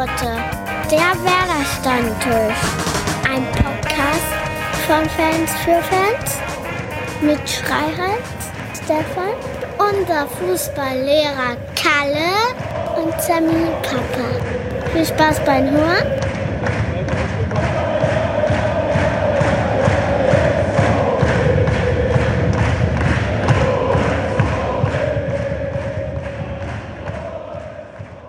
[0.00, 0.32] Laute,
[0.90, 2.56] der Werder Stammtisch.
[3.28, 4.32] Ein Podcast
[4.86, 6.38] von Fans für Fans
[7.20, 8.24] mit Schreihals,
[8.82, 9.34] Stefan,
[9.76, 14.88] unser Fußballlehrer Kalle und Sammy Papa.
[14.94, 16.29] Viel Spaß beim Hören.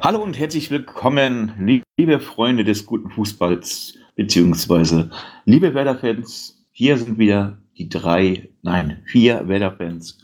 [0.04, 1.54] Hallo und herzlich willkommen,
[1.96, 5.12] liebe Freunde des guten Fußballs, beziehungsweise
[5.46, 6.66] liebe Werder-Fans.
[6.72, 10.18] Hier sind wieder die drei, nein, vier Werder-Fans,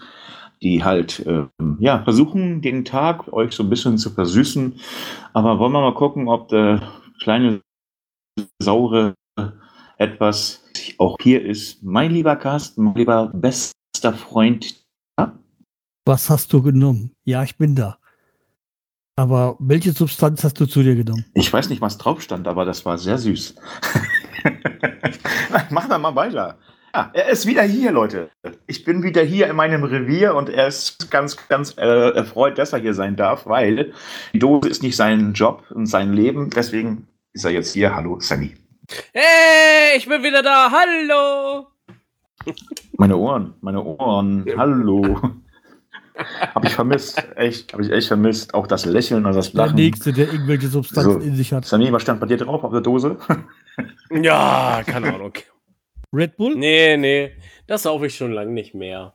[0.63, 4.79] die halt ähm, ja, versuchen, den Tag euch so ein bisschen zu versüßen.
[5.33, 6.81] Aber wollen wir mal gucken, ob der
[7.21, 7.61] kleine
[8.59, 9.13] saure
[9.99, 10.63] etwas
[10.97, 11.83] auch hier ist.
[11.83, 14.83] Mein lieber Carsten, mein lieber bester Freund.
[16.03, 17.11] Was hast du genommen?
[17.25, 17.99] Ja, ich bin da.
[19.17, 21.25] Aber welche Substanz hast du zu dir genommen?
[21.33, 23.55] Ich weiß nicht, was drauf stand, aber das war sehr süß.
[25.71, 26.59] Machen wir mal weiter.
[26.93, 28.29] Ja, er ist wieder hier, Leute.
[28.67, 32.73] Ich bin wieder hier in meinem Revier und er ist ganz, ganz äh, erfreut, dass
[32.73, 33.91] er hier sein darf, weil
[34.33, 36.51] die Dose ist nicht sein Job und sein Leben.
[36.51, 37.95] Deswegen ist er jetzt hier.
[37.95, 38.53] Hallo, Sammy.
[39.13, 40.71] Hey, ich bin wieder da.
[40.71, 41.67] Hallo.
[42.97, 44.45] Meine Ohren, meine Ohren.
[44.55, 45.19] Hallo.
[46.55, 47.23] Habe ich vermisst.
[47.35, 48.53] Echt, habe ich echt vermisst.
[48.53, 49.75] Auch das Lächeln und das Lachen.
[49.75, 51.19] Der Nächste, der irgendwelche Substanzen so.
[51.19, 51.65] in sich hat.
[51.65, 53.17] Sammy, was stand bei dir drauf auf der Dose?
[54.11, 55.33] ja, keine Ahnung.
[56.13, 56.55] Red Bull?
[56.55, 57.31] Nee, nee.
[57.67, 59.13] Das saufe ich schon lange nicht mehr.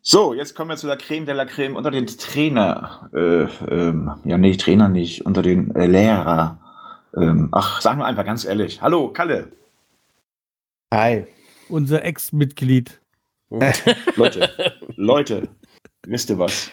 [0.00, 3.10] So, jetzt kommen wir zu der Creme de la Creme unter den Trainer.
[3.12, 5.26] Äh, ähm, ja, nee, Trainer nicht.
[5.26, 6.60] Unter den äh, Lehrer.
[7.16, 8.80] Ähm, ach, sagen wir einfach ganz ehrlich.
[8.82, 9.50] Hallo, Kalle.
[10.94, 11.26] Hi.
[11.68, 13.00] Unser Ex-Mitglied.
[14.16, 14.50] Leute,
[14.96, 15.48] Leute,
[16.06, 16.70] wisst ihr was?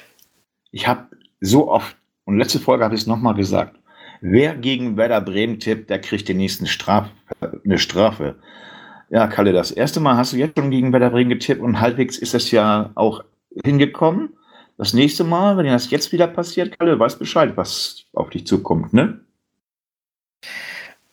[0.72, 1.08] Ich habe
[1.42, 1.95] so oft,
[2.26, 3.78] und letzte Folge habe ich es nochmal gesagt,
[4.22, 7.09] wer gegen Werder Bremen tippt, der kriegt den nächsten Straf,
[7.63, 8.35] eine Strafe.
[9.09, 12.18] Ja, Kalle, das erste Mal hast du jetzt schon gegen Werder Bremen getippt und halbwegs
[12.18, 13.24] ist es ja auch
[13.63, 14.30] hingekommen.
[14.78, 18.94] Das nächste Mal, wenn das jetzt wieder passiert, Kalle, weißt Bescheid, was auf dich zukommt,
[18.94, 19.19] ne?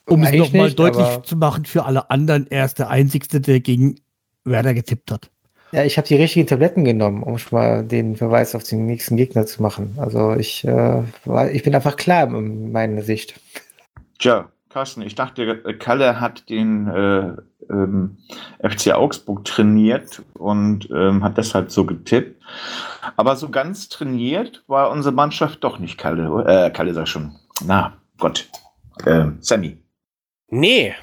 [0.07, 3.99] Um es nochmal deutlich zu machen für alle anderen, er ist der Einzige, der gegen
[4.43, 5.29] Werder getippt hat.
[5.71, 9.15] Ja, ich habe die richtigen Tabletten genommen, um schon mal den Verweis auf den nächsten
[9.15, 9.95] Gegner zu machen.
[9.97, 13.39] Also ich, äh, war, ich bin einfach klar in meiner Sicht.
[14.19, 17.33] Tja, Carsten, ich dachte, Kalle hat den äh,
[17.69, 18.17] ähm,
[18.59, 22.41] FC Augsburg trainiert und ähm, hat deshalb so getippt.
[23.15, 26.45] Aber so ganz trainiert war unsere Mannschaft doch nicht, Kalle.
[26.47, 27.35] Äh, Kalle sag schon.
[27.65, 28.49] Na, Gott.
[29.05, 29.77] Äh, Sammy.
[30.49, 30.93] Nee,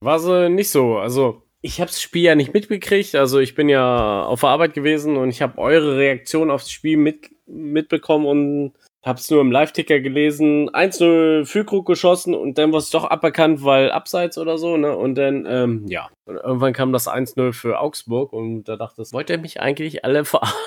[0.00, 0.98] war sie nicht so.
[0.98, 3.14] Also ich habe das Spiel ja nicht mitbekriegt.
[3.14, 6.98] Also ich bin ja auf der Arbeit gewesen und ich habe eure Reaktion aufs Spiel
[6.98, 10.68] mit, mitbekommen und hab's nur im Live-Ticker gelesen.
[10.68, 14.94] 1-0 Füllkrug geschossen und dann war es doch aberkannt, weil abseits oder so, ne?
[14.94, 16.10] Und dann, ähm, ja.
[16.26, 20.04] Und irgendwann kam das 1-0 für Augsburg und da dachte ich, wollt ihr mich eigentlich
[20.04, 20.58] alle verarschen?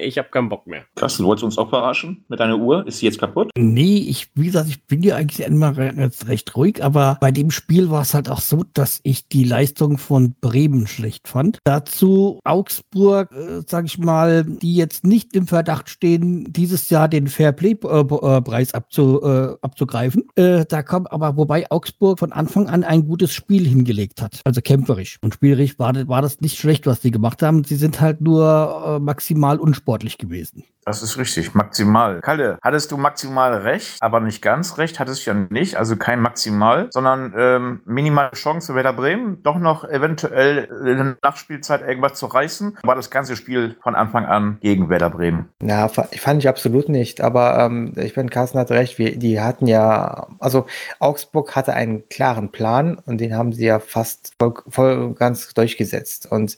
[0.00, 0.84] Ich habe keinen Bock mehr.
[0.94, 2.86] Krass, du wolltest uns auch verarschen mit deiner Uhr?
[2.86, 3.50] Ist sie jetzt kaputt?
[3.56, 7.90] Nee, ich, wie gesagt, ich bin ja eigentlich immer recht ruhig, aber bei dem Spiel
[7.90, 11.58] war es halt auch so, dass ich die Leistung von Bremen schlecht fand.
[11.64, 17.28] Dazu Augsburg, äh, sag ich mal, die jetzt nicht im Verdacht stehen, dieses Jahr den
[17.28, 20.24] Fairplay-Preis abzu, äh, abzugreifen.
[20.34, 24.40] Äh, da kommt aber, wobei Augsburg von Anfang an ein gutes Spiel hingelegt hat.
[24.44, 25.18] Also kämpferisch.
[25.22, 27.64] Und spielerisch war, war das nicht schlecht, was sie gemacht haben.
[27.64, 29.27] Sie sind halt nur äh, maximal
[29.58, 30.64] unsportlich gewesen.
[30.88, 32.22] Das ist richtig, maximal.
[32.22, 36.18] Kalle, hattest du maximal recht, aber nicht ganz recht, hattest du ja nicht, also kein
[36.18, 42.14] maximal, sondern ähm, minimale Chance für Werder Bremen, doch noch eventuell in der Nachspielzeit irgendwas
[42.14, 42.78] zu reißen.
[42.84, 45.50] War das ganze Spiel von Anfang an gegen Werder Bremen?
[45.62, 49.66] Ja, fand ich absolut nicht, aber ähm, ich finde, Carsten hat recht, wir, die hatten
[49.66, 50.64] ja, also
[51.00, 56.32] Augsburg hatte einen klaren Plan und den haben sie ja fast voll, voll ganz durchgesetzt
[56.32, 56.56] und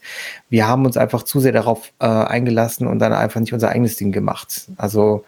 [0.49, 3.97] wir haben uns einfach zu sehr darauf äh, eingelassen und dann einfach nicht unser eigenes
[3.97, 4.69] Ding gemacht gemacht.
[4.77, 5.25] Also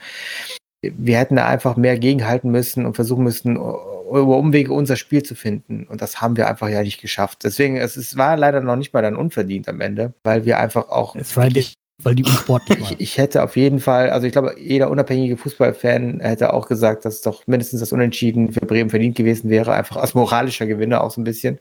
[0.82, 5.34] wir hätten da einfach mehr gegenhalten müssen und versuchen müssen, über Umwege unser Spiel zu
[5.34, 5.86] finden.
[5.88, 7.44] Und das haben wir einfach ja nicht geschafft.
[7.44, 10.88] Deswegen, es, es war leider noch nicht mal dann unverdient am Ende, weil wir einfach
[10.88, 11.14] auch.
[11.16, 12.92] Es war nicht, weil die unsportlich waren.
[12.94, 17.04] Ich, ich, hätte auf jeden Fall, also ich glaube, jeder unabhängige Fußballfan hätte auch gesagt,
[17.04, 21.12] dass doch mindestens das Unentschieden für Bremen verdient gewesen wäre, einfach als moralischer Gewinner auch
[21.12, 21.58] so ein bisschen.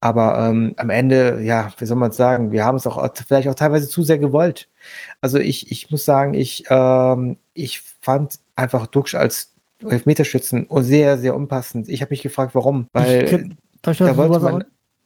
[0.00, 3.48] Aber ähm, am Ende, ja, wie soll man es sagen, wir haben es auch vielleicht
[3.48, 4.68] auch teilweise zu sehr gewollt.
[5.20, 11.34] Also ich, ich muss sagen, ich, ähm, ich fand einfach Duxch als Elfmeterschützen sehr, sehr
[11.34, 11.88] unpassend.
[11.88, 12.88] Ich habe mich gefragt, warum.
[12.92, 14.64] Weil da wollte man,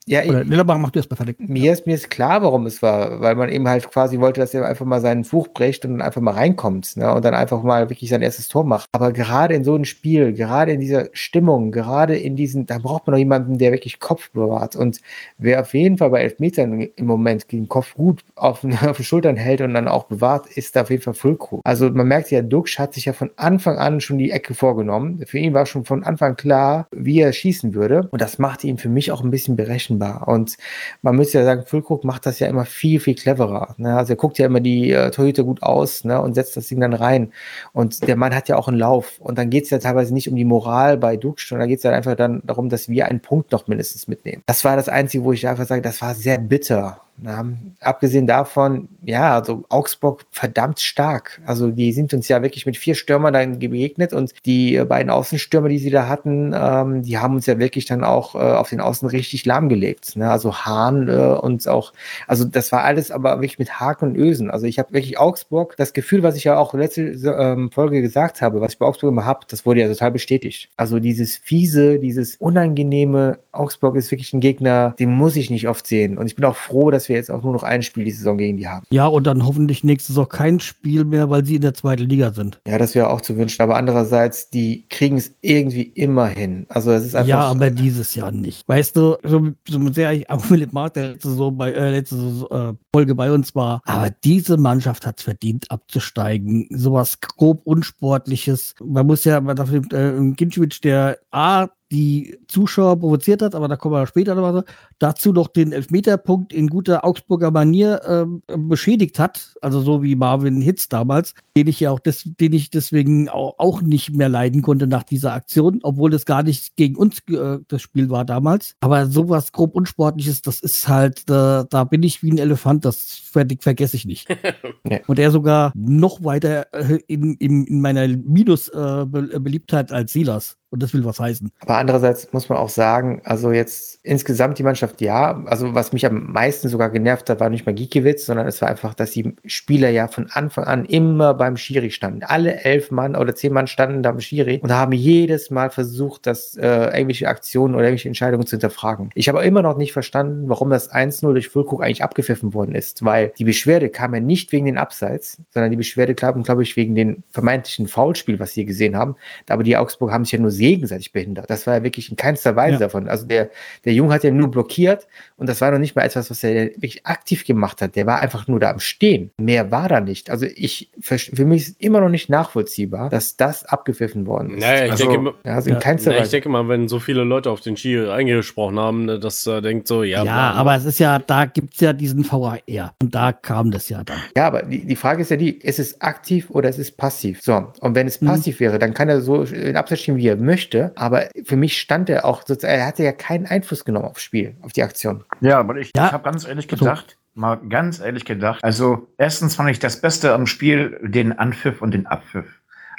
[0.09, 1.27] Ja, Oder Lillerbach macht das besser.
[1.39, 4.55] Mir ist, mir ist klar, warum es war, weil man eben halt quasi wollte, dass
[4.55, 7.13] er einfach mal seinen Fuch bricht und einfach mal reinkommt ne?
[7.13, 8.89] und dann einfach mal wirklich sein erstes Tor macht.
[8.93, 13.07] Aber gerade in so einem Spiel, gerade in dieser Stimmung, gerade in diesen, da braucht
[13.07, 14.77] man noch jemanden, der wirklich Kopf bewahrt.
[14.77, 15.01] Und
[15.37, 19.37] wer auf jeden Fall bei Elfmetern im Moment den Kopf gut auf, auf den Schultern
[19.37, 21.61] hält und dann auch bewahrt, ist da auf jeden Fall Füllkrug.
[21.65, 25.23] Also man merkt ja, Duxch hat sich ja von Anfang an schon die Ecke vorgenommen.
[25.27, 28.09] Für ihn war schon von Anfang klar, wie er schießen würde.
[28.11, 29.98] Und das macht ihn für mich auch ein bisschen berechenbar.
[30.07, 30.57] Und
[31.03, 33.75] man müsste ja sagen, Füllkrug macht das ja immer viel, viel cleverer.
[33.79, 33.97] Ne?
[33.97, 36.21] Also er guckt ja immer die äh, Torhüter gut aus ne?
[36.21, 37.33] und setzt das Ding dann rein.
[37.73, 39.19] Und der Mann hat ja auch einen Lauf.
[39.21, 41.79] Und dann geht es ja teilweise nicht um die Moral bei Duxch, sondern da geht
[41.79, 44.43] es halt einfach dann darum, dass wir einen Punkt noch mindestens mitnehmen.
[44.47, 47.01] Das war das Einzige, wo ich einfach sage, das war sehr bitter.
[47.25, 47.45] Ja,
[47.81, 51.41] abgesehen davon, ja, also Augsburg verdammt stark.
[51.45, 55.11] Also die sind uns ja wirklich mit vier Stürmern dann begegnet und die äh, beiden
[55.11, 58.69] Außenstürmer, die sie da hatten, ähm, die haben uns ja wirklich dann auch äh, auf
[58.71, 60.15] den Außen richtig lahmgelegt.
[60.15, 60.31] Ne?
[60.31, 61.93] Also Hahn äh, und auch,
[62.29, 64.49] also das war alles aber wirklich mit Haken und Ösen.
[64.51, 68.43] Also ich habe wirklich Augsburg, das Gefühl, was ich ja auch letzte ähm, Folge gesagt
[68.43, 70.71] habe, was ich bei Augsburg immer habe, das wurde ja total bestätigt.
[70.77, 75.87] Also dieses fiese, dieses unangenehme, Augsburg ist wirklich ein Gegner, den muss ich nicht oft
[75.87, 76.17] sehen.
[76.17, 78.39] Und ich bin auch froh, dass wir jetzt auch nur noch ein Spiel die Saison
[78.39, 78.87] gegen die haben.
[78.91, 82.33] Ja, und dann hoffentlich nächste Saison kein Spiel mehr, weil sie in der zweiten Liga
[82.33, 82.61] sind.
[82.67, 83.63] Ja, das wäre auch zu wünschen.
[83.63, 86.67] Aber andererseits, die kriegen es irgendwie immer hin.
[86.69, 87.29] Also es ist einfach.
[87.29, 88.69] Ja, aber dieses Jahr nicht.
[88.69, 92.17] Weißt du, so, so sehr ich auch Philipp Mark, der letzte, so bei, äh, letzte
[92.17, 96.67] äh, Folge bei uns war, aber diese Mannschaft hat es verdient, abzusteigen.
[96.71, 98.75] Sowas grob Unsportliches.
[98.85, 103.77] Man muss ja, man darf, äh, Ginczewitsch, der A, die Zuschauer provoziert hat, aber da
[103.77, 104.65] kommen wir später noch
[104.99, 110.61] dazu noch den Elfmeterpunkt in guter Augsburger Manier äh, beschädigt hat, also so wie Marvin
[110.61, 114.61] Hitz damals, den ich ja auch des, den ich deswegen auch, auch, nicht mehr leiden
[114.61, 118.75] konnte nach dieser Aktion, obwohl es gar nicht gegen uns äh, das Spiel war damals.
[118.81, 123.19] Aber sowas grob unsportliches, das ist halt, äh, da bin ich wie ein Elefant, das
[123.19, 124.29] ver vergesse ich nicht.
[125.07, 130.58] Und er sogar noch weiter äh, in, in, in meiner Minus-Beliebtheit äh, als Silas.
[130.71, 131.51] Und das will was heißen.
[131.61, 136.05] Aber andererseits muss man auch sagen, also jetzt insgesamt die Mannschaft ja, also was mich
[136.05, 139.35] am meisten sogar genervt hat, war nicht mal Gikiewicz, sondern es war einfach, dass die
[139.47, 142.23] Spieler ja von Anfang an immer beim Schiri standen.
[142.23, 146.27] Alle elf Mann oder zehn Mann standen da beim Schiri und haben jedes Mal versucht,
[146.27, 149.11] das äh, irgendwelche Aktionen oder irgendwelche Entscheidungen zu hinterfragen.
[149.15, 153.05] Ich habe immer noch nicht verstanden, warum das 1-0 durch Füllkrug eigentlich abgepfiffen worden ist,
[153.05, 156.77] weil die Beschwerde kam ja nicht wegen den Abseits, sondern die Beschwerde kam, glaube ich,
[156.77, 159.17] wegen den vermeintlichen Foulspiel, was sie gesehen haben.
[159.49, 161.51] Aber die Augsburg haben sich ja nur gegenseitig behindert.
[161.51, 162.79] Das war ja wirklich in keinster Weise ja.
[162.81, 163.09] davon.
[163.09, 163.51] Also der,
[163.85, 165.07] der Junge hat ja nur blockiert
[165.37, 167.97] und das war noch nicht mal etwas, was er wirklich aktiv gemacht hat.
[167.97, 169.31] Der war einfach nur da am Stehen.
[169.39, 170.31] Mehr war da nicht.
[170.31, 174.61] Also ich, für, für mich ist immer noch nicht nachvollziehbar, dass das abgepfiffen worden ist.
[174.61, 177.25] Naja, ich, also, denke, ja, also in keinster naja, ich denke mal, wenn so viele
[177.25, 180.25] Leute auf den Ski eingesprochen haben, ne, dass er denkt so, ja.
[180.25, 182.59] Ja, aber es ist ja, da gibt es ja diesen VAR
[183.03, 184.19] und da kam das ja dann.
[184.37, 187.43] Ja, aber die, die Frage ist ja die, ist es aktiv oder ist es passiv?
[187.43, 188.27] So, und wenn es mhm.
[188.27, 188.65] passiv mhm.
[188.65, 192.09] wäre, dann kann er so in Absatz stehen, wie er möchte, aber für mich stand
[192.09, 195.25] er auch, er hatte ja keinen Einfluss genommen aufs Spiel, auf die Aktion.
[195.41, 196.07] Ja, aber ich, ja.
[196.07, 197.41] ich habe ganz ehrlich gedacht, so.
[197.41, 201.93] mal ganz ehrlich gedacht, also erstens fand ich das Beste am Spiel den Anpfiff und
[201.93, 202.47] den Abpfiff.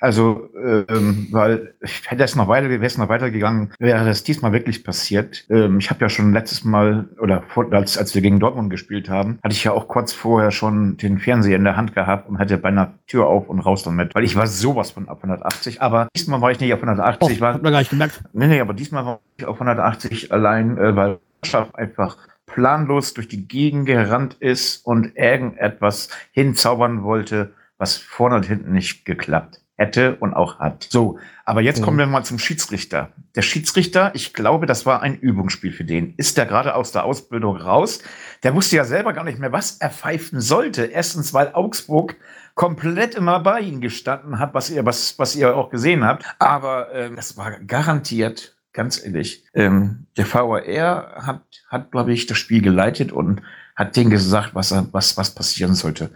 [0.02, 1.74] Also, ähm, weil
[2.06, 5.46] hätte es noch weiter, wäre es noch weitergegangen, wäre das diesmal wirklich passiert.
[5.50, 9.10] Ähm, ich habe ja schon letztes Mal oder vor, als, als wir gegen Dortmund gespielt
[9.10, 12.40] haben, hatte ich ja auch kurz vorher schon den Fernseher in der Hand gehabt und
[12.40, 15.82] hatte bei einer Tür auf und raus damit, weil ich war sowas von ab 180.
[15.82, 17.38] Aber diesmal war ich nicht auf 180.
[17.38, 18.22] Oh, war, hab mir gar nicht gemerkt.
[18.34, 23.28] Nee, nee, aber diesmal war ich auf 180 allein, äh, weil Mannschaft einfach planlos durch
[23.28, 30.18] die Gegend gerannt ist und irgendetwas hinzaubern wollte, was vorne und hinten nicht geklappt hätte
[30.20, 30.88] und auch hat.
[30.90, 31.86] So, aber jetzt mhm.
[31.86, 33.12] kommen wir mal zum Schiedsrichter.
[33.36, 36.14] Der Schiedsrichter, ich glaube, das war ein Übungsspiel für den.
[36.18, 38.02] Ist der gerade aus der Ausbildung raus?
[38.44, 40.86] Der wusste ja selber gar nicht mehr, was er pfeifen sollte.
[40.86, 42.18] Erstens, weil Augsburg
[42.56, 46.26] komplett immer bei ihm gestanden hat, was ihr, was, was ihr auch gesehen habt.
[46.40, 49.46] Aber ähm, das war garantiert, ganz ehrlich.
[49.54, 53.42] Ähm, der VAR hat, hat, glaube ich, das Spiel geleitet und
[53.78, 56.12] hat denen gesagt, was, was, was passieren sollte.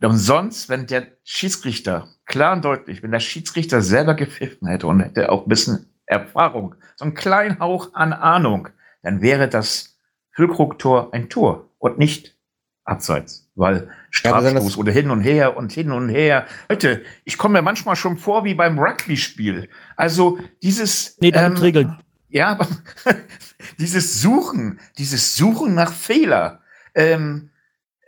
[0.00, 5.00] Und sonst, wenn der Schiedsrichter, klar und deutlich, wenn der Schiedsrichter selber gepfiffen hätte und
[5.00, 8.68] hätte auch ein bisschen Erfahrung, so einen kleinen Hauch an Ahnung,
[9.02, 9.98] dann wäre das
[10.32, 12.36] Füllkrug-Tor ein Tor und nicht
[12.84, 16.46] abseits, weil Strafstoß ja, oder hin und her und hin und her.
[16.68, 19.68] Leute, ich komme mir manchmal schon vor wie beim Rugby-Spiel.
[19.96, 21.98] Also dieses nee, ähm, Regeln.
[22.28, 22.66] Ja, aber
[23.78, 26.60] dieses Suchen, dieses Suchen nach Fehler.
[26.94, 27.50] Ähm,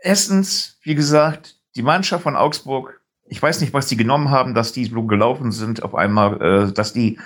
[0.02, 4.72] erstens, wie gesagt, die Mannschaft von Augsburg ich weiß nicht, was die genommen haben, dass
[4.72, 7.18] die so gelaufen sind auf einmal, äh, dass die,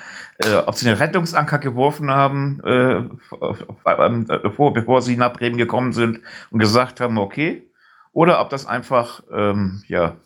[0.45, 3.05] äh, ob sie den Rettungsanker geworfen haben, äh,
[4.43, 6.21] bevor, bevor sie nach Bremen gekommen sind
[6.51, 7.67] und gesagt haben, okay,
[8.13, 10.17] oder ob das einfach, ähm, ja,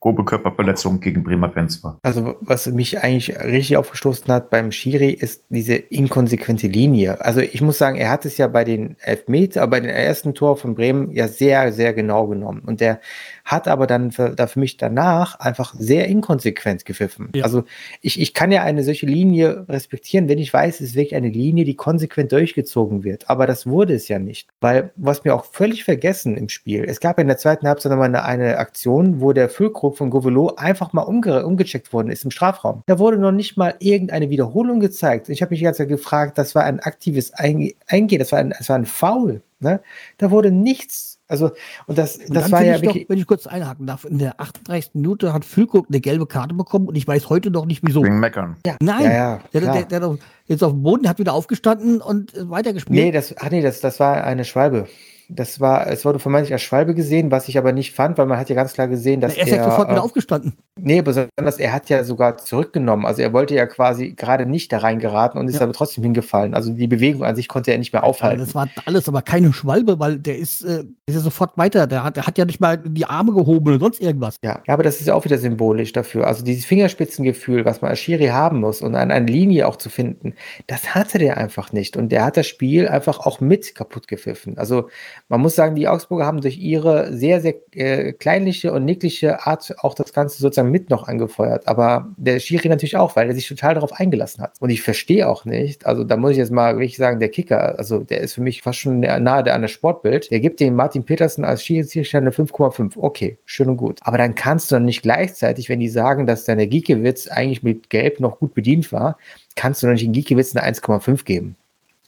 [0.00, 1.98] grobe Körperverletzung gegen Bremer Fans war.
[2.02, 7.20] Also was mich eigentlich richtig aufgestoßen hat beim Schiri ist diese inkonsequente Linie.
[7.24, 10.58] Also ich muss sagen, er hat es ja bei den Elfmeter, bei den ersten Tor
[10.58, 12.60] von Bremen ja sehr, sehr genau genommen.
[12.60, 13.00] Und der
[13.46, 17.30] hat aber dann für, da für mich danach einfach sehr inkonsequent gepfiffen.
[17.34, 17.44] Ja.
[17.44, 17.62] Also
[18.02, 21.28] ich, ich kann ja eine solche Linie respektieren, wenn ich weiß, es ist wirklich eine
[21.28, 23.30] Linie, die konsequent durchgezogen wird.
[23.30, 24.48] Aber das wurde es ja nicht.
[24.60, 28.08] Weil, was mir auch völlig vergessen im Spiel, es gab in der zweiten Halbzeit nochmal
[28.08, 32.32] eine, eine Aktion, wo der Füllkrug von Govelo einfach mal umge umgecheckt worden ist im
[32.32, 32.82] Strafraum.
[32.86, 35.28] Da wurde noch nicht mal irgendeine Wiederholung gezeigt.
[35.28, 38.50] Ich habe mich die ganze Zeit gefragt, das war ein aktives Eingehen, das war ein,
[38.50, 39.42] das war ein Foul.
[39.60, 39.80] Ne?
[40.18, 41.50] Da wurde nichts also,
[41.86, 43.04] und das, und das war ja wirklich.
[43.04, 44.94] Doch, wenn ich kurz einhaken darf, in der 38.
[44.94, 48.04] Minute hat Füllkrug eine gelbe Karte bekommen und ich weiß heute noch nicht wieso.
[48.04, 48.56] Wegen Meckern.
[48.64, 49.04] Ja, nein.
[49.04, 52.96] Ja, ja, der, der, der, der, jetzt auf dem Boden hat wieder aufgestanden und weitergespielt.
[52.96, 54.86] Nee, das, ach nee, das, das war eine Schwalbe.
[55.28, 58.38] Das war, es wurde vermeintlich als Schwalbe gesehen, was ich aber nicht fand, weil man
[58.38, 60.54] hat ja ganz klar gesehen, dass Na, er ist ja sofort wieder aufgestanden.
[60.78, 63.06] Nee, besonders er hat ja sogar zurückgenommen.
[63.06, 65.62] Also er wollte ja quasi gerade nicht da reingeraten und ist ja.
[65.62, 66.54] aber trotzdem hingefallen.
[66.54, 68.40] Also die Bewegung an sich konnte er nicht mehr aufhalten.
[68.40, 71.86] Ja, das war alles aber keine Schwalbe, weil der ist, äh, ist ja sofort weiter.
[71.86, 74.36] Der hat, der hat ja nicht mal die Arme gehoben oder sonst irgendwas.
[74.44, 76.26] Ja, ja aber das ist ja auch wieder symbolisch dafür.
[76.26, 79.88] Also dieses Fingerspitzengefühl, was man als Schiri haben muss und an eine Linie auch zu
[79.88, 80.34] finden,
[80.66, 81.96] das hatte der einfach nicht.
[81.96, 84.58] Und der hat das Spiel einfach auch mit kaputt gepfiffen.
[84.58, 84.88] Also
[85.28, 89.74] man muss sagen, die Augsburger haben durch ihre sehr, sehr äh, kleinliche und nickliche Art
[89.78, 91.66] auch das Ganze sozusagen mit noch angefeuert.
[91.66, 94.54] Aber der Schiri natürlich auch, weil er sich total darauf eingelassen hat.
[94.60, 97.76] Und ich verstehe auch nicht, also da muss ich jetzt mal wirklich sagen, der Kicker,
[97.78, 100.30] also der ist für mich fast schon nahe der an der Sportbild.
[100.30, 102.92] Der gibt dem Martin Petersen als Schiri eine 5,5.
[102.96, 103.98] Okay, schön und gut.
[104.02, 107.90] Aber dann kannst du dann nicht gleichzeitig, wenn die sagen, dass deine Giekewitz eigentlich mit
[107.90, 109.18] Gelb noch gut bedient war,
[109.56, 111.56] kannst du noch nicht in Giekewitz eine 1,5 geben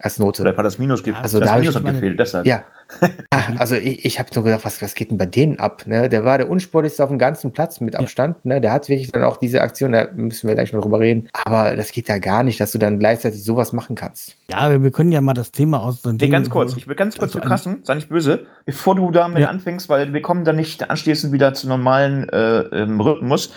[0.00, 0.43] als Note.
[0.43, 1.19] Oder war das Minus gibt.
[1.19, 2.47] Also das da Minus hat gefehlt, deshalb.
[2.47, 2.62] Ja.
[3.59, 5.87] also ich, ich habe so gedacht, was, was geht denn bei denen ab?
[5.87, 6.09] Ne?
[6.09, 8.45] Der war der unsportlichste auf dem ganzen Platz mit Abstand.
[8.45, 8.61] Ne?
[8.61, 11.28] Der hat wirklich dann auch diese Aktion, da müssen wir gleich mal drüber reden.
[11.33, 14.37] Aber das geht ja gar nicht, dass du dann gleichzeitig sowas machen kannst.
[14.50, 16.02] Ja, wir können ja mal das Thema aus.
[16.05, 19.43] Nee, ganz kurz, ich will ganz kurz zu Kassen, sei nicht böse, bevor du damit
[19.43, 19.49] ja.
[19.49, 23.52] anfängst, weil wir kommen dann nicht anschließend wieder zu normalen äh, Rhythmus.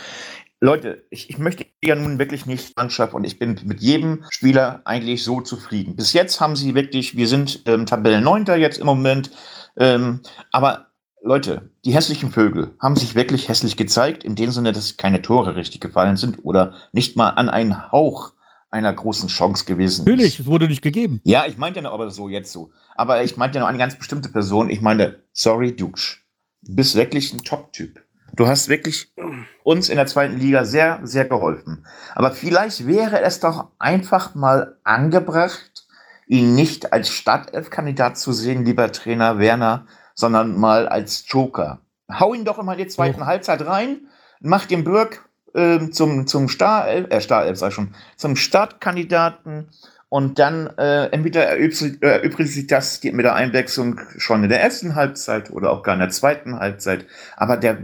[0.64, 4.82] Leute, ich, ich möchte ja nun wirklich nicht Mannschaft und ich bin mit jedem Spieler
[4.86, 5.96] eigentlich so zufrieden.
[5.96, 9.32] Bis jetzt haben sie wirklich, wir sind ähm, Tabellenneunter jetzt im Moment,
[9.76, 10.20] ähm,
[10.52, 10.92] aber
[11.24, 15.56] Leute, die hässlichen Vögel haben sich wirklich hässlich gezeigt, in dem Sinne, dass keine Tore
[15.56, 18.34] richtig gefallen sind oder nicht mal an einen Hauch
[18.70, 21.22] einer großen Chance gewesen Natürlich, es wurde nicht gegeben.
[21.24, 22.70] Ja, ich meinte ja noch aber so jetzt so.
[22.96, 24.70] Aber ich meinte ja noch eine ganz bestimmte Person.
[24.70, 26.24] Ich meine, sorry, Duksch.
[26.62, 28.00] Du bist wirklich ein Top-Typ.
[28.34, 29.14] Du hast wirklich
[29.64, 31.86] uns in der zweiten Liga sehr, sehr geholfen.
[32.16, 35.86] Aber vielleicht wäre es doch einfach mal angebracht,
[36.28, 39.86] ihn nicht als Startelf-Kandidat zu sehen, lieber Trainer Werner,
[40.16, 41.82] sondern mal als Joker.
[42.10, 43.26] Hau ihn doch immer in die zweiten oh.
[43.26, 44.08] Halbzeit rein,
[44.40, 49.70] mach den Bürg äh, zum, zum Starelf, äh, Starelf sag ich schon, zum Startkandidaten
[50.08, 55.52] und dann äh, entweder erübrigt sich das mit der Einwechslung schon in der ersten Halbzeit
[55.52, 57.06] oder auch gar in der zweiten Halbzeit.
[57.38, 57.78] Aber der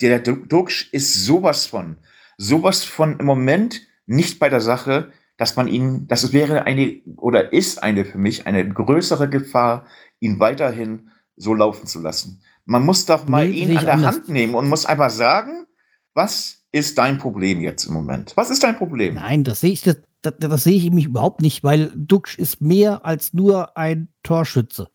[0.00, 1.96] der Duxch ist sowas von,
[2.36, 7.52] sowas von im Moment nicht bei der Sache, dass man ihn, das wäre eine oder
[7.52, 9.86] ist eine für mich eine größere Gefahr,
[10.20, 12.42] ihn weiterhin so laufen zu lassen.
[12.64, 14.16] Man muss doch mal nee, ihn an der anders.
[14.16, 15.66] Hand nehmen und muss einfach sagen,
[16.14, 18.32] was ist dein Problem jetzt im Moment?
[18.36, 19.14] Was ist dein Problem?
[19.14, 22.60] Nein, das sehe ich, das, das, das sehe ich mich überhaupt nicht, weil Duxch ist
[22.60, 24.88] mehr als nur ein Torschütze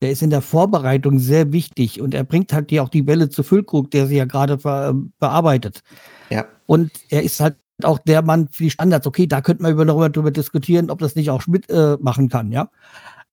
[0.00, 3.28] der ist in der Vorbereitung sehr wichtig und er bringt halt hier auch die Welle
[3.28, 5.82] zu Füllkrug, der sie ja gerade ver, bearbeitet.
[6.30, 6.46] Ja.
[6.66, 9.06] Und er ist halt auch der Mann für die Standards.
[9.06, 12.52] Okay, da könnte man darüber, darüber diskutieren, ob das nicht auch Schmidt äh, machen kann,
[12.52, 12.70] ja.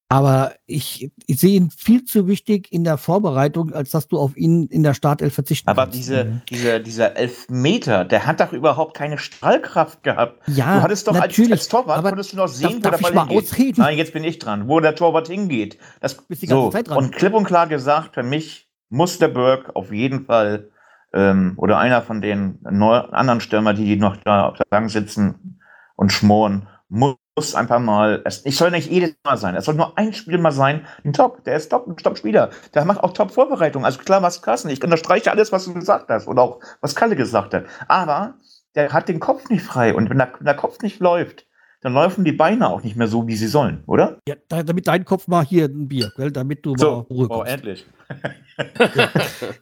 [0.09, 4.37] Aber ich, ich sehe ihn viel zu wichtig in der Vorbereitung, als dass du auf
[4.37, 5.97] ihn in der Startelf verzichten Aber kannst.
[5.97, 6.41] diese, mhm.
[6.49, 10.41] diese, dieser Elfmeter, der hat doch überhaupt keine Strahlkraft gehabt.
[10.47, 13.07] Ja, du hattest doch natürlich, als, als Torwart, aber konntest du noch sehen, darf, wo
[13.07, 13.43] der Ball hingeht.
[13.43, 13.81] Ausreden?
[13.81, 15.77] Nein, jetzt bin ich dran, wo der Torwart hingeht.
[15.99, 16.97] Das, Bist die ganze so, Zeit dran.
[16.97, 20.69] Und klipp und klar gesagt, für mich muss der Burke auf jeden Fall
[21.13, 25.59] ähm, oder einer von den anderen Stürmer, die noch da auf der Bank sitzen
[25.97, 29.97] und schmoren, muss einfach mal, es, ich soll nicht jedes Mal sein, es soll nur
[29.97, 33.85] ein Spiel mal sein, ein Top, der ist Top, ein Top-Spieler, der macht auch Top-Vorbereitung,
[33.85, 37.15] also klar, was Carsten, ich unterstreiche alles, was du gesagt hast oder auch was Kalle
[37.15, 38.35] gesagt hat, aber
[38.75, 41.45] der hat den Kopf nicht frei und wenn der, wenn der Kopf nicht läuft,
[41.81, 44.19] dann laufen die Beine auch nicht mehr so, wie sie sollen, oder?
[44.27, 46.31] Ja, damit dein Kopf mal hier ein Bier, gell?
[46.31, 47.85] damit du so, mal Ruhe Oh, endlich.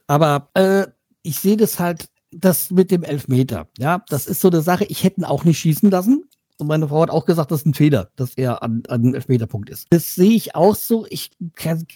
[0.08, 0.88] Aber äh,
[1.24, 5.04] ich sehe das halt das mit dem Elfmeter, ja, das ist so eine Sache, ich
[5.04, 6.26] hätte ihn auch nicht schießen lassen.
[6.58, 9.16] Und meine Frau hat auch gesagt, das ist ein Fehler, dass er an, an einem
[9.16, 9.88] Elfmeterpunkt ist.
[9.90, 11.06] Das sehe ich auch so.
[11.10, 11.32] Ich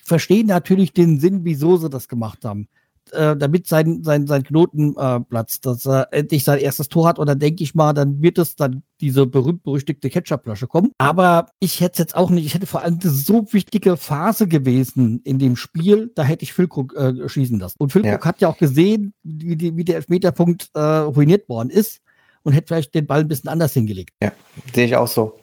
[0.03, 2.67] verstehe natürlich den Sinn, wieso sie das gemacht haben
[3.11, 7.19] äh, damit sein, sein, sein Knoten äh, platzt, dass er endlich sein erstes Tor hat.
[7.19, 10.91] Und dann denke ich mal, dann wird es dann diese berühmt-berüchtigte Ketchup-Flasche kommen.
[10.97, 14.47] Aber ich hätte es jetzt auch nicht, ich hätte vor allem eine so wichtige Phase
[14.47, 17.75] gewesen in dem Spiel, da hätte ich Füllkrug äh, schießen lassen.
[17.79, 18.25] Und Füllkrug ja.
[18.25, 22.01] hat ja auch gesehen, wie, die, wie der Elfmeterpunkt äh, ruiniert worden ist
[22.43, 24.11] und hätte vielleicht den Ball ein bisschen anders hingelegt.
[24.21, 24.31] Ja,
[24.73, 25.39] sehe ich auch so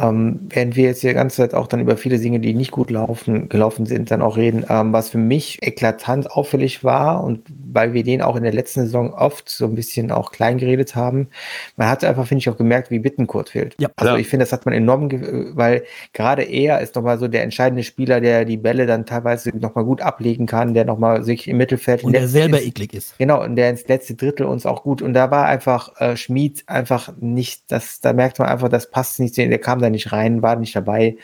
[0.00, 2.90] ähm, während wir jetzt die ganze Zeit auch dann über viele Dinge, die nicht gut
[2.90, 7.92] laufen, gelaufen sind, dann auch reden, ähm, was für mich eklatant auffällig war und weil
[7.92, 11.28] wir den auch in der letzten Saison oft so ein bisschen auch klein geredet haben,
[11.76, 13.76] man hat einfach, finde ich, auch gemerkt, wie Bittenkurt fehlt.
[13.78, 14.18] Ja, also ja.
[14.18, 15.10] ich finde, das hat man enorm,
[15.56, 19.84] weil gerade er ist nochmal so der entscheidende Spieler, der die Bälle dann teilweise nochmal
[19.84, 23.18] gut ablegen kann, der nochmal sich im Mittelfeld und der selber ins, eklig ist.
[23.18, 26.64] Genau, und der ins letzte Drittel uns auch gut und da war einfach äh, Schmied
[26.66, 30.42] einfach nicht, das, da merkt man einfach, das passt nicht, der kam da nicht rein,
[30.42, 31.16] war nicht dabei.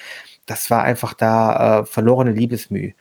[0.47, 2.93] Das war einfach da äh, verlorene Liebesmüh.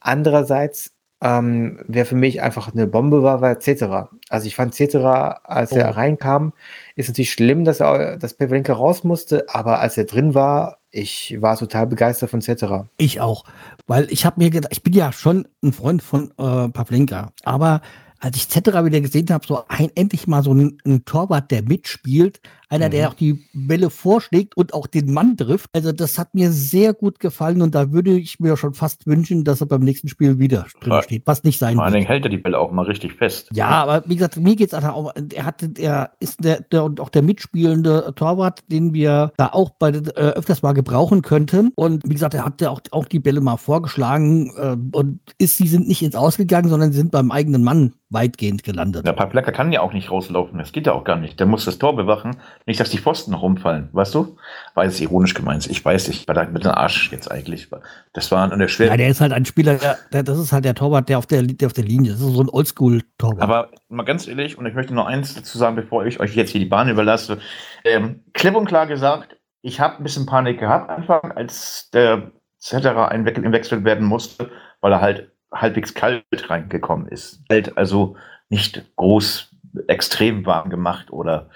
[0.00, 4.08] Andererseits, ähm, wer für mich einfach eine Bombe war, war Cetera.
[4.28, 5.76] Also ich fand Cetera, als oh.
[5.76, 6.52] er reinkam,
[6.96, 11.36] ist natürlich schlimm, dass er, dass Pavlenka raus musste, aber als er drin war, ich
[11.40, 12.86] war total begeistert von Cetera.
[12.96, 13.44] Ich auch,
[13.86, 17.82] weil ich habe mir gedacht, ich bin ja schon ein Freund von äh, Pavlenka, aber
[18.20, 21.62] als ich Cetera wieder gesehen habe, so ein, endlich mal so ein, ein Torwart, der
[21.62, 22.90] mitspielt, einer, mhm.
[22.90, 25.70] der auch die Bälle vorschlägt und auch den Mann trifft.
[25.72, 29.44] Also das hat mir sehr gut gefallen und da würde ich mir schon fast wünschen,
[29.44, 32.24] dass er beim nächsten Spiel wieder drin steht, was nicht sein Vor allen Dingen hält
[32.24, 33.50] er die Bälle auch mal richtig fest.
[33.52, 37.00] Ja, aber wie gesagt, mir geht's einfach auch, er hatte, er ist der, der und
[37.00, 41.72] auch der mitspielende Torwart, den wir da auch bei äh, öfters mal gebrauchen könnten.
[41.74, 45.56] Und wie gesagt, er hat ja auch, auch die Bälle mal vorgeschlagen äh, und ist,
[45.56, 49.06] sie sind nicht ins Ausgegangen, sondern sie sind beim eigenen Mann weitgehend gelandet.
[49.06, 51.38] Der Paplecker kann ja auch nicht rauslaufen, das geht ja auch gar nicht.
[51.40, 52.36] Der muss das Tor bewachen.
[52.68, 54.36] Nicht, dass die Pfosten noch umfallen, weißt du?
[54.74, 55.66] War jetzt ironisch gemeint.
[55.70, 57.66] Ich weiß nicht, war da mit dem Arsch jetzt eigentlich.
[58.12, 58.90] Das war an der Schwere.
[58.90, 59.78] Ja, der ist halt ein Spieler,
[60.12, 62.20] der, das ist halt der Torwart, der auf der, der auf der Linie ist.
[62.20, 63.40] Das ist so ein Oldschool-Torwart.
[63.40, 66.50] Aber mal ganz ehrlich, und ich möchte noch eins dazu sagen, bevor ich euch jetzt
[66.50, 67.38] hier die Bahn überlasse.
[67.86, 73.08] Ähm, klipp und klar gesagt, ich habe ein bisschen Panik gehabt Anfang, als der Zetterer
[73.08, 74.50] einwechselt werden musste,
[74.82, 77.40] weil er halt halbwegs kalt reingekommen ist.
[77.50, 78.16] Halt also
[78.50, 79.54] nicht groß
[79.86, 81.50] extrem warm gemacht oder.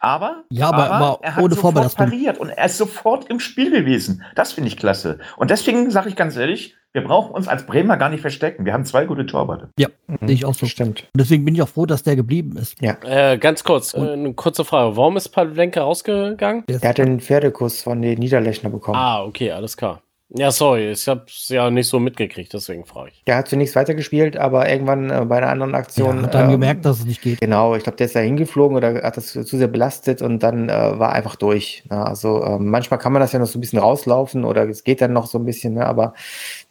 [0.00, 3.70] Aber, ja, aber, aber er hat ohne sofort pariert und er ist sofort im Spiel
[3.70, 4.22] gewesen.
[4.34, 5.18] Das finde ich klasse.
[5.36, 8.64] Und deswegen sage ich ganz ehrlich, wir brauchen uns als Bremer gar nicht verstecken.
[8.64, 9.68] Wir haben zwei gute Torwarte.
[9.78, 10.26] Ja, mhm.
[10.26, 10.64] sehe ich auch so.
[10.64, 11.02] Stimmt.
[11.12, 12.80] Und deswegen bin ich auch froh, dass der geblieben ist.
[12.80, 12.96] Ja.
[13.04, 14.96] Äh, ganz kurz, äh, eine kurze Frage.
[14.96, 16.64] Warum ist Pavlenka rausgegangen?
[16.68, 18.96] Der hat den Pferdekuss von den Niederlechner bekommen.
[18.96, 20.00] Ah, okay, alles klar.
[20.28, 23.22] Ja, sorry, ich habe es ja nicht so mitgekriegt, deswegen frage ich.
[23.24, 26.16] Der hat zunächst weitergespielt, aber irgendwann äh, bei einer anderen Aktion.
[26.16, 27.40] Ja, hat dann ähm, gemerkt, dass es nicht geht.
[27.40, 30.68] Genau, ich glaube, der ist da hingeflogen oder hat das zu sehr belastet und dann
[30.68, 31.84] äh, war einfach durch.
[31.88, 32.04] Ne?
[32.04, 35.00] Also äh, manchmal kann man das ja noch so ein bisschen rauslaufen oder es geht
[35.00, 35.86] dann noch so ein bisschen, ne?
[35.86, 36.14] aber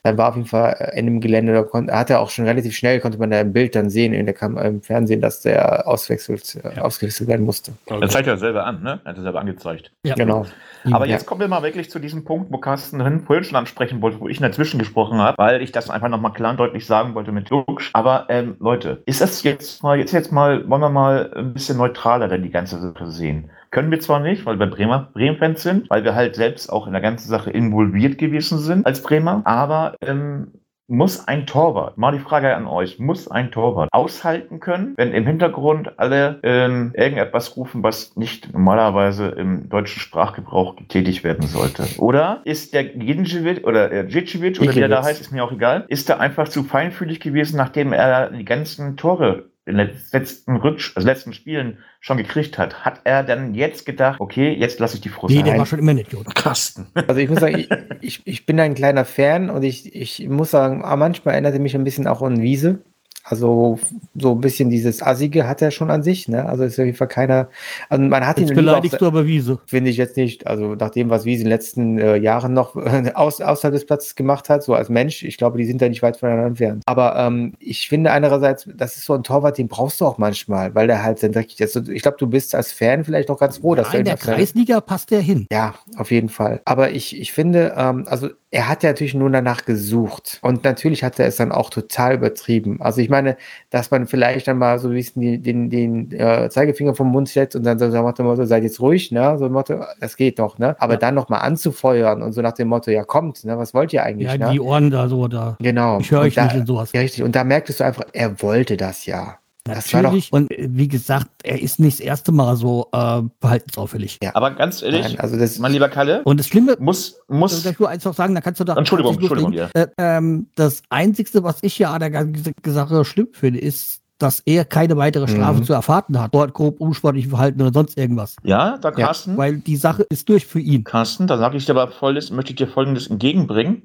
[0.05, 2.45] dann war auf jeden Fall äh, in dem Gelände, da konnte, hat er auch schon
[2.45, 5.41] relativ schnell, konnte man da im Bild dann sehen, in der Kam im Fernsehen, dass
[5.41, 7.71] der auswechselt, äh, ausgewechselt werden musste.
[7.87, 7.99] Okay.
[8.01, 8.99] Das zeigt er selber an, ne?
[9.03, 9.91] Er hat er selber angezeigt.
[10.03, 10.45] Ja, genau.
[10.91, 14.19] Aber jetzt kommen wir mal wirklich zu diesem Punkt, wo Carsten vorhin schon ansprechen wollte,
[14.19, 17.31] wo ich dazwischen gesprochen habe, weil ich das einfach nochmal klar und deutlich sagen wollte
[17.31, 17.89] mit Lux.
[17.93, 21.77] Aber ähm, Leute, ist das jetzt mal, jetzt jetzt mal, wollen wir mal ein bisschen
[21.77, 23.49] neutraler denn die ganze Sache sehen.
[23.75, 26.93] Können wir zwar nicht, weil wir Bremer Bremen-Fans sind, weil wir halt selbst auch in
[26.93, 30.53] der ganzen Sache involviert gewesen sind als Bremer, aber ähm,
[30.87, 35.27] muss ein Torwart, mal die Frage an euch, muss ein Torwart aushalten können, wenn im
[35.27, 41.83] Hintergrund alle ähm, irgendetwas rufen, was nicht normalerweise im deutschen Sprachgebrauch getätigt werden sollte?
[41.97, 45.51] Oder ist der Gincevic oder der Djicivic oder wie der da heißt, ist mir auch
[45.51, 50.57] egal, ist er einfach zu feinfühlig gewesen, nachdem er die ganzen Tore in den letzten
[50.57, 54.95] Rutsch, also letzten Spielen schon gekriegt hat, hat er dann jetzt gedacht, okay, jetzt lasse
[54.95, 56.33] ich die Frust Nee, der war schon immer nicht gut.
[56.35, 56.87] Kasten.
[57.07, 57.69] Also ich muss sagen, ich,
[58.01, 61.75] ich, ich bin ein kleiner Fan und ich, ich muss sagen, manchmal erinnert er mich
[61.75, 62.79] ein bisschen auch an Wiese.
[63.27, 63.79] Also
[64.13, 66.45] so ein bisschen dieses Assige hat er schon an sich, ne?
[66.45, 67.49] Also ist auf jeden Fall keiner.
[67.89, 69.59] Also man hat jetzt ihn beleidigst du aber Wiese.
[69.65, 70.45] Finde ich jetzt nicht.
[70.45, 73.87] Also nach dem, was Wiese in den letzten äh, Jahren noch äh, aus, außerhalb des
[73.87, 76.83] Platzes gemacht hat, so als Mensch, ich glaube, die sind da nicht weit voneinander entfernt.
[76.85, 80.75] Aber ähm, ich finde einerseits, das ist so ein Torwart, den brauchst du auch manchmal,
[80.75, 81.75] weil der halt dann dreckig ist.
[81.75, 85.09] Ich glaube, du bist als Fan vielleicht auch ganz froh, dass Nein, der Kreisliga passt
[85.09, 85.47] der hin.
[85.51, 86.61] Ja, auf jeden Fall.
[86.65, 90.39] Aber ich, ich finde, ähm, also er hat ja natürlich nur danach gesucht.
[90.41, 92.81] Und natürlich hat er es dann auch total übertrieben.
[92.81, 93.35] Also ich meine,
[93.69, 97.27] dass man vielleicht dann mal so ein bisschen den, den, den äh, Zeigefinger vom Mund
[97.27, 99.37] setzt und dann so nach dem Motto, seid jetzt ruhig, ne?
[99.37, 100.77] So ein Motto, das geht doch, ne?
[100.79, 100.99] Aber ja.
[100.99, 103.57] dann nochmal anzufeuern und so nach dem Motto, ja kommt, ne?
[103.57, 104.29] Was wollt ihr eigentlich?
[104.29, 104.53] Ja, ne?
[104.53, 105.57] die Ohren da so da.
[105.59, 105.99] Genau.
[105.99, 106.93] Ich höre euch nicht in sowas.
[106.93, 107.23] Ja, richtig.
[107.23, 109.37] Und da merktest du einfach, er wollte das ja.
[109.65, 110.31] Das war doch- Natürlich.
[110.31, 114.19] Und äh, wie gesagt, er ist nicht das erste Mal so äh, verhaltensauffällig.
[114.33, 117.65] Aber ganz ehrlich, Nein, also das mein lieber Kalle, Und das Schlimme, muss, muss muss,
[117.65, 118.75] ich nur eins noch sagen, da kannst du da.
[118.75, 119.71] Entschuldigung, Entschuldigung, loslegen.
[119.73, 124.41] Äh, ähm, das Einzige, was ich ja an der ganzen Sache schlimm finde, ist, dass
[124.45, 125.63] er keine weitere Strafe Mhm.
[125.65, 126.33] zu erwarten hat.
[126.33, 128.35] Dort grob unsportlich verhalten oder sonst irgendwas.
[128.43, 130.83] ja, da Carsten, Weil die Sache ist durch für ihn.
[130.85, 133.83] Carsten, da sage ich dir aber folgendes, möchte ich dir folgendes entgegenbringen.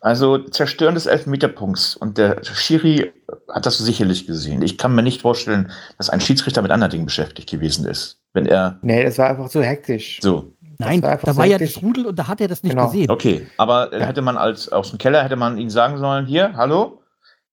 [0.00, 3.12] Also Zerstören des Elfmeterpunkts und der Schiri
[3.48, 4.62] hat das sicherlich gesehen.
[4.62, 8.18] Ich kann mir nicht vorstellen, dass ein Schiedsrichter mit anderen Dingen beschäftigt gewesen ist.
[8.32, 10.18] Wenn er Nee, das war einfach zu hektisch.
[10.22, 12.72] so, Nein, war da so war ja das Rudel und da hat er das nicht
[12.72, 12.86] Genau.
[12.86, 13.10] gesehen.
[13.10, 13.46] okay.
[13.58, 14.06] Aber Ja.
[14.06, 17.02] hätte man als aus dem Keller hätte man ihnen sagen sollen, hier, hallo,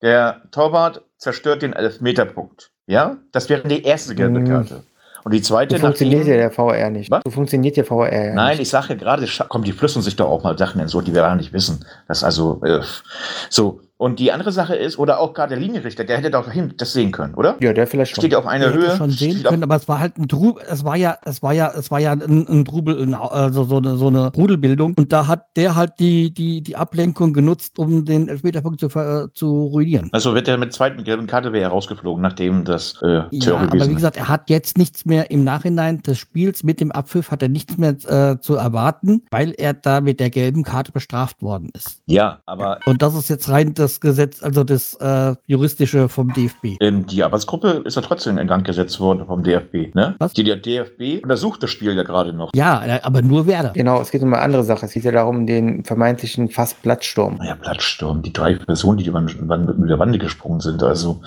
[0.02, 2.72] der Torwart zerstört den Elfmeterpunkt.
[2.88, 4.48] Ja, das wäre die erste gelbe Mhm.
[4.48, 4.84] Karte.
[5.24, 7.10] Und die zweite So funktioniert ja der VR nicht.
[7.10, 7.22] Was?
[7.26, 8.60] So funktioniert der VR ja Nein, nicht.
[8.62, 11.22] ich sage gerade, komm, die flüssen sich doch auch mal Sachen in so, die wir
[11.24, 11.84] gar nicht wissen.
[12.08, 12.82] Das also, äh,
[13.50, 13.82] so.
[13.98, 16.92] Und die andere Sache ist, oder auch gerade der Linienrichter, der hätte doch hin das
[16.92, 17.56] sehen können, oder?
[17.62, 18.22] Ja, der vielleicht schon.
[18.22, 18.98] Steht ja auf einer Er hätte Höhe.
[18.98, 21.72] schon sehen können, aber es war halt ein Trubel, es war ja, es war ja,
[21.74, 24.96] es war ja ein, ein Trubel, ein, also so eine, so eine Rudelbildung.
[24.98, 29.30] Und da hat der halt die, die, die Ablenkung genutzt, um den Elfmeterpunkt zu, ver-
[29.34, 30.10] zu ruinieren.
[30.12, 33.94] Also wird er mit zweiten gelben Karte wäre rausgeflogen, nachdem das äh, Ja, aber wie
[33.96, 37.48] gesagt, er hat jetzt nichts mehr im Nachhinein des Spiels mit dem Abpfiff hat er
[37.50, 42.02] nichts mehr äh, zu erwarten, weil er da mit der gelben Karte bestraft worden ist.
[42.08, 46.78] Ja, aber Und das ist jetzt rein das Gesetz, also das äh, juristische vom DFB.
[46.80, 50.16] ähm, die Arbeitsgruppe ist ja trotzdem in Gang gesetzt worden vom DFB, ne?
[50.20, 50.34] Was?
[50.34, 52.52] Die, der DFB untersucht das Spiel ja gerade noch.
[52.56, 53.70] Ja, äh, aber nur Werder.
[53.70, 54.86] Genau, es geht um eine andere Sache.
[54.88, 57.36] Es geht ja darum, den vermeintlichen fast Platzsturm.
[57.38, 61.22] Naja, Platzsturm, die drei Personen, die über, über, über der Wande gesprungen sind, also.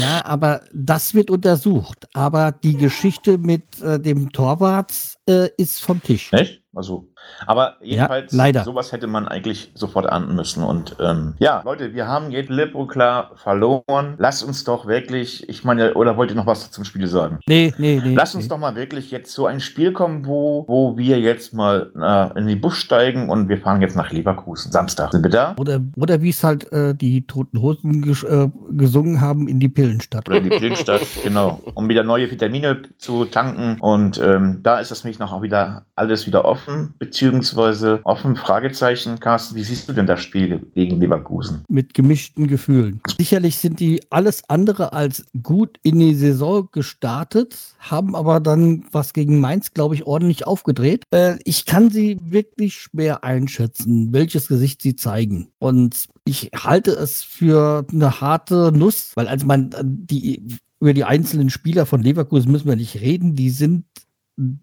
[0.00, 2.08] Ja, aber das wird untersucht.
[2.12, 4.92] Aber die Geschichte mit äh, dem Torwart
[5.28, 6.32] äh, ist vom Tisch.
[6.32, 6.60] Echt?
[6.74, 7.08] Also,
[7.46, 8.64] aber jedenfalls, leider.
[8.64, 10.62] sowas hätte man eigentlich sofort ahnden müssen.
[10.62, 14.14] Und ähm, ja, Leute, wir haben jetzt lipp und klar verloren.
[14.18, 17.40] Lasst uns doch wirklich, ich meine, oder wollt ihr noch was zum Spiel sagen?
[17.48, 18.14] Nee, nee, nee.
[18.14, 18.48] Lass uns nee.
[18.48, 22.46] doch mal wirklich jetzt so ein Spiel kommen, wo, wo wir jetzt mal äh, in
[22.46, 24.72] den Bus steigen und wir fahren jetzt nach Leverkusen.
[24.72, 25.12] Samstag.
[25.12, 25.54] Sind wir da?
[25.58, 29.68] Oder, oder wie es halt äh, die Toten Hosen ges äh, gesungen haben in die
[29.68, 30.28] Pillenstadt.
[30.28, 31.60] Oder in die Pillenstadt, genau.
[31.74, 33.80] Um wieder neue Vitamine zu tanken.
[33.80, 39.18] Und ähm, da ist das nämlich noch auch wieder alles wieder offen, beziehungsweise offen, Fragezeichen.
[39.18, 41.64] Carsten, wie siehst du denn das Spiel gegen Leverkusen?
[41.68, 43.00] mit gemischten Gefühlen.
[43.18, 49.12] Sicherlich sind die alles andere als gut in die Saison gestartet, haben aber dann was
[49.12, 51.04] gegen Mainz, glaube ich, ordentlich aufgedreht.
[51.10, 55.48] Äh, ich kann sie wirklich schwer einschätzen, welches Gesicht sie zeigen.
[55.58, 60.42] Und ich halte es für eine harte Nuss, weil als man äh, die
[60.80, 63.84] über die einzelnen Spieler von Leverkusen müssen wir nicht reden, die sind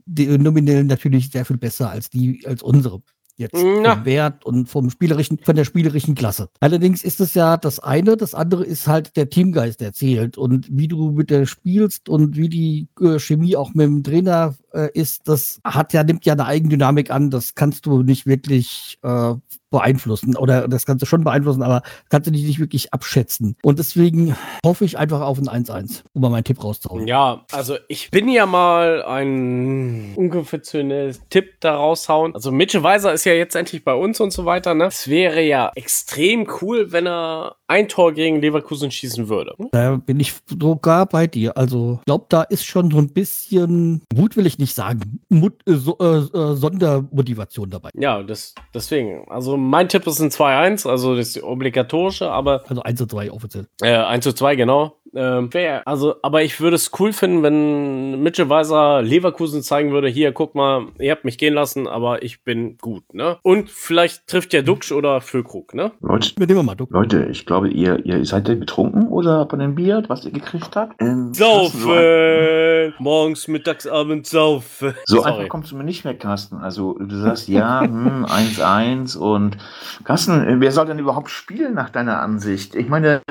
[0.06, 3.02] nominell natürlich sehr viel besser als die als unsere
[3.38, 3.96] jetzt Na.
[3.96, 6.50] vom Wert und vom spielerischen, von der spielerischen Klasse.
[6.60, 10.68] Allerdings ist es ja das eine, das andere ist halt der Teamgeist, der zählt und
[10.72, 14.90] wie du mit der spielst und wie die äh, Chemie auch mit dem Trainer äh,
[14.94, 19.34] ist, das hat ja, nimmt ja eine Eigendynamik an, das kannst du nicht wirklich äh,
[19.70, 23.58] beeinflussen oder das kannst du schon beeinflussen, aber kannst du dich nicht wirklich abschätzen.
[23.64, 27.08] Und deswegen hoffe ich einfach auf ein 1-1, um mal meinen Tipp rauszuholen.
[27.08, 32.34] Ja, also ich bin ja mal ein unkonventionelles Tipp da raushauen.
[32.34, 34.86] Also Mitchell Weiser ist ja jetzt endlich bei uns und so weiter, ne?
[34.86, 39.56] Es wäre ja extrem cool, wenn er ein Tor gegen Leverkusen schießen würde.
[39.72, 41.58] Da bin ich sogar bei dir.
[41.58, 45.54] Also, ich glaube, da ist schon so ein bisschen, Mut will ich nicht sagen, Mut,
[45.68, 47.90] äh, so, äh, äh, Sondermotivation dabei.
[47.94, 49.26] Ja, das, deswegen.
[49.30, 53.68] Also mein Tipp ist ein 2-1, also das obligatorische, aber Also 1 zu 2 offiziell.
[53.82, 54.96] Äh, 1 zu 2, genau.
[55.18, 60.08] Ähm, wär, also, aber ich würde es cool finden, wenn Mitchell Weiser Leverkusen zeigen würde,
[60.10, 63.38] hier, guck mal, ihr habt mich gehen lassen, aber ich bin gut, ne?
[63.42, 65.92] Und vielleicht trifft ja Duxch oder Füllkrug, ne?
[66.02, 66.92] Leute, Wir nehmen mal Duck.
[66.92, 70.76] Leute, ich glaube, ihr, ihr seid ihr betrunken oder von dem Bier, was ihr gekriegt
[70.76, 71.02] habt?
[71.02, 72.94] Ähm, So, ein- Saufen!
[73.00, 74.94] Morgens, mittags, abends saufen.
[75.06, 75.32] so Sorry.
[75.32, 76.58] einfach kommst du mir nicht mehr, Carsten.
[76.58, 79.58] Also du sagst ja, hm, 1-1 und
[80.04, 82.76] Carsten, wer soll denn überhaupt spielen nach deiner Ansicht?
[82.76, 83.22] Ich meine,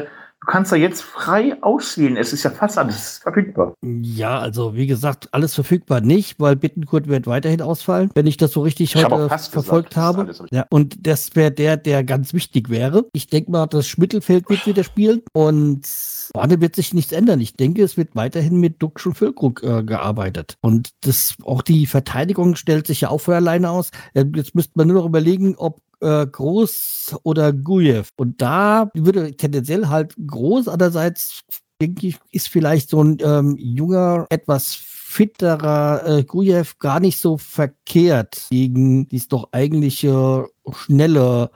[0.46, 2.16] du kannst da jetzt frei auswählen.
[2.16, 3.74] Es ist ja fast alles verfügbar.
[3.82, 8.52] Ja, also wie gesagt, alles verfügbar nicht, weil Bittenkurt wird weiterhin ausfallen, wenn ich das
[8.52, 10.32] so richtig Ich hab heute fast verfolgt gesagt, habe.
[10.52, 13.06] Ja, und das wäre der, der ganz wichtig wäre.
[13.12, 15.86] Ich denke mal, das Mittelfeld wird wieder spielen und
[16.32, 17.40] vorne wird sich nichts ändern.
[17.40, 20.56] Ich denke, es wird weiterhin mit Duxch und Füllkrug äh, gearbeitet.
[20.60, 23.90] Und das, auch die Verteidigung stellt sich ja auch für alleine aus.
[24.14, 28.10] Äh, Jetzt müsste man nur noch überlegen, ob äh, Groß oder Gujev.
[28.16, 31.44] Und da würde tendenziell halt Groß, andererseits
[31.80, 37.38] denke ich, ist vielleicht so ein ähm, junger, etwas fitterer äh, Grujew gar nicht so
[37.38, 41.50] verkehrt gegen dieses doch eigentliche schnelle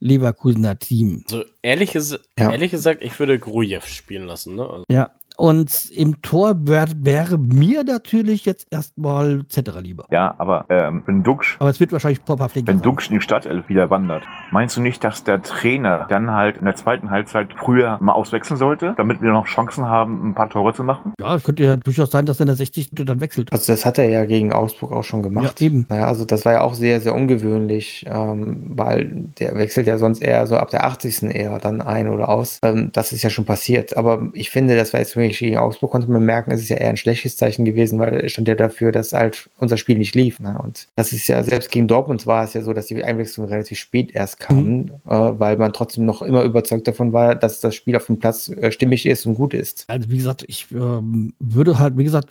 [0.00, 1.24] Leverkusener Team.
[1.30, 2.50] Also ehrlich, ges Ja.
[2.50, 4.68] ehrlich gesagt, ich würde Grujew spielen lassen, ne?
[4.68, 10.06] Also, Ja, Und im Tor wär, wäre mir natürlich jetzt erstmal Zetterer lieber.
[10.10, 12.82] Ja, aber ähm, wenn Duxch Aber es wird wahrscheinlich Flinker wenn sein.
[12.82, 16.64] Duxch in die Startelf wieder wandert, meinst du nicht, dass der Trainer dann halt in
[16.64, 20.74] der zweiten Halbzeit früher mal auswechseln sollte, damit wir noch Chancen haben, ein paar Tore
[20.74, 21.12] zu machen?
[21.20, 22.90] Ja, es könnte ja durchaus sein, dass er in der 60.
[22.92, 23.52] dann wechselt.
[23.52, 25.60] Also das hat er ja gegen Augsburg auch schon gemacht.
[25.60, 25.86] Ja, eben.
[25.88, 30.22] Naja, also das war ja auch sehr, sehr ungewöhnlich, ähm, weil der wechselt ja sonst
[30.22, 31.24] eher so ab der 80.
[31.24, 32.58] eher dann ein oder aus.
[32.62, 33.96] Ähm, das ist ja schon passiert.
[33.96, 36.76] Aber ich finde, das war jetzt wirklich gegen Augsburg, konnte man merken, es ist ja
[36.76, 40.14] eher ein schlechtes Zeichen gewesen, weil es stand ja dafür, dass halt unser Spiel nicht
[40.14, 40.40] lief.
[40.40, 40.58] Ne?
[40.62, 43.78] Und das ist ja, selbst gegen Dortmund war es ja so, dass die Einwechslung relativ
[43.78, 47.96] spät erst kamen, äh, weil man trotzdem noch immer überzeugt davon war, dass das Spiel
[47.96, 49.84] auf dem Platz äh, stimmig ist und gut ist.
[49.88, 52.28] Also wie gesagt, ich ähm, würde halt, wie gesagt,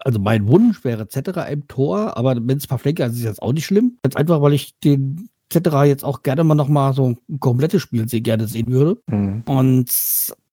[0.00, 3.52] also mein Wunsch wäre Zetterer im Tor, aber wenn es Pavlenka ist, ist jetzt auch
[3.52, 3.98] nicht schlimm.
[4.02, 8.08] Ganz einfach, weil ich den Zetterer jetzt auch gerne mal nochmal so ein komplettes Spiel
[8.08, 9.00] sehr gerne sehen würde.
[9.06, 9.42] Mhm.
[9.46, 9.90] Und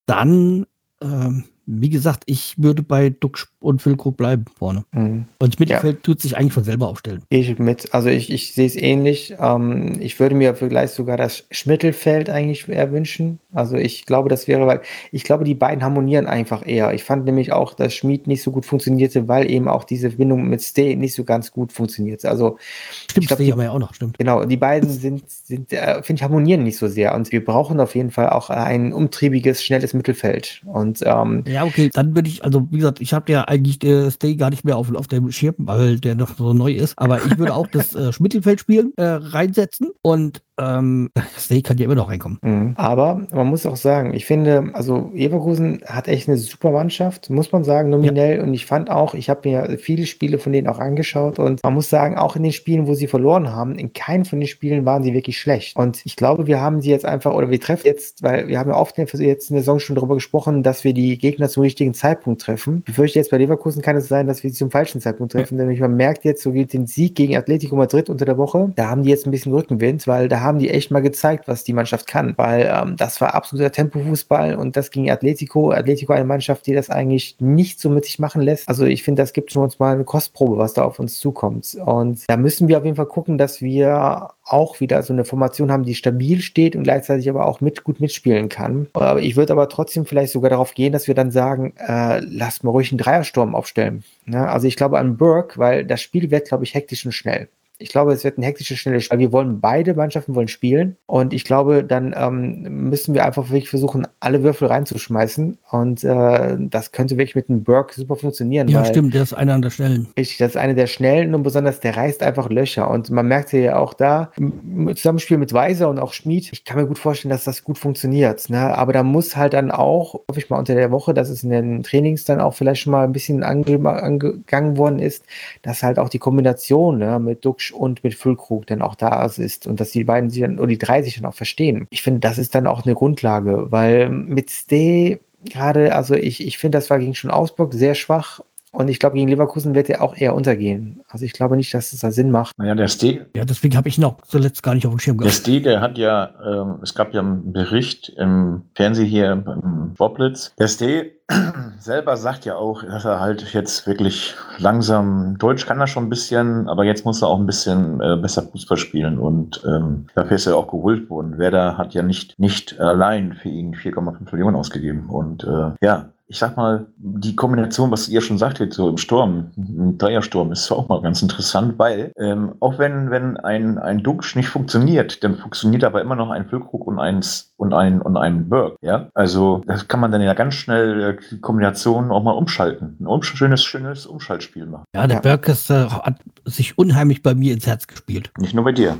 [0.06, 0.66] dann,
[1.02, 4.84] ähm, wie gesagt, ich würde bei Duxch und Füllkrug bleiben vorne.
[4.92, 5.26] Mhm.
[5.40, 7.24] Und Mittelfeld tut sich eigentlich von selber aufstellen.
[7.30, 7.94] Ich mit.
[7.94, 9.34] Also ich, ich sehe es ähnlich.
[9.40, 13.40] Ähm, ich würde mir vielleicht sogar das Mittelfeld eigentlich eher wünschen.
[13.54, 14.82] Also ich glaube, das wäre, weil
[15.14, 16.94] ich glaube, die beiden harmonieren einfach eher.
[16.94, 20.50] Ich fand nämlich auch, dass Schmid nicht so gut funktionierte, weil eben auch diese Verbindung
[20.50, 22.30] mit Stay nicht so ganz gut funktionierte.
[22.30, 22.58] Also
[22.92, 24.18] Stimmt, Ich glaub, das sehe die- ich aber ja auch noch, stimmt.
[24.18, 27.16] genau, die beiden sind, sind äh, finde ich, harmonieren nicht so sehr.
[27.16, 30.62] Und wir brauchen auf jeden Fall auch ein umtriebiges, schnelles Mittelfeld.
[30.66, 34.10] Und ähm, Ja, okay, dann würde ich, also wie gesagt, ich habe ja eigentlich der
[34.10, 36.98] Stay gar nicht mehr auf, auf dem Schirm, weil der noch so neu ist.
[36.98, 41.96] Aber ich würde auch das äh, Mittelfeldspiel äh, reinsetzen und ähm, Stay kann ja immer
[41.96, 42.40] noch reinkommen.
[42.42, 42.74] Mhm.
[42.78, 47.52] Aber man muss auch sagen, ich finde, also Leverkusen hat echt eine super Mannschaft, muss
[47.52, 48.42] man sagen, nominell.
[48.42, 51.74] Und ich fand auch, ich habe mir viele Spiele von denen auch angeschaut und man
[51.74, 54.86] muss sagen, auch in den Spielen, wo sie verloren haben, in keinem von den Spielen
[54.86, 55.76] waren sie wirklich schlecht.
[55.76, 58.70] Und ich glaube, wir haben sie jetzt einfach, oder wir treffen jetzt, weil wir haben
[58.70, 59.14] ja oft jetzt
[59.50, 62.80] in der Saison schon darüber gesprochen, dass wir die Gegner zum richtigen Zeitpunkt treffen.
[62.80, 65.58] Ich befürchte jetzt bei Leverkusen kann es sein, dass wir sie zum falschen Zeitpunkt treffen,
[65.58, 68.90] denn man merkt jetzt, so wie den Sieg gegen Atletico Madrid unter der Woche, da
[68.90, 71.74] haben die jetzt ein bisschen Rückenwind, weil da haben die echt mal gezeigt, was die
[71.74, 75.72] Mannschaft kann, weil ähm, das war absoluter Tempofußball und das gegen Atletico.
[75.72, 78.68] Atletico eine Mannschaft, die das eigentlich nicht so mit sich machen lässt.
[78.68, 81.76] Also ich finde, das gibt schon uns mal eine Kostprobe, was da auf uns zukommt.
[81.86, 85.72] Und da müssen wir auf jeden Fall gucken, dass wir auch wieder so eine Formation
[85.72, 88.88] haben, die stabil steht und gleichzeitig aber auch mit gut mitspielen kann.
[88.94, 92.64] Aber ich würde aber trotzdem vielleicht sogar darauf gehen, dass wir dann sagen, äh, lasst
[92.64, 94.04] mal ruhig einen Dreiersturm aufstellen.
[94.26, 94.48] Ne?
[94.48, 97.48] Also ich glaube an Burke, weil das Spiel wird, glaube ich, hektisch und schnell.
[97.84, 99.20] Ich glaube, es wird ein hektisches, schnelles Spiel.
[99.20, 100.96] Wir wollen beide Mannschaften wollen spielen.
[101.06, 105.58] Und ich glaube, dann ähm, müssen wir einfach wirklich versuchen, alle Würfel reinzuschmeißen.
[105.70, 108.70] Und äh, das könnte wirklich mit einem Burke super funktionieren.
[108.70, 110.08] Ja, stimmt, der ist einer an der Stellen.
[110.18, 112.90] Richtig, das ist eine der schnellen und besonders der reißt einfach Löcher.
[112.90, 116.78] Und man merkt ja auch da, im Zusammenspiel mit Weiser und auch Schmid, ich kann
[116.78, 118.50] mir gut vorstellen, dass das gut funktioniert.
[118.50, 118.78] Ne?
[118.78, 121.50] Aber da muss halt dann auch, hoffe ich mal unter der Woche, dass es in
[121.50, 125.26] den Trainings dann auch vielleicht schon mal ein bisschen ange angegangen worden ist,
[125.62, 129.68] dass halt auch die Kombination ne, mit Duxch und mit Füllkrug dann auch da ist
[129.68, 131.88] und dass die beiden sich dann, oder die drei sich dann auch verstehen.
[131.90, 136.58] Ich finde, das ist dann auch eine Grundlage, weil mit Stay gerade, also ich, ich
[136.58, 138.42] finde, das war gegen schon Augsburg sehr schwach.
[138.74, 141.02] Und ich glaube, gegen Leverkusen wird er auch eher untergehen.
[141.08, 142.58] Also ich glaube nicht, dass es da Sinn macht.
[142.58, 145.18] Naja, der Steh, Ja, deswegen habe ich ihn auch zuletzt gar nicht auf dem Schirm
[145.20, 145.42] der gehabt.
[145.42, 150.54] Steh, der hat ja, ähm, es gab ja einen Bericht im Fernsehen hier beim Boblitz.
[150.58, 151.12] Der Steh
[151.80, 156.10] selber sagt ja auch, dass er halt jetzt wirklich langsam, Deutsch kann er schon ein
[156.10, 160.36] bisschen, aber jetzt muss er auch ein bisschen äh, besser Fußball spielen und ähm, dafür
[160.36, 161.38] ist er auch geholt worden.
[161.38, 166.40] Werder hat ja nicht, nicht allein für ihn 4,5 Millionen ausgegeben und äh, ja, ich
[166.40, 170.90] sag mal, die Kombination, was ihr schon sagtet, so im Sturm, im Dreiersturm, ist auch
[170.90, 175.84] mal ganz interessant, weil ähm, auch wenn, wenn ein, ein Duxch nicht funktioniert, dann funktioniert
[175.84, 177.22] aber immer noch ein Füllkrug und ein,
[177.58, 179.10] und ein, und ein Burke, ja.
[179.14, 182.98] Also, das kann man dann ja ganz schnell äh, die Kombination auch mal umschalten.
[183.00, 184.86] Ein um, schönes, schönes Umschaltspiel machen.
[184.96, 185.22] Ja, der Ja.
[185.22, 186.16] Berkes äh, hat
[186.46, 188.32] sich unheimlich bei mir ins Herz gespielt.
[188.40, 188.98] Nicht nur bei dir.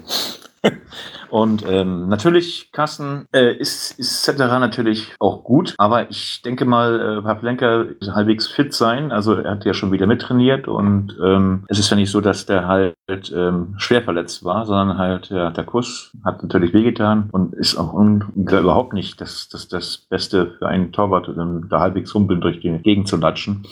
[1.30, 7.18] Und ähm, natürlich, Carsten, äh, ist, ist Cetera natürlich auch gut, aber ich denke mal,
[7.18, 9.12] äh, Pavlenka halbwegs fit sein.
[9.12, 12.46] Also er hat ja schon wieder mittrainiert und ähm, es ist ja nicht so, dass
[12.46, 12.96] der halt
[13.36, 17.94] ähm, schwer verletzt war, sondern halt ja, der Kuss hat natürlich wehgetan und ist auch
[17.94, 22.60] un überhaupt nicht das, das, das Beste für einen Torwart, ähm, da halbwegs humpeln durch
[22.60, 23.66] die Gegend zu latschen.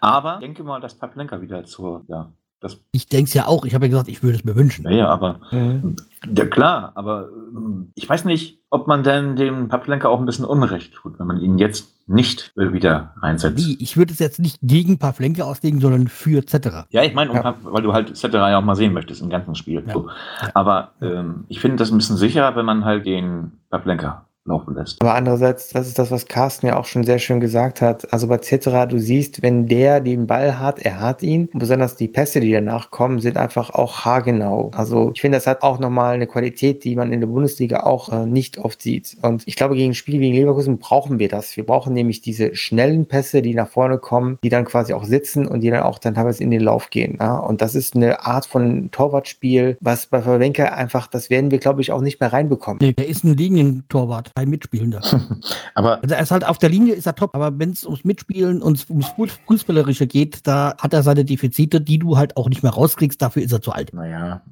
[0.00, 3.74] Aber denke mal, dass Pavlenka wieder zur, ja, das, Ich denke es ja auch, ich
[3.74, 4.84] habe ja gesagt, ich würde es mir wünschen.
[4.84, 5.96] ja, ja, aber Mhm.
[6.34, 10.44] ja klar, aber ähm, ich weiß nicht, ob man denn dem Paplenka auch ein bisschen
[10.44, 13.58] Unrecht tut, wenn man ihn jetzt nicht wieder reinsetzt.
[13.58, 13.76] Wie?
[13.82, 16.86] Ich würde es jetzt nicht gegen Pavlenka auslegen, sondern für etc.
[16.90, 17.54] Ja, ich meine, um, Ja.
[17.62, 19.82] Weil du halt Cetera ja auch mal sehen möchtest im ganzen Spiel.
[19.86, 19.92] Ja.
[19.92, 20.08] So.
[20.08, 20.48] Ja.
[20.54, 25.00] Aber ähm, ich finde das ein bisschen sicherer, wenn man halt den Paplenka laufen lässt.
[25.00, 28.12] Aber andererseits, das ist das, was Carsten ja auch schon sehr schön gesagt hat.
[28.12, 31.48] Also bei Cetera, du siehst, wenn der den Ball hat, er hat ihn.
[31.52, 34.70] Und besonders die Pässe, die danach kommen, sind einfach auch haargenau.
[34.74, 38.08] Also ich finde, das hat auch nochmal eine Qualität, die man in der Bundesliga auch
[38.10, 39.16] äh, nicht oft sieht.
[39.22, 41.56] Und ich glaube, gegen Spiele wie Leverkusen brauchen wir das.
[41.56, 45.46] Wir brauchen nämlich diese schnellen Pässe, die nach vorne kommen, die dann quasi auch sitzen
[45.46, 47.18] und die dann auch dann teilweise in den Lauf gehen.
[47.20, 47.38] Ja?
[47.38, 51.80] Und das ist eine Art von Torwartspiel, was bei Verwenker einfach, das werden wir, glaube
[51.80, 52.78] ich, auch nicht mehr reinbekommen.
[52.80, 55.00] Nee, der ist ein Linientorwart, kein Mitspielender.
[55.74, 58.04] Aber Also er ist halt auf der Linie, ist er top, aber wenn es ums
[58.04, 59.14] Mitspielen und ums
[59.46, 63.42] Fußballerische geht, da hat er seine Defizite, die du halt auch nicht mehr rauskriegst, dafür
[63.42, 63.92] ist er zu alt.
[63.92, 64.42] Naja,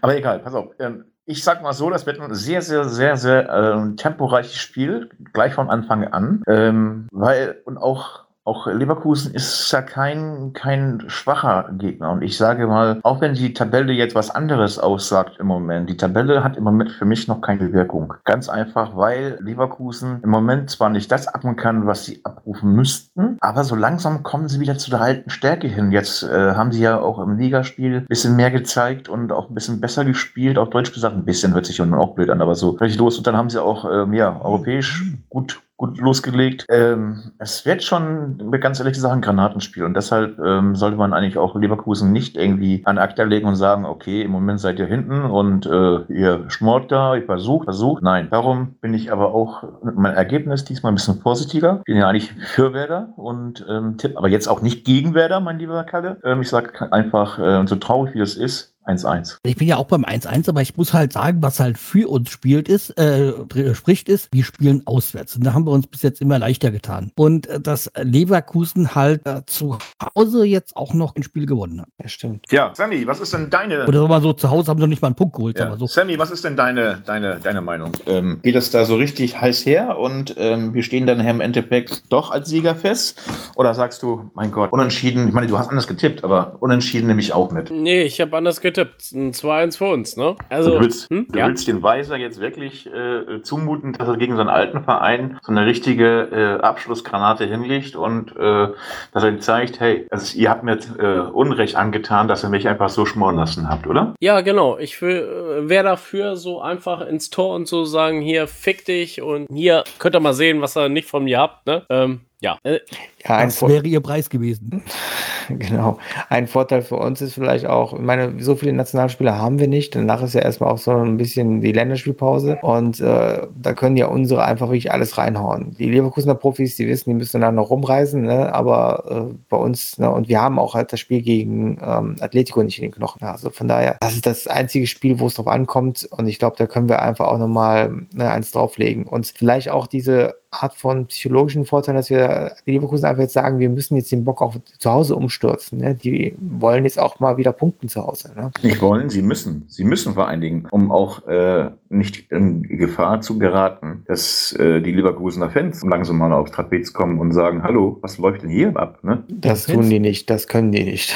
[0.00, 0.70] aber egal, pass auf.
[0.78, 5.10] Ähm, ich sag mal so, das wird ein sehr, sehr, sehr, sehr ähm, temporeiches Spiel,
[5.32, 6.42] gleich von Anfang an.
[6.48, 12.12] Ähm, weil, und auch, auch Leverkusen ist ja kein, kein schwacher Gegner.
[12.12, 15.96] Und ich sage mal, auch wenn die Tabelle jetzt was anderes aussagt im Moment, die
[15.96, 18.14] Tabelle hat im Moment für mich noch keine Wirkung.
[18.24, 23.36] Ganz einfach, weil Leverkusen im Moment zwar nicht das abrufen kann, was sie abrufen müssten,
[23.40, 25.90] aber so langsam kommen sie wieder zu der alten Stärke hin.
[25.90, 29.54] Jetzt äh, haben sie ja auch im Ligaspiel ein bisschen mehr gezeigt und auch ein
[29.54, 30.58] bisschen besser gespielt.
[30.58, 33.18] Auf Deutsch gesagt, ein bisschen hört sich auch blöd an, aber so richtig los.
[33.18, 36.66] Und dann haben sie auch ähm, ja, europäisch gut gut losgelegt.
[36.70, 39.84] Ähm, es wird schon, ganz ehrlich gesagt, ein Granatenspiel.
[39.84, 43.84] Und deshalb ähm, sollte man eigentlich auch Leverkusen nicht irgendwie an Akta legen und sagen,
[43.84, 48.02] okay, im Moment seid ihr hinten und äh, ihr schmort da, ihr versucht, versucht.
[48.02, 51.82] Nein, darum bin ich aber auch mit meinem Ergebnis diesmal ein bisschen positiver.
[51.84, 55.58] Bin ja eigentlich für Werder und ähm, tipp, aber jetzt auch nicht gegen Werder, mein
[55.58, 56.18] lieber Kalle.
[56.24, 59.38] Ähm, ich sage einfach, äh, so traurig wie es ist, 1-1.
[59.42, 62.30] Ich bin ja auch beim 1-1, aber ich muss halt sagen, was halt für uns
[62.30, 63.32] spielt ist, äh,
[63.74, 65.36] spricht ist, wir spielen auswärts.
[65.36, 67.10] Und da haben wir uns bis jetzt immer leichter getan.
[67.16, 69.78] Und äh, dass Leverkusen halt äh, zu
[70.14, 71.88] Hause jetzt auch noch ein Spiel gewonnen hat.
[72.00, 72.46] Ja, stimmt.
[72.50, 74.82] Ja, Sammy, was ist denn deine Oder sagen wir mal so, zu Hause haben sie
[74.82, 75.58] noch nicht mal einen Punkt geholt.
[75.58, 75.66] Ja.
[75.66, 75.86] Aber so.
[75.86, 77.92] Sammy, was ist denn deine, deine, deine Meinung?
[78.06, 82.12] Ähm, geht das da so richtig heiß her und ähm, wir stehen dann im Endeffekt
[82.12, 83.20] doch als Sieger fest?
[83.56, 87.20] Oder sagst du, mein Gott, unentschieden, ich meine, du hast anders getippt, aber unentschieden nehme
[87.20, 87.70] ich auch mit.
[87.70, 88.75] Nee, ich habe anders getippt.
[88.82, 90.36] Ein 2-1 für uns, ne?
[90.50, 91.26] Also, du willst, hm?
[91.30, 91.46] du ja.
[91.46, 95.66] willst den Weiser jetzt wirklich äh, zumuten, dass er gegen seinen alten Verein so eine
[95.66, 98.68] richtige äh, Abschlussgranate hinlegt und äh,
[99.12, 102.68] dass er ihm zeigt, hey, also ihr habt mir äh, Unrecht angetan, dass ihr mich
[102.68, 104.14] einfach so schmoren lassen habt, oder?
[104.20, 104.78] Ja, genau.
[104.78, 109.84] Ich wäre dafür, so einfach ins Tor und so sagen, hier, fick dich und hier
[109.98, 111.82] könnt ihr mal sehen, was ihr nicht von mir habt, ne?
[111.88, 112.58] Ähm, ja.
[112.64, 112.80] Äh,
[113.26, 114.82] Ja, Das Vor wäre ihr Preis gewesen.
[115.48, 115.98] genau.
[116.28, 119.94] Ein Vorteil für uns ist vielleicht auch, ich meine, so viele Nationalspieler haben wir nicht.
[119.94, 124.06] Danach ist ja erstmal auch so ein bisschen die Länderspielpause und äh, da können ja
[124.06, 125.74] unsere einfach wirklich alles reinhauen.
[125.78, 128.54] Die Leverkusener Profis, die wissen, die müssen dann noch rumreisen, ne?
[128.54, 130.10] aber äh, bei uns, ne?
[130.10, 133.22] und wir haben auch halt das Spiel gegen ähm, Atletico nicht in den Knochen.
[133.26, 136.56] Also von daher, das ist das einzige Spiel, wo es drauf ankommt und ich glaube,
[136.58, 141.06] da können wir einfach auch nochmal ne, eins drauflegen und vielleicht auch diese Art von
[141.06, 144.54] psychologischen Vorteil, dass wir die Leverkusen einfach jetzt sagen, wir müssen jetzt den Bock auch
[144.78, 145.78] zu Hause umstürzen.
[145.78, 145.94] Ne?
[145.94, 148.32] Die wollen jetzt auch mal wieder punkten zu Hause.
[148.36, 148.50] Ne?
[148.62, 149.64] Nicht wollen, sie müssen.
[149.68, 154.80] Sie müssen vor allen Dingen, um auch äh, nicht in Gefahr zu geraten, dass äh,
[154.80, 158.76] die Leverkusener Fans langsam mal aufs Trapez kommen und sagen, hallo, was läuft denn hier
[158.76, 158.98] ab?
[159.02, 159.24] Ne?
[159.28, 159.88] Das tun Fans.
[159.88, 161.14] die nicht, das können die nicht.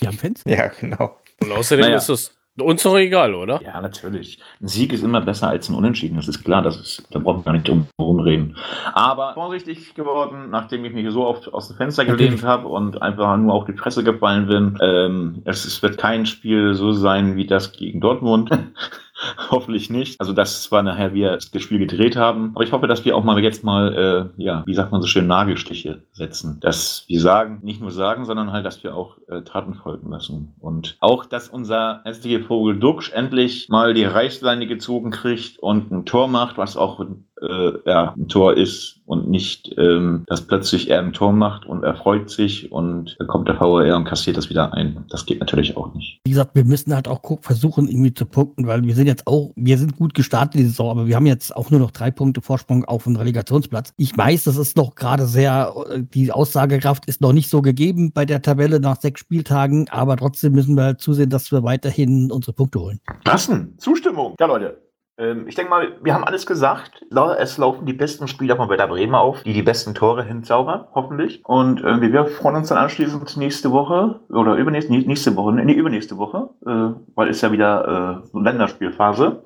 [0.00, 0.42] Die haben Fans.
[0.46, 1.16] ja, genau.
[1.42, 1.96] und außerdem Naja.
[1.96, 3.60] ist es uns doch egal, oder?
[3.62, 4.38] Ja, natürlich.
[4.60, 6.16] Ein Sieg ist immer besser als ein Unentschieden.
[6.16, 6.62] Das ist klar.
[6.62, 8.56] Das ist, da brauchen wir gar nicht drum herum reden.
[8.92, 13.36] Aber vorsichtig geworden, nachdem ich mich so oft aus dem Fenster gelehnt habe und einfach
[13.36, 14.78] nur auf die Fresse gefallen bin.
[14.82, 18.50] Ähm, es, es wird kein Spiel so sein wie das gegen Dortmund.
[19.50, 20.20] Hoffentlich nicht.
[20.20, 23.24] Also das zwar nachher wir das Spiel gedreht haben, aber ich hoffe, dass wir auch
[23.24, 26.58] mal jetzt mal, äh, ja, wie sagt man so schön, Nagelstiche setzen.
[26.60, 30.54] Dass wir sagen, nicht nur sagen, sondern halt, dass wir auch äh, Taten folgen lassen.
[30.60, 36.04] Und auch, dass unser hässliche Vogel Duxch endlich mal die Reißleine gezogen kriegt und ein
[36.04, 37.00] Tor macht, was auch
[37.42, 41.82] äh, ja, ein Tor ist und nicht, ähm, dass plötzlich er ein Tor macht und
[41.82, 45.04] er freut sich und dann kommt der VAR und kassiert das wieder ein.
[45.10, 46.20] Das geht natürlich auch nicht.
[46.24, 49.52] Wie gesagt, wir müssen halt auch versuchen irgendwie zu punkten, weil wir sind jetzt auch,
[49.56, 52.40] wir sind gut gestartet die Saison, aber wir haben jetzt auch nur noch drei Punkte
[52.40, 53.92] Vorsprung auf den Relegationsplatz.
[53.96, 55.74] Ich weiß, das ist noch gerade sehr,
[56.14, 60.52] die Aussagekraft ist noch nicht so gegeben bei der Tabelle nach sechs Spieltagen, aber trotzdem
[60.52, 63.00] müssen wir halt zusehen, dass wir weiterhin unsere Punkte holen.
[63.24, 63.74] Lassen.
[63.78, 64.34] Zustimmung.
[64.38, 64.89] Ja, Leute.
[65.20, 67.04] Ähm, ich denke mal, wir haben alles gesagt.
[67.38, 71.42] Es laufen die besten Spieler von Werder Bremen auf, die die besten Tore hinzaubern, hoffentlich.
[71.44, 76.16] Und äh, wir freuen uns dann anschließend nächste Woche oder übernächste, nächste Woche, nee, übernächste
[76.16, 79.42] Woche, äh, weil ist ja wieder äh, Länderspielphase.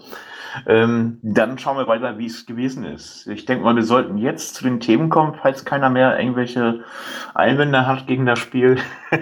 [0.67, 3.27] Ähm, dann schauen wir weiter, wie es gewesen ist.
[3.27, 6.85] Ich denke mal, wir sollten jetzt zu den Themen kommen, falls keiner mehr irgendwelche
[7.35, 8.77] Einwände hat gegen das Spiel.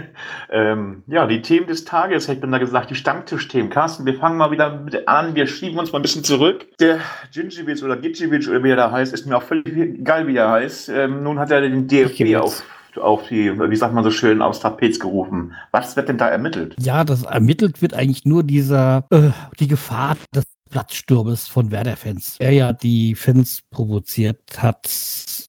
[0.51, 3.71] ähm, ja, die Themen des Tages, ich bin da gesagt, die Stammtischthemen.
[3.71, 6.67] Carsten, wir fangen mal wieder mit an, wir schieben uns mal ein bisschen zurück.
[6.79, 6.99] Der
[7.33, 10.51] Gingiewicz oder Gitschewitsch oder wie er da heißt, ist mir auch völlig egal, wie er
[10.51, 10.89] heißt.
[10.91, 12.63] Ähm, nun hat er den DFB auf
[13.01, 15.55] auf die, wie sagt man so schön, aufs Tapet gerufen.
[15.71, 16.75] Was wird denn da ermittelt?
[16.79, 22.37] Ja, das ermittelt wird eigentlich nur dieser, äh, die Gefahr des Platzsturmes von Werder-Fans.
[22.39, 24.91] Er ja die Fans provoziert hat.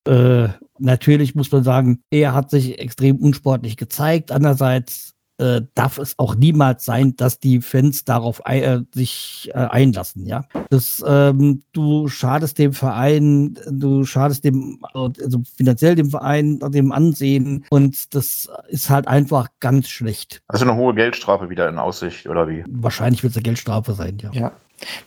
[0.05, 0.49] Äh,
[0.79, 4.31] natürlich muss man sagen, er hat sich extrem unsportlich gezeigt.
[4.31, 10.27] Andererseits äh, darf es auch niemals sein, dass die Fans darauf äh, sich äh, einlassen,
[10.27, 10.45] ja.
[10.69, 17.65] Das, ähm, du schadest dem Verein, du schadest dem, also finanziell dem Verein, dem Ansehen
[17.69, 20.43] und das ist halt einfach ganz schlecht.
[20.47, 22.63] Also eine hohe Geldstrafe wieder in Aussicht, oder wie?
[22.67, 24.31] Wahrscheinlich wird es eine Geldstrafe sein, ja.
[24.33, 24.51] Ja.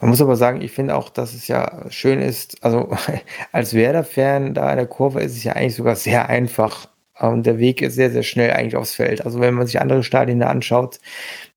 [0.00, 2.90] Man muss aber sagen, ich finde auch, dass es ja schön ist, also
[3.52, 7.58] als Werder-Fan da in der Kurve ist es ja eigentlich sogar sehr einfach, und der
[7.58, 9.24] Weg ist sehr, sehr schnell eigentlich aufs Feld.
[9.24, 11.00] Also wenn man sich andere Stadien da anschaut,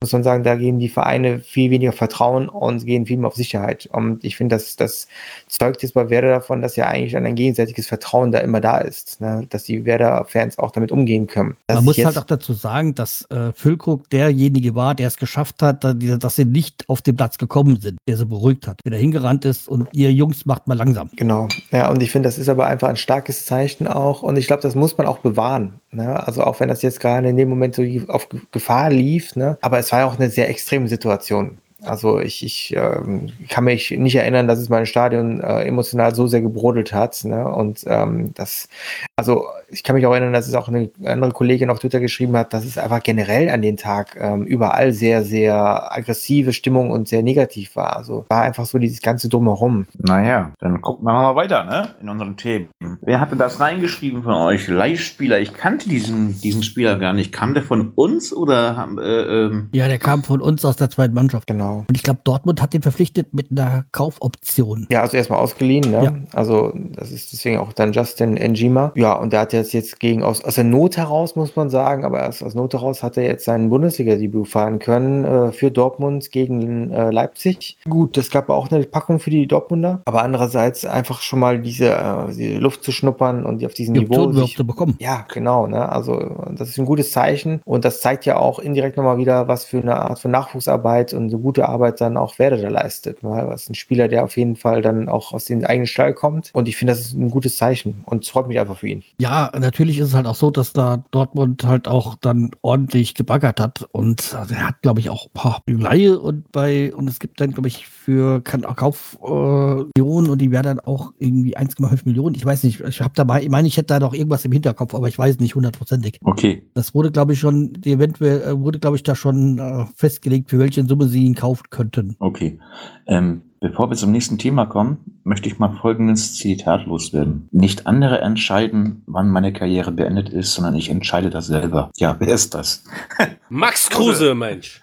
[0.01, 3.35] muss man sagen, da geben die Vereine viel weniger Vertrauen und gehen viel mehr auf
[3.35, 3.89] Sicherheit.
[3.91, 5.09] Und ich finde, dass das
[5.47, 9.19] zeugt jetzt bei Werder davon, dass ja eigentlich ein gegenseitiges Vertrauen da immer da ist,
[9.19, 9.45] ne?
[9.49, 11.57] dass die Werder-Fans auch damit umgehen können.
[11.67, 15.83] Man muss halt auch dazu sagen, dass äh, Füllkrug derjenige war, der es geschafft hat,
[15.83, 19.43] dass sie nicht auf den Platz gekommen sind, der sie beruhigt hat, der da hingerannt
[19.43, 21.09] ist und ihr Jungs macht mal langsam.
[21.17, 21.49] Genau.
[21.71, 24.23] Ja, und ich finde, das ist aber einfach ein starkes Zeichen auch.
[24.23, 25.81] Und ich glaube, das muss man auch bewahren.
[25.91, 26.25] Ne?
[26.25, 29.57] Also auch wenn das jetzt gerade in dem Moment so auf Gefahr lief, ne?
[29.61, 31.59] aber es war ja auch eine sehr extreme Situation.
[31.81, 36.27] Also ich, ich ähm, kann mich nicht erinnern, dass es mein Stadion äh, emotional so
[36.27, 37.23] sehr gebrodelt hat.
[37.23, 37.47] Ne?
[37.47, 38.67] Und ähm, das,
[39.15, 42.35] also ich kann mich auch erinnern, dass es auch eine andere Kollegin auf Twitter geschrieben
[42.35, 47.07] hat, dass es einfach generell an den Tag ähm, überall sehr, sehr aggressive Stimmung und
[47.07, 47.95] sehr negativ war.
[47.95, 49.87] Also war einfach so dieses ganze Drumherum.
[49.97, 51.95] Naja, dann gucken wir mal weiter, ne?
[52.01, 52.69] In unseren Themen.
[53.01, 54.67] Wer hatte das reingeschrieben von euch?
[54.67, 55.39] Leihspieler.
[55.39, 57.31] Ich kannte diesen, diesen Spieler gar nicht.
[57.31, 60.89] Kam der von uns oder haben, äh, ähm Ja, der kam von uns aus der
[60.89, 61.47] zweiten Mannschaft.
[61.47, 61.68] Genau.
[61.69, 64.87] Und ich glaube, Dortmund hat den verpflichtet mit einer Kaufoption.
[64.91, 66.03] Ja, also erstmal ausgeliehen, ne?
[66.03, 66.15] Ja.
[66.33, 68.91] Also das ist deswegen auch dann Justin Njima.
[68.95, 72.03] Ja, und der hat jetzt jetzt gegen aus, aus der Not heraus, muss man sagen,
[72.05, 76.31] aber erst aus Not heraus hat er jetzt sein Bundesliga-Debüt fahren können äh, für Dortmund
[76.31, 77.77] gegen äh, Leipzig.
[77.87, 81.89] Gut, das gab auch eine Packung für die Dortmunder, aber andererseits einfach schon mal diese,
[81.89, 84.31] äh, diese Luft zu schnuppern und auf diesem die Niveau.
[84.31, 84.95] Sich, zu bekommen.
[84.99, 85.67] Ja, genau.
[85.67, 85.89] Ne?
[85.89, 86.19] Also
[86.55, 89.79] das ist ein gutes Zeichen und das zeigt ja auch indirekt nochmal wieder, was für
[89.79, 93.23] eine Art von Nachwuchsarbeit und so gute Arbeit dann auch Werder da leistet.
[93.23, 93.29] Ne?
[93.47, 96.67] Was ein Spieler, der auf jeden Fall dann auch aus dem eigenen Stall kommt und
[96.67, 99.03] ich finde, das ist ein gutes Zeichen und es freut mich einfach für ihn.
[99.19, 103.59] Ja, natürlich ist es halt auch so, dass da Dortmund halt auch dann ordentlich gebaggert
[103.59, 107.19] hat und also er hat, glaube ich, auch ein paar Leihe und bei, und es
[107.19, 111.57] gibt dann, glaube ich, für kann auch Kaufmillionen äh, und die werden dann auch irgendwie
[111.57, 112.35] 1,5 Millionen.
[112.35, 114.93] Ich weiß nicht, ich habe dabei, ich meine, ich hätte da noch irgendwas im Hinterkopf,
[114.95, 116.17] aber ich weiß nicht hundertprozentig.
[116.23, 116.63] Okay.
[116.73, 120.49] Das wurde, glaube ich, schon, die eventuell äh, wurde, glaube ich, da schon äh, festgelegt,
[120.49, 122.15] für welche Summe sie ihn kaufen könnten.
[122.19, 122.59] Okay.
[123.07, 127.49] Ähm, Bevor wir zum nächsten Thema kommen, möchte ich mal folgendes Zitat loswerden.
[127.51, 131.91] Nicht andere entscheiden, wann meine Karriere beendet ist, sondern ich entscheide das selber.
[131.97, 132.85] Ja, wer ist das?
[133.49, 134.81] Max Kruse, Mensch.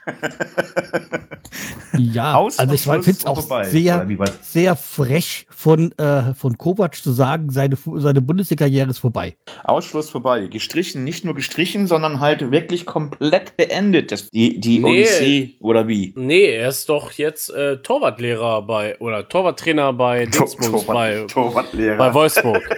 [1.97, 3.65] ja, Aus also ich finde es auch vorbei.
[3.65, 4.07] sehr,
[4.43, 9.37] sehr frech von, äh, von Kovac zu sagen, seine, seine Bundesliga-Karriere ist vorbei.
[9.65, 10.49] Ausschluss vorbei.
[10.49, 14.13] Gestrichen, nicht nur gestrichen, sondern halt wirklich komplett beendet.
[14.13, 16.13] Das, die die nee, Odyssee oder wie?
[16.15, 21.97] Nee, er ist doch jetzt äh, Torwartlehrer bei, oder Torwarttrainer bei Dingsbums, bei, Torwartlehrer.
[21.97, 22.63] bei Wolfsburg.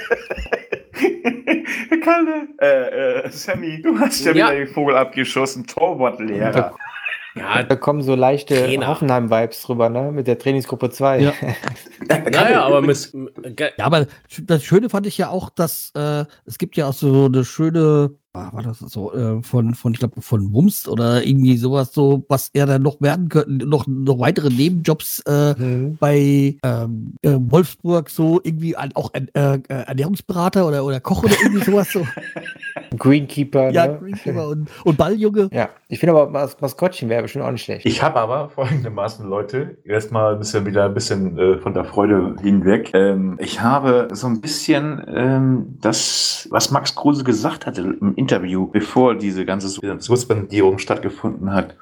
[2.04, 4.50] Kalle, äh, äh, Sammy, du hast ja, ja.
[4.50, 6.76] wieder den Vogel abgeschossen, Torwartlehrer.
[7.38, 10.12] Ja, da kommen so leichte Hoffenheim-Vibes drüber, ne?
[10.12, 11.20] Mit der Trainingsgruppe 2.
[11.20, 11.32] Ja.
[12.30, 13.12] naja, aber mit.
[13.58, 14.06] Ja, aber
[14.42, 18.10] das Schöne fand ich ja auch, dass äh, es gibt ja auch so eine schöne
[18.52, 22.50] war das so, äh, von, von, ich glaube, von Wumst oder irgendwie sowas, so, was
[22.52, 25.96] er dann noch werden könnte, noch, noch weitere Nebenjobs äh, mhm.
[25.98, 31.34] bei ähm, äh, Wolfsburg, so irgendwie an, auch äh, äh, Ernährungsberater oder, oder Koch oder
[31.42, 31.90] irgendwie sowas.
[31.92, 32.06] So.
[32.96, 33.70] Greenkeeper.
[33.70, 33.98] Ja, ne?
[33.98, 35.48] Greenkeeper und, und Balljunge.
[35.52, 37.86] Ja, ich finde aber, Mas Maskottchen wäre bestimmt auch nicht schlecht.
[37.86, 42.36] Ich habe aber folgendermaßen, Leute, erstmal ein bisschen wieder ein bisschen äh, von der Freude
[42.40, 42.90] hinweg.
[42.94, 48.27] Ähm, ich habe so ein bisschen ähm, das, was Max Kruse gesagt hatte im Interview,
[48.72, 51.76] bevor diese ganze Suspendierung stattgefunden hat.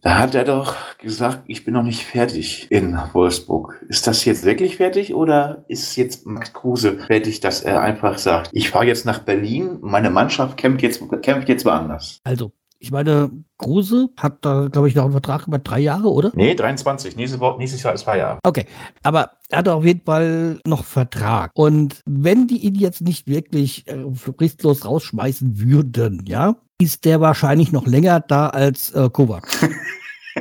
[0.00, 3.84] Da hat er doch gesagt, ich bin noch nicht fertig in Wolfsburg.
[3.88, 8.50] Ist das jetzt wirklich fertig oder ist jetzt Max Kruse fertig, dass er einfach sagt,
[8.52, 12.20] ich fahre jetzt nach Berlin, meine Mannschaft kämpft jetzt, kämpft jetzt woanders?
[12.22, 16.30] Also, Ich meine, Kruse hat da, glaube ich, noch einen Vertrag über drei Jahre, oder?
[16.34, 17.16] Nee, 23.
[17.16, 18.38] Nächstes, nächstes Jahr ist zwei Jahre.
[18.44, 18.66] Okay,
[19.02, 21.50] aber er hat auf jeden Fall noch Vertrag.
[21.54, 27.72] Und wenn die ihn jetzt nicht wirklich äh, fristlos rausschmeißen würden, ja, ist der wahrscheinlich
[27.72, 29.48] noch länger da als äh, Kovac.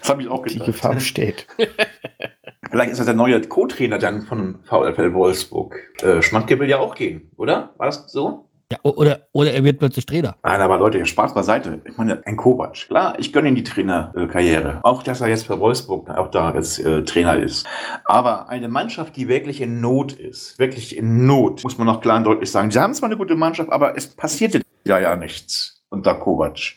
[0.00, 0.66] das habe ich auch Die gedacht.
[0.66, 1.46] Gefahr besteht.
[2.70, 5.74] Vielleicht ist er der neue Co-Trainer dann von VfL Wolfsburg.
[6.02, 7.74] Äh, Schmatke will ja auch gehen, oder?
[7.78, 8.49] War das so?
[8.72, 10.36] Ja, oder, oder er wird plötzlich Trainer.
[10.44, 11.80] Nein, aber Leute, Spaß beiseite.
[11.84, 12.74] Ich meine, ein Kovac.
[12.86, 14.78] Klar, ich gönne ihm die Trainerkarriere.
[14.84, 17.66] Auch, dass er jetzt für Wolfsburg auch da jetzt äh, Trainer ist.
[18.04, 22.18] Aber eine Mannschaft, die wirklich in Not ist, wirklich in Not, muss man noch klar
[22.18, 22.70] und deutlich sagen.
[22.70, 26.76] Sie haben zwar eine gute Mannschaft, aber es passierte ja ja nichts unter Kovac.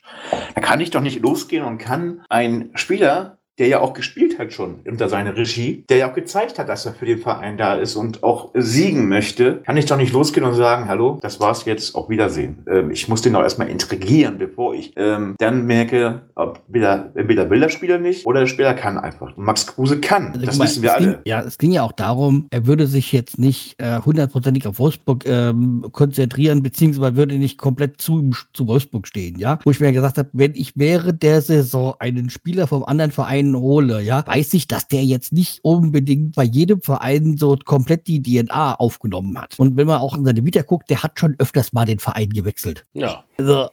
[0.55, 4.51] Da kann ich doch nicht losgehen und kann ein Spieler, der ja auch gespielt hat
[4.51, 7.75] schon unter seiner Regie, der ja auch gezeigt hat, dass er für den Verein da
[7.75, 11.65] ist und auch siegen möchte, kann ich doch nicht losgehen und sagen, hallo, das war's
[11.65, 12.65] jetzt, auf Wiedersehen.
[12.67, 17.49] Ähm, ich muss den doch erstmal intrigieren, bevor ich ähm, dann merke, ob wieder, entweder
[17.49, 19.37] will der Spieler nicht oder der Spieler kann einfach.
[19.37, 21.21] Und Max Kruse kann, Also, das mal, wissen wir es ging, alle.
[21.25, 25.25] Ja, es ging ja auch darum, er würde sich jetzt nicht äh, hundertprozentig auf Wolfsburg
[25.27, 29.59] ähm, konzentrieren, beziehungsweise würde nicht komplett zu, zu Wolfsburg stehen, ja.
[29.63, 33.42] Wo ich mir gesagt habe, wenn ich während der Saison einen Spieler vom anderen Verein
[33.55, 38.21] hole, ja, weiß ich, dass der jetzt nicht unbedingt bei jedem Verein so komplett die
[38.21, 39.59] DNA aufgenommen hat.
[39.59, 42.29] Und wenn man auch in seine Vita guckt, der hat schon öfters mal den Verein
[42.29, 42.85] gewechselt.
[42.93, 43.23] Ja.
[43.37, 43.69] Also,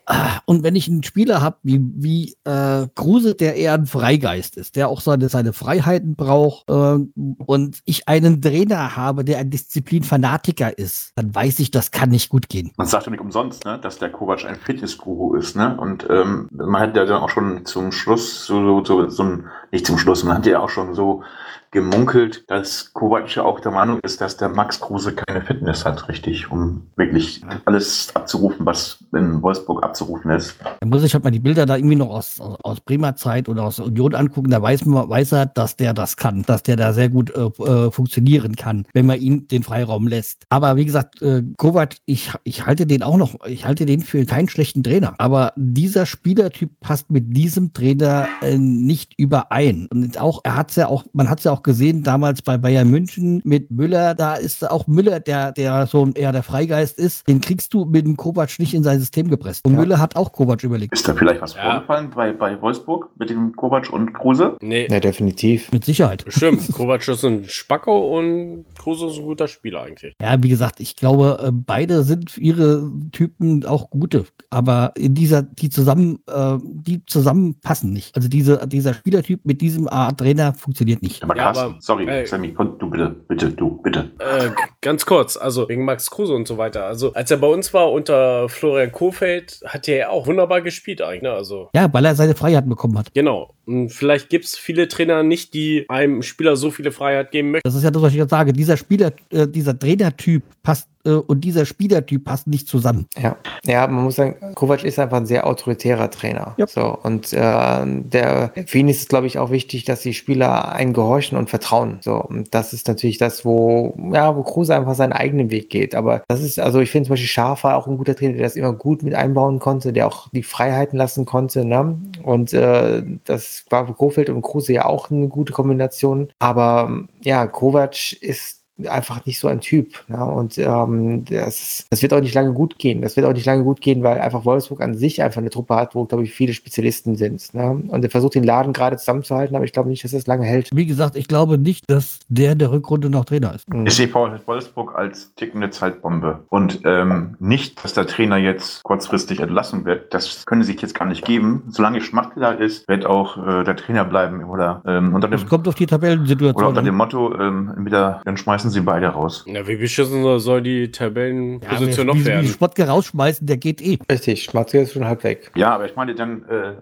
[0.46, 4.74] und wenn ich einen Spieler habe wie, wie äh, Kruse, der eher ein Freigeist ist,
[4.76, 6.98] der auch seine, seine Freiheiten braucht, äh,
[7.46, 12.30] und ich einen Trainer habe, der ein Disziplinfanatiker ist, dann weiß ich, das kann nicht
[12.30, 12.72] gut gehen.
[12.76, 15.76] Man sagt ja nicht umsonst, ne, dass der Kovac ein Fitnessguru ist, ne?
[15.78, 19.44] Und ähm, man hat ja dann auch schon zum Schluss so, so, so, so ein,
[19.70, 21.22] nicht zum Schluss, man hat ja auch schon so
[21.70, 26.50] gemunkelt, dass Kovac auch der Meinung ist, dass der Max Kruse keine Fitness hat, richtig,
[26.50, 30.56] um wirklich alles abzurufen, was in Wolfsburg abzurufen ist.
[30.80, 33.64] Da muss ich halt mal die Bilder da irgendwie noch aus, aus, Bremer Zeit oder
[33.64, 36.92] aus Union angucken, da weiß man, weiß er, dass der das kann, dass der da
[36.92, 40.44] sehr gut äh, äh, funktionieren kann, wenn man ihm den Freiraum lässt.
[40.48, 44.24] Aber wie gesagt, äh, Kovac, ich, ich halte den auch noch, ich halte den für
[44.24, 45.14] keinen schlechten Trainer.
[45.18, 49.86] Aber dieser Spielertyp passt mit diesem Trainer äh, nicht überein.
[49.90, 52.88] Und auch, er hat's ja auch, man hat es ja auch gesehen, damals bei Bayern
[52.90, 57.26] München mit Müller, da ist auch Müller, der, der so ein- eher der Freigeist ist,
[57.28, 59.64] den kriegst du mit dem Kovac nicht in sein System gepresst.
[59.64, 59.80] Und Ja.
[59.80, 60.92] Müller hat auch Kovac überlegt.
[60.92, 61.70] Ist da vielleicht was Ja.
[61.72, 64.56] vorgefallen bei, bei Wolfsburg mit dem Kovac und Kruse?
[64.60, 65.70] Nee, Ja, definitiv.
[65.72, 66.24] Mit Sicherheit.
[66.24, 66.60] bestimmt.
[66.72, 70.14] Kovac ist ein Spacko und Kruse ist ein guter Spieler eigentlich.
[70.20, 75.14] Ja, wie gesagt, ich glaube, äh, beide sind für ihre Typen auch gute, aber in
[75.14, 78.16] dieser, die zusammen, äh, die zusammenpassen nicht.
[78.16, 81.22] Also diese, dieser Spielertyp mit diesem Art Trainer funktioniert nicht.
[81.36, 82.26] Ja, Carsten, aber- sorry, Ey.
[82.26, 84.10] Sammy, du bitte, bitte, du, bitte.
[84.18, 86.84] Äh, ganz kurz, also wegen Max Kruse und so weiter.
[86.86, 91.02] Also, als er bei uns war unter Florian Kofeld, hat er ja auch wunderbar gespielt
[91.02, 91.22] eigentlich.
[91.22, 91.32] Ne?
[91.32, 93.12] Also, Ja, weil er seine Freiheiten bekommen hat.
[93.14, 93.54] genau.
[93.66, 97.62] Und vielleicht gibt es viele Trainer nicht, die einem Spieler so viele Freiheit geben möchten.
[97.68, 98.52] Das ist ja das, was ich jetzt sage.
[98.52, 103.06] Dieser Spieler, äh, dieser Trainertyp passt äh, und dieser Spielertyp passen nicht zusammen.
[103.20, 103.36] Ja.
[103.64, 106.54] ja, man muss sagen, Kovac ist einfach ein sehr autoritärer Trainer.
[106.56, 106.66] Ja.
[106.66, 110.72] So, und äh, der, für ihn ist es, glaube ich, auch wichtig, dass die Spieler
[110.72, 111.98] einen gehorchen und vertrauen.
[112.00, 115.94] So, und das ist natürlich das, wo, ja, wo Kruse einfach seinen eigenen Weg geht.
[115.94, 118.42] Aber das ist, also ich finde zum Beispiel Schaf war auch ein guter Trainer, der
[118.42, 121.64] das immer gut mit einbauen konnte, der auch die Freiheiten lassen konnte.
[121.64, 121.98] Ne?
[122.22, 126.28] Und äh, das war für Kofeld und Kruse ja auch eine gute Kombination.
[126.38, 130.04] Aber ja, Kovac ist einfach nicht so ein Typ.
[130.08, 133.02] Ja, und ähm, das, das wird auch nicht lange gut gehen.
[133.02, 135.74] Das wird auch nicht lange gut gehen, weil einfach Wolfsburg an sich einfach eine Truppe
[135.74, 137.52] hat, wo, glaube ich, viele Spezialisten sind.
[137.54, 137.82] Ne?
[137.88, 140.70] Und er versucht den Laden gerade zusammenzuhalten, aber ich glaube nicht, dass das lange hält.
[140.72, 143.68] Wie gesagt, ich glaube nicht, dass der der Rückrunde noch Trainer ist.
[143.68, 143.86] Mhm.
[143.86, 146.40] Ich sehe VfL Wolfsburg als tickende Zeitbombe.
[146.48, 150.12] Und ähm, nicht, dass der Trainer jetzt kurzfristig entlassen wird.
[150.14, 151.62] Das können sie sich jetzt gar nicht geben.
[151.68, 154.44] Solange Schmatke da ist, wird auch äh, der Trainer bleiben.
[154.44, 156.94] Oder ähm, unter Es dem, kommt auf die oder Tabellensituation unter dem.
[156.94, 159.44] Motto, ähm, wieder, dann schmeißen sie beide raus.
[159.46, 162.46] Na, wie beschissen soll- die Ja, Tabellenposition wer- noch werden?
[162.46, 163.98] Spotke rausschmeißen, der geht eh.
[164.10, 165.50] Richtig, Schmatke ist schon halb weg.
[165.54, 166.72] Ja, aber ich meine, dann äh,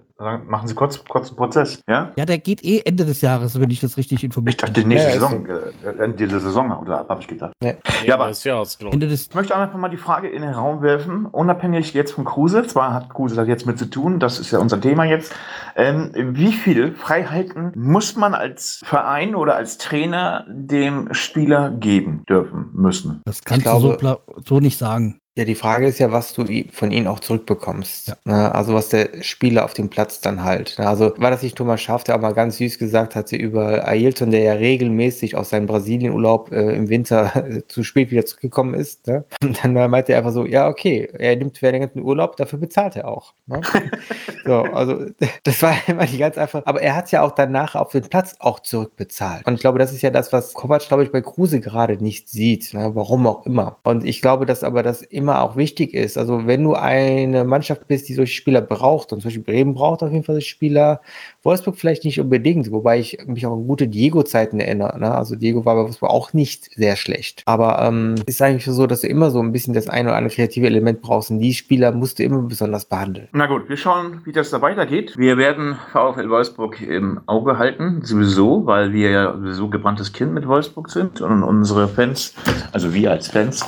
[0.49, 1.81] machen sie kurz, kurz einen Prozess.
[1.89, 2.11] Ja?
[2.17, 5.09] Ja, der geht eh Ende des Jahres, wenn ich das richtig Ich informiert dachte, nächste
[5.09, 7.53] Ja, Saison, äh, äh, diese Saison, oder habe ich gedacht.
[7.63, 7.77] Nee.
[8.05, 8.95] Ja, aber- das Jahr ist, glaub ich.
[8.95, 12.25] Ende des Ich möchte einfach mal die Frage in den Raum werfen, unabhängig jetzt von
[12.25, 15.33] Kruse, zwar hat Kruse das jetzt mit zu tun, das ist ja unser Thema jetzt,
[15.77, 22.71] ähm, wie viele Freiheiten muss man als Verein oder als Trainer dem Spieler geben dürfen
[22.73, 23.23] müssen?
[23.25, 25.21] Das kannst Ich du so, glaube- pla- so nicht sagen.
[25.39, 28.09] Ja, die Frage ist ja, was du von ihnen auch zurückbekommst.
[28.09, 28.17] Ja.
[28.25, 28.53] Ne?
[28.53, 30.75] Also was der Spieler auf dem Platz dann halt.
[30.81, 30.89] Ne?
[30.89, 34.33] Also war das nicht Thomas Schaff, der auch mal ganz süß gesagt hatte über Ailton,
[34.33, 39.07] der ja regelmäßig aus seinem Brasilienurlaub äh, im Winter zu spät wieder zurückgekommen ist.
[39.07, 39.27] Ne?
[39.41, 43.07] Und dann meinte er einfach so, ja okay, er nimmt verlängerten Urlaub, dafür bezahlt er
[43.07, 43.33] auch.
[43.47, 43.61] Ne?
[44.45, 45.07] so, also
[45.45, 46.63] das war immer die ganz einfach.
[46.65, 49.47] Aber er hat ja auch danach auf den Platz auch zurückbezahlt.
[49.47, 52.29] Und ich glaube, das ist ja das, was Kovac, glaube ich, bei Kruse gerade nicht
[52.29, 52.75] sieht.
[52.75, 53.77] Warum auch immer.
[53.85, 56.17] Und ich glaube, dass aber das immer immer auch wichtig ist.
[56.17, 60.03] Also wenn du eine Mannschaft bist, die solche Spieler braucht, und zum Beispiel Bremen braucht
[60.03, 61.03] auf jeden Fall solche Spieler,
[61.43, 64.99] Wolfsburg vielleicht nicht unbedingt, wobei ich mich auch an gute Diego-Zeiten erinnere.
[64.99, 65.15] Ne?
[65.15, 67.43] Also Diego war bei Wolfsburg auch nicht sehr schlecht.
[67.45, 70.35] Aber ähm, ist eigentlich so, dass du immer so ein bisschen das eine oder andere
[70.35, 71.31] kreative Element brauchst.
[71.31, 73.29] Und die Spieler musst du immer besonders behandeln.
[73.33, 75.15] Na gut, wir schauen, wie das da weitergeht.
[75.19, 80.49] Wir werden VfL Wolfsburg im Auge halten, sowieso, weil wir ja sowieso gebranntes Kind mit
[80.49, 82.35] Wolfsburg sind und unsere Fans,
[82.73, 83.63] also wir als Fans,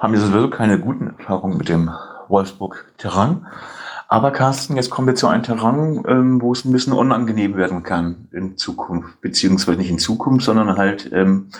[0.00, 1.90] haben wir sowieso keine guten Erfahrungen mit dem
[2.28, 3.46] Wolfsburg-Terrain.
[4.08, 7.84] Aber Carsten, jetzt kommen wir zu einem Terrain, ähm, wo es ein bisschen unangenehm werden
[7.84, 11.50] kann in Zukunft, beziehungsweise nicht in Zukunft, sondern halt im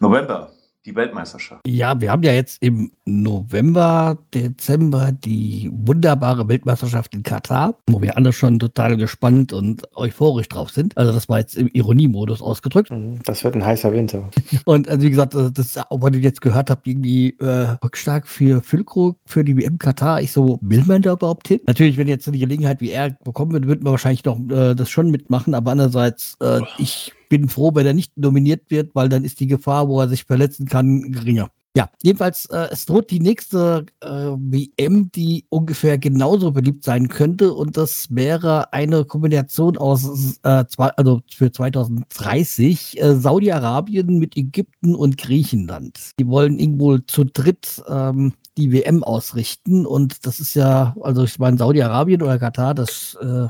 [0.00, 0.50] November
[0.86, 1.66] die Weltmeisterschaft.
[1.66, 8.16] Ja, wir haben ja jetzt im November, Dezember die wunderbare Weltmeisterschaft in Katar, wo wir
[8.16, 10.96] alle schon total gespannt und euphorisch drauf sind.
[10.96, 12.90] Also das war jetzt im Ironiemodus ausgedrückt.
[12.90, 14.30] Mhm, das wird ein heißer Winter.
[14.64, 19.18] Und also wie gesagt, das, was ihr jetzt gehört habt, irgendwie äh, rückstark für Füllkrug,
[19.26, 20.20] für die WM Katar.
[20.20, 21.60] Ich so, will man da überhaupt hin?
[21.66, 24.90] Natürlich, wenn jetzt eine Gelegenheit wie er bekommen wird, würden wir wahrscheinlich noch äh, das
[24.90, 29.24] schon mitmachen, aber andererseits, äh, ich bin froh, wenn er nicht nominiert wird, weil dann
[29.24, 31.50] ist die Gefahr, wo er sich verletzen kann, geringer.
[31.76, 37.54] Ja, jedenfalls, äh, es droht die nächste äh, WM, die ungefähr genauso beliebt sein könnte.
[37.54, 44.96] Und das wäre eine Kombination aus, äh, zwei, also für 2030, äh, Saudi-Arabien mit Ägypten
[44.96, 46.18] und Griechenland.
[46.18, 49.86] Die wollen irgendwo zu dritt ähm, die WM ausrichten.
[49.86, 53.46] Und das ist ja, also ich meine, Saudi-Arabien oder Katar, das äh,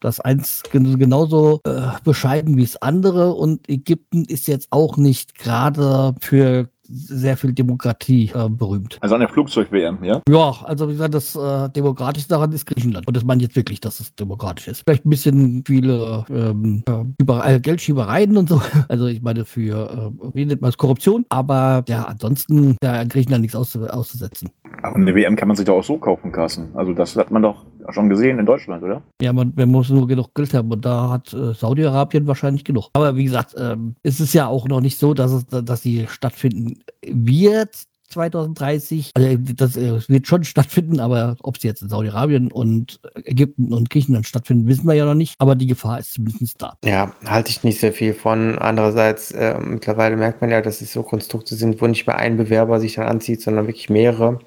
[0.00, 6.14] das eins genauso äh, bescheiden wie das andere und Ägypten ist jetzt auch nicht gerade
[6.20, 8.98] für sehr viel Demokratie äh, berühmt.
[9.00, 10.22] Also an der Flugzeug-WM, ja?
[10.28, 13.06] Ja, also wie gesagt, das äh, Demokratischste daran ist Griechenland.
[13.06, 14.82] Und das meine ich jetzt wirklich, dass es demokratisch ist.
[14.86, 16.82] Vielleicht ein bisschen viele ähm,
[17.18, 18.60] über, äh, Geldschiebereien und so.
[18.88, 21.26] Also ich meine für, äh, wie nennt man es, Korruption.
[21.28, 24.50] Aber ja, ansonsten ja, Griechenland nichts auszu auszusetzen.
[24.82, 26.70] Aber eine WM kann man sich doch auch so kaufen, Carsten.
[26.74, 29.02] Also das hat man doch schon gesehen in Deutschland, oder?
[29.20, 32.90] Ja, man, man muss nur genug Geld haben und da hat äh, Saudi-Arabien wahrscheinlich genug.
[32.92, 36.06] Aber wie gesagt, ähm, es ist ja auch noch nicht so, dass es, dass sie
[36.08, 37.70] stattfinden wird.
[38.08, 43.72] 2030, also das äh, wird schon stattfinden, aber ob sie jetzt in Saudi-Arabien und Ägypten
[43.72, 45.34] und Griechenland stattfinden, wissen wir ja noch nicht.
[45.38, 46.78] Aber die Gefahr ist zumindest da.
[46.84, 48.58] Ja, halte ich nicht sehr viel von.
[48.58, 52.36] Andererseits, äh, mittlerweile merkt man ja, dass es so Konstrukte sind, wo nicht mehr ein
[52.36, 54.38] Bewerber sich dann anzieht, sondern wirklich mehrere.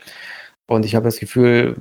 [0.72, 1.76] Und ich habe das Gefühl,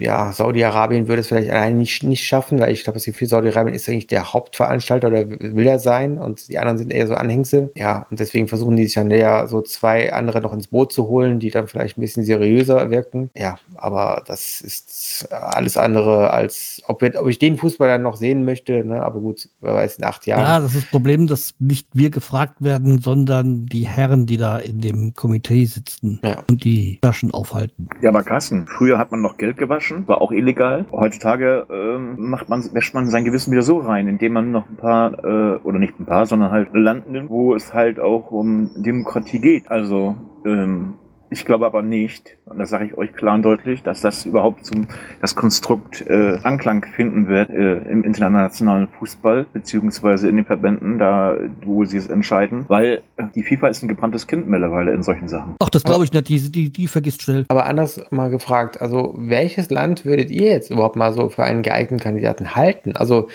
[0.00, 3.74] ja, Saudi-Arabien würde es vielleicht allein nicht, nicht schaffen, weil ich glaube, das Gefühl, Saudi-Arabien
[3.74, 7.70] ist eigentlich der Hauptveranstalter oder will er sein und die anderen sind eher so Anhängsel.
[7.76, 11.06] Ja, und deswegen versuchen die sich dann eher so zwei andere noch ins Boot zu
[11.06, 13.28] holen, die dann vielleicht ein bisschen seriöser wirken.
[13.36, 18.16] Ja, aber das ist alles andere als, ob, wir, ob ich den Fußball dann noch
[18.16, 19.02] sehen möchte, ne?
[19.02, 20.40] aber gut, wer weiß, in acht Jahren.
[20.40, 24.56] Ja, das ist das Problem, dass nicht wir gefragt werden, sondern die Herren, die da
[24.56, 26.42] in dem Komitee sitzen ja.
[26.48, 27.86] und die Taschen aufhalten.
[28.00, 30.86] Ja, aber Carsten, früher hat man noch Geld gewaschen, war auch illegal.
[30.92, 34.76] Heutzutage ähm, macht man, wäscht man sein Gewissen wieder so rein, indem man noch ein
[34.76, 38.70] paar, äh, oder nicht ein paar, sondern halt Land nimmt, wo es halt auch um
[38.76, 39.68] Demokratie geht.
[39.68, 40.14] Also
[40.46, 40.94] ähm,
[41.34, 44.64] ich glaube aber nicht, und das sage ich euch klar und deutlich, dass das überhaupt
[44.64, 44.86] zum
[45.20, 51.36] das Konstrukt äh, Anklang finden wird äh, im internationalen Fußball, beziehungsweise in den Verbänden, da
[51.64, 55.26] wo sie es entscheiden, weil äh, die FIFA ist ein gebranntes Kind mittlerweile in solchen
[55.26, 55.56] Sachen.
[55.58, 57.44] Ach, das glaube ich nicht, die, die, die vergisst schnell.
[57.48, 61.62] Aber anders mal gefragt, also welches Land würdet ihr jetzt überhaupt mal so für einen
[61.62, 62.94] geeigneten Kandidaten halten?
[62.94, 63.28] Also,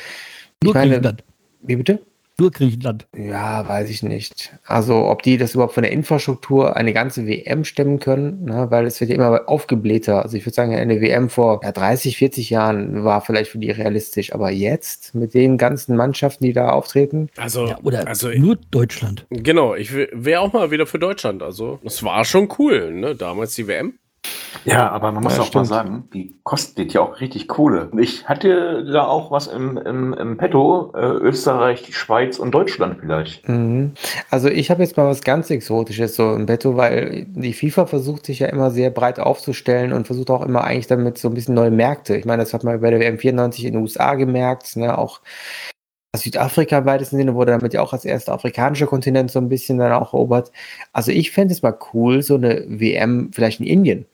[0.64, 1.18] Nur ich meine,
[1.62, 2.00] Wie bitte?
[2.39, 3.07] Nur Griechenland.
[3.15, 4.53] Ja, weiß ich nicht.
[4.65, 8.67] Also, ob die das überhaupt von der Infrastruktur eine ganze WM stemmen können, ne?
[8.69, 10.23] weil es wird ja immer aufgeblähter.
[10.23, 13.71] Also, ich würde sagen, eine WM vor ja, 30, 40 Jahren war vielleicht für die
[13.71, 17.29] realistisch, aber jetzt mit den ganzen Mannschaften, die da auftreten.
[17.37, 19.25] Also, ja, oder also nur Deutschland.
[19.29, 21.43] Genau, ich wäre auch mal wieder für Deutschland.
[21.43, 23.15] Also, es war schon cool, ne?
[23.15, 23.99] Damals die WM.
[24.65, 25.70] Ja, aber man muss ja, auch stimmt.
[25.70, 27.89] mal sagen, die kostet ja auch richtig Kohle.
[27.97, 32.97] Ich hatte da auch was im, im, im Petto, äh, Österreich, die Schweiz und Deutschland
[32.99, 33.47] vielleicht.
[33.47, 33.93] Mhm.
[34.30, 38.26] Also ich habe jetzt mal was ganz Exotisches so im Petto, weil die FIFA versucht
[38.26, 41.55] sich ja immer sehr breit aufzustellen und versucht auch immer eigentlich damit so ein bisschen
[41.55, 42.15] neue Märkte.
[42.15, 45.22] Ich meine, das hat man bei der WM 94 in den USA gemerkt, ne, auch
[46.18, 49.78] Südafrika im weitesten Sinne wurde damit ja auch als erster afrikanischer Kontinent so ein bisschen
[49.78, 50.51] dann auch erobert.
[50.91, 54.05] Also ich fände es mal cool, so eine WM vielleicht in Indien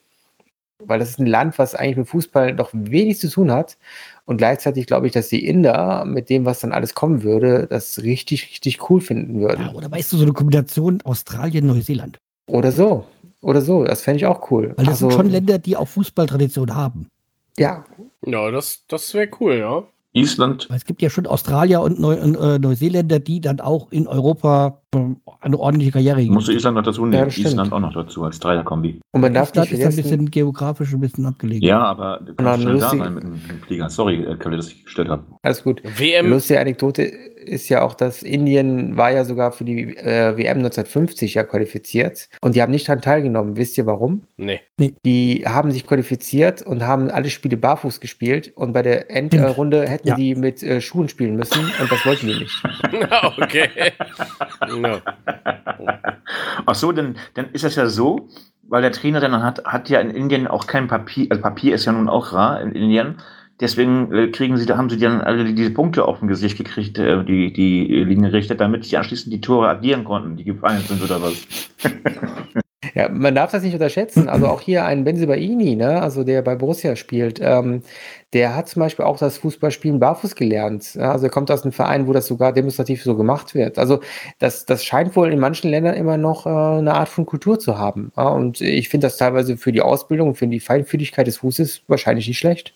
[0.79, 3.77] Weil das ist ein Land, was eigentlich mit Fußball noch wenig zu tun hat.
[4.25, 8.03] Und gleichzeitig glaube ich, dass die Inder mit dem, was dann alles kommen würde, das
[8.03, 9.67] richtig, richtig cool finden würden.
[9.67, 12.17] Ja, oder weißt du, so eine Kombination Australien-Neuseeland.
[12.47, 13.05] Oder so.
[13.41, 13.83] Oder so.
[13.85, 14.73] Das fände ich auch cool.
[14.75, 17.07] Weil das Also, sind schon Länder, die auch Fußballtradition haben.
[17.57, 17.85] Ja,
[18.25, 19.83] Ja, das, das wäre cool, ja.
[20.15, 24.81] Island, es gibt ja schon Australier und Neu äh, Neuseeländer, die dann auch in Europa
[24.95, 27.31] ähm, eine ordentliche Karriere musst du Island noch dazu Ja, nehmen.
[27.31, 27.47] stimmt.
[27.47, 29.01] Island auch noch dazu als Dreierkombi.
[29.11, 31.67] und man darf Island nicht ist ein bisschen geografisch ein bisschen abgelegen.
[31.67, 33.89] Ja, aber du Na, kannst schnell da sein mit dem, mit dem Flieger.
[33.89, 35.23] Sorry, äh, Kalle, dass ich gestellt habe.
[35.43, 35.81] alles gut.
[35.97, 37.11] WM, Lustige Anekdote
[37.45, 42.29] ist ja auch, dass Indien war ja sogar für die äh, WM 1950 ja qualifiziert
[42.41, 43.57] und die haben nicht daran teilgenommen.
[43.57, 44.23] Wisst ihr warum?
[44.37, 44.61] nee.
[45.05, 50.09] Die haben sich qualifiziert und haben alle Spiele barfuß gespielt und bei der Endrunde hätten
[50.09, 50.15] Ja.
[50.15, 52.63] die mit äh, Schuhen spielen müssen und das wollten die nicht.
[53.37, 53.69] okay.
[54.77, 54.97] no.
[56.65, 58.27] Ach so, dann, dann ist das ja so,
[58.63, 61.85] weil der Trainer dann hat, hat ja in Indien auch kein Papier, also Papier ist
[61.85, 63.17] ja nun auch rar in Indien.
[63.59, 66.97] Deswegen äh, kriegen sie, da haben sie dann alle diese Punkte auf dem Gesicht gekriegt,
[66.97, 71.21] äh, die, die Linienrichter, damit sie anschließend die Tore addieren konnten, die gefallen sind oder
[71.21, 71.47] was.
[72.93, 74.29] Ja, man darf das nicht unterschätzen.
[74.29, 77.81] Also auch hier ein Benzibaini, ne, also der bei Borussia spielt, ähm,
[78.33, 80.95] der hat zum Beispiel auch das Fußballspielen barfuß gelernt.
[80.97, 83.79] Also er kommt aus einem Verein, wo das sogar demonstrativ so gemacht wird.
[83.79, 84.01] Also
[84.39, 87.77] das, das scheint wohl in manchen Ländern immer noch äh, eine Art von Kultur zu
[87.77, 88.11] haben.
[88.15, 92.27] Ja, und ich finde das teilweise für die Ausbildung für die Feinfühligkeit des Fußes wahrscheinlich
[92.27, 92.75] nicht schlecht.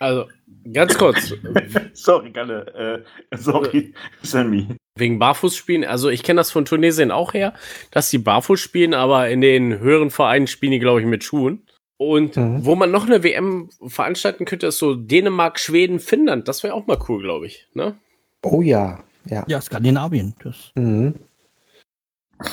[0.00, 0.26] Also,
[0.72, 1.32] ganz kurz,
[1.94, 4.68] sorry, Kalle, äh, sorry, Sammy.
[4.96, 7.54] wegen Barfußspielen, also ich kenne das von Tunesien auch her,
[7.90, 11.62] dass die barfuß spielen, aber in den höheren Vereinen spielen die, glaube ich, mit Schuhen.
[11.96, 12.64] Und Mhm.
[12.66, 16.48] wo man noch eine WM veranstalten könnte, ist so Dänemark, Schweden, Finnland.
[16.48, 17.68] Das wäre auch mal cool, glaube ich.
[17.72, 17.94] Ne?
[18.42, 19.44] Oh ja, ja.
[19.46, 20.34] Ja, Skandinavien.
[20.42, 21.14] Das, Mhm.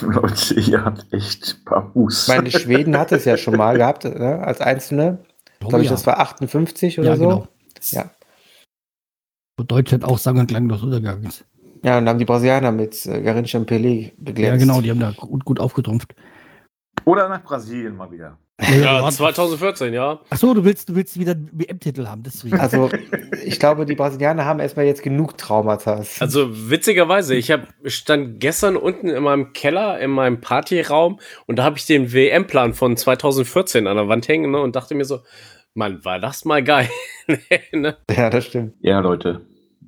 [0.01, 2.23] Leute, ihr habt echt Babus.
[2.23, 5.17] Ich meine, Schweden hat es ja schon mal gehabt, ne, als Einzelne.
[5.61, 7.23] Ich glaube, ich, das war 58 oder ja, so.
[7.23, 7.47] genau.
[7.91, 8.11] Ja.
[9.57, 11.45] Wo Deutschland auch sang- und klanglos untergegangen ist.
[11.83, 14.51] Ja, und dann haben die Brasilianer mit äh, Garincha und Pelé beglänzt.
[14.51, 16.13] Ja, genau, die haben da gut, gut aufgetrumpft.
[17.05, 18.37] Oder nach Brasilien mal wieder.
[18.61, 20.19] Ja, 2014, ja.
[20.29, 22.59] Achso, du willst, du willst wieder einen WM-Titel haben, deswegen.
[22.59, 22.89] Also,
[23.43, 26.03] ich glaube, die Brasilianer haben erstmal jetzt genug Traumata.
[26.19, 31.63] Also witzigerweise, ich hab, stand gestern unten in meinem Keller, in meinem Partyraum und da
[31.63, 35.19] habe ich den WM-Plan von 2014 an der Wand hängen ne, und dachte mir so,
[35.73, 36.89] Mann, war das mal geil.
[37.71, 37.97] ne?
[38.09, 38.73] Ja, das stimmt.
[38.81, 39.41] Ja, Leute,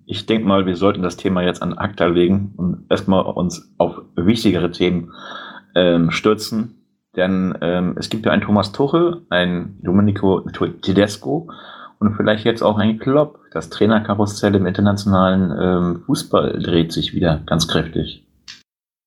[0.06, 4.02] ich denke mal, wir sollten das Thema jetzt an ACTA legen und erstmal uns auf
[4.16, 5.12] wichtigere Themen
[5.76, 6.83] ähm, stürzen.
[7.16, 10.42] Denn ähm, es gibt ja einen Thomas Tuchel, einen Domenico
[10.82, 11.52] Tedesco
[12.00, 13.40] und vielleicht jetzt auch einen Klopp.
[13.52, 18.26] Das Trainerkarussell im internationalen ähm, Fußball dreht sich wieder ganz kräftig.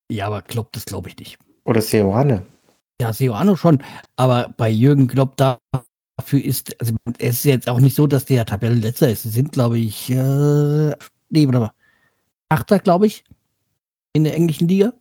[0.09, 1.37] ja, aber Klopp, das glaube ich nicht.
[1.65, 2.45] Oder Seoane.
[3.01, 3.83] Ja, Seoano schon,
[4.15, 8.45] aber bei Jürgen Klopp dafür ist, also es ist jetzt auch nicht so, dass der
[8.45, 9.23] Tabellenletzter ist.
[9.23, 10.95] Sie sind, glaube ich, äh,
[11.29, 11.71] nee, warte mal,
[12.49, 13.25] Achter, glaube ich,
[14.13, 14.93] in der englischen Liga.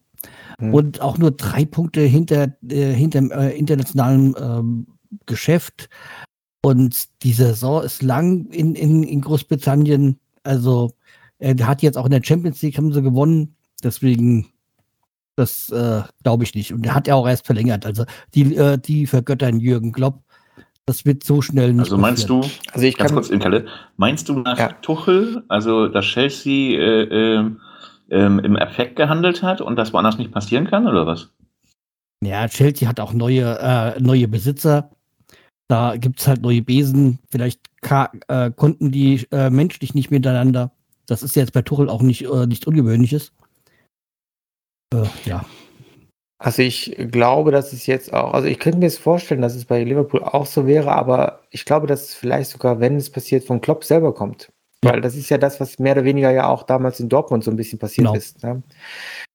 [0.58, 0.72] Hm.
[0.74, 4.86] Und auch nur drei Punkte hinter, äh, hinter dem äh, internationalen ähm,
[5.26, 5.88] Geschäft.
[6.62, 10.18] Und die Saison ist lang in, in, in Großbritannien.
[10.42, 10.92] Also,
[11.38, 13.54] er hat jetzt auch in der Champions League haben sie gewonnen.
[13.84, 14.46] Deswegen,
[15.36, 16.72] das äh, glaube ich nicht.
[16.72, 17.84] Und er hat ja auch erst verlängert.
[17.86, 18.04] Also,
[18.34, 20.22] die, äh, die vergöttern Jürgen Klopp.
[20.86, 22.42] Das wird so schnell nicht Also meinst passieren.
[22.42, 23.16] du, Also, ich ganz kann.
[23.16, 24.72] kurz in Kalle, meinst du nach Ja.
[24.82, 27.44] Tuchel, also dass Chelsea äh,
[28.10, 31.30] ähm, im Effekt gehandelt hat und das woanders nicht passieren kann oder was?
[32.24, 34.90] Ja, Chelsea hat auch neue, äh, neue Besitzer.
[35.68, 37.18] Da gibt es halt neue Besen.
[37.30, 37.60] Vielleicht
[38.28, 40.72] äh, konnten die äh, menschlich nicht miteinander.
[41.06, 43.32] Das ist jetzt bei Tuchel auch nicht, äh, nichts Ungewöhnliches.
[44.94, 45.44] Äh, ja.
[46.38, 49.64] Also ich glaube, dass es jetzt auch, also ich könnte mir jetzt vorstellen, dass es
[49.64, 53.44] bei Liverpool auch so wäre, aber ich glaube, dass es vielleicht sogar, wenn es passiert,
[53.44, 54.52] von Klopp selber kommt.
[54.82, 57.50] Weil das ist ja das, was mehr oder weniger ja auch damals in Dortmund so
[57.50, 58.16] ein bisschen passiert Genau.
[58.16, 58.42] ist.
[58.42, 58.62] Ne?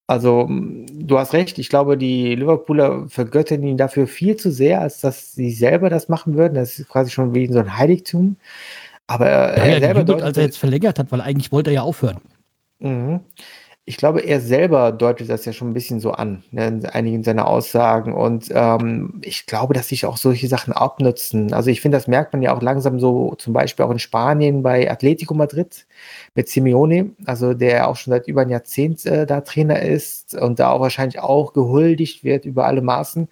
[0.07, 4.81] Also m, du hast recht, ich glaube, die Liverpooler vergöttern ihn dafür viel zu sehr,
[4.81, 6.53] als dass sie selber das machen würden.
[6.55, 8.35] Das ist quasi schon wie so ein Heiligtum.
[9.07, 11.69] Aber er, Ja, er ja, selber gejubelt, als er jetzt verlängert hat, weil eigentlich wollte
[11.71, 12.17] er ja aufhören.
[12.79, 13.21] Mhm.
[13.85, 17.23] Ich glaube, er selber deutet das ja schon ein bisschen so an, ne, in einigen
[17.23, 18.13] seiner Aussagen.
[18.13, 21.51] Und ähm, ich glaube, dass sich auch solche Sachen abnutzen.
[21.51, 24.61] Also ich finde, das merkt man ja auch langsam so, zum Beispiel auch in Spanien
[24.61, 25.87] bei Atletico Madrid
[26.35, 30.59] mit Simeone, also der auch schon seit über ein Jahrzehnt äh, da Trainer ist und
[30.59, 33.27] da auch wahrscheinlich auch gehuldigt wird über alle Maßen.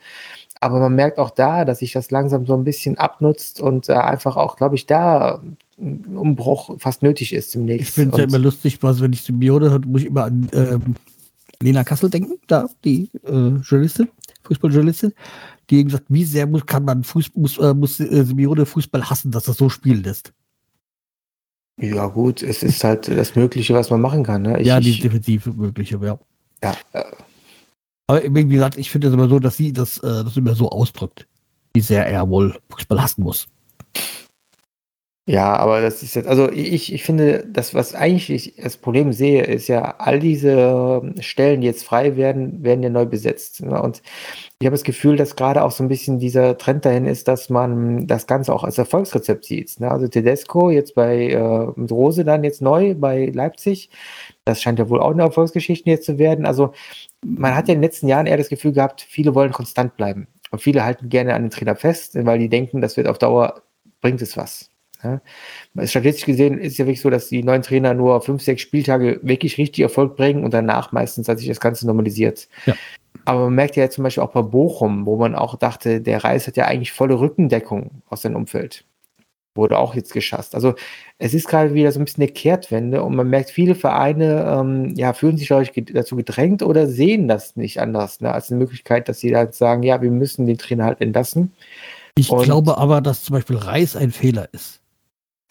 [0.61, 3.93] Aber man merkt auch da, dass sich das langsam so ein bisschen abnutzt und äh,
[3.93, 5.41] einfach auch, glaube ich, da
[5.79, 7.89] Umbruch fast nötig ist demnächst.
[7.89, 10.49] Ich finde es ja immer lustig, was, wenn ich Symbiose höre, muss ich immer an
[10.53, 10.95] ähm,
[11.61, 14.09] Lena Kassel denken, da, die äh, Journalistin,
[14.43, 15.13] Fußballjournalistin.
[15.69, 19.31] die gesagt, wie sehr muss, kann man Fußball, muss, äh, muss äh, Simeone Fußball hassen,
[19.31, 20.33] dass das so spielen lässt.
[21.81, 24.41] Ja, gut, es ist halt das Mögliche, was man machen kann.
[24.41, 24.59] Ne?
[24.59, 26.19] Ich, ja, die ich, defensiv Mögliche, ja.
[26.61, 27.03] ja, äh,
[28.07, 30.69] Aber wie gesagt, ich finde es immer so, dass sie das, äh, das immer so
[30.69, 31.27] ausdrückt,
[31.73, 33.47] wie sehr er wohl Fußball hassen muss.
[35.31, 39.13] Ja, aber das ist jetzt, also ich, ich finde, das, was eigentlich ich das Problem
[39.13, 43.61] sehe, ist ja, all diese Stellen, die jetzt frei werden, werden ja neu besetzt.
[43.61, 43.79] Ne?
[43.79, 44.01] Und
[44.59, 47.51] ich habe das Gefühl, dass gerade auch so ein bisschen dieser Trend dahin ist, dass
[47.51, 49.79] man das Ganze auch als Erfolgsrezept sieht.
[49.79, 49.91] Ne?
[49.91, 53.91] Also Tedesco jetzt bei äh, mit Rose dann jetzt neu bei Leipzig.
[54.45, 56.47] Das scheint ja wohl auch eine Erfolgsgeschichte jetzt zu werden.
[56.47, 56.73] Also
[57.23, 60.27] man hat ja in den letzten Jahren eher das Gefühl gehabt, viele wollen konstant bleiben.
[60.49, 63.61] Und viele halten gerne an den Trainer fest, weil die denken, das wird auf Dauer,
[64.01, 64.71] bringt es was.
[65.03, 65.21] Ja.
[65.85, 69.19] Statistisch gesehen ist es ja wirklich so, dass die neuen Trainer nur fünf, sechs Spieltage
[69.23, 72.49] wirklich richtig Erfolg bringen und danach meistens hat sich das Ganze normalisiert.
[72.65, 72.75] Ja.
[73.25, 76.23] Aber man merkt ja jetzt zum Beispiel auch bei Bochum, wo man auch dachte, der
[76.23, 78.83] Reis hat ja eigentlich volle Rückendeckung aus seinem Umfeld.
[79.55, 80.53] Wurde auch jetzt geschasst.
[80.53, 80.75] Also
[81.17, 84.93] es ist gerade wieder so ein bisschen eine Kehrtwende und man merkt, viele Vereine ähm,
[84.95, 89.09] ja, fühlen sich dadurch dazu gedrängt oder sehen das nicht anders, ne, als eine Möglichkeit,
[89.09, 91.53] dass sie halt sagen, ja, wir müssen den Trainer halt entlassen.
[92.15, 94.78] Ich Und- glaube aber, dass zum Beispiel Reis ein Fehler ist.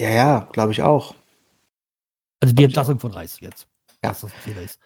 [0.00, 1.14] Ja, ja, glaube ich auch.
[2.40, 3.66] Also die Entlassung von Reis jetzt.
[4.04, 4.10] Ja.
[4.10, 4.78] Das ist.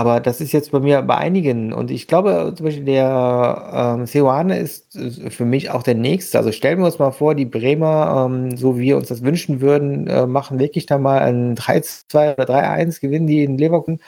[0.00, 4.06] Aber das ist jetzt bei mir bei einigen und ich glaube zum Beispiel der ähm,
[4.06, 6.38] Seoane ist äh, für mich auch der nächste.
[6.38, 9.60] Also stellen wir uns mal vor, die Bremer, ähm, so wie wir uns das wünschen
[9.60, 14.00] würden, äh, machen wirklich da mal ein 3-2 oder 3-1, gewinnen die in Leverkusen.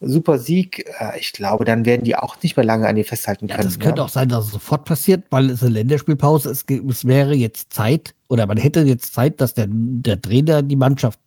[0.00, 0.84] Super Sieg.
[0.98, 3.68] Äh, ich glaube, dann werden die auch nicht mehr lange an die festhalten Ja, können.
[3.68, 4.04] das könnte ne?
[4.04, 6.68] auch sein, dass es sofort passiert, weil es eine Länderspielpause ist.
[6.68, 11.20] Es wäre jetzt Zeit, oder man hätte jetzt Zeit, dass der, der Trainer die Mannschaft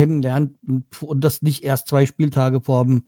[0.00, 0.56] kennenlernt
[1.00, 3.04] und, das nicht erst zwei Spieltage vorm,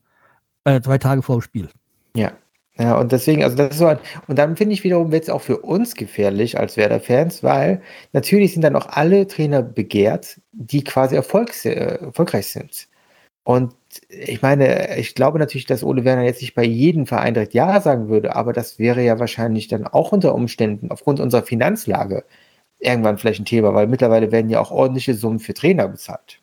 [0.64, 1.68] äh, zwei Tage vor dem Spiel.
[2.14, 2.32] Ja.
[2.78, 5.30] Ja, und deswegen, also das ist so ein, und dann finde ich wiederum wird es
[5.30, 7.82] auch für uns gefährlich als Werder-Fans, weil
[8.14, 12.88] natürlich sind dann auch alle Trainer begehrt, die quasi erfolgs, äh, erfolgreich sind.
[13.44, 13.74] Und
[14.08, 17.78] ich meine, ich glaube natürlich, dass Ole Werner jetzt nicht bei jedem Verein direkt Ja
[17.82, 22.24] sagen würde, aber das wäre ja wahrscheinlich dann auch unter Umständen aufgrund unserer Finanzlage
[22.78, 26.41] irgendwann vielleicht ein Thema, weil mittlerweile werden ja auch ordentliche Summen für Trainer bezahlt.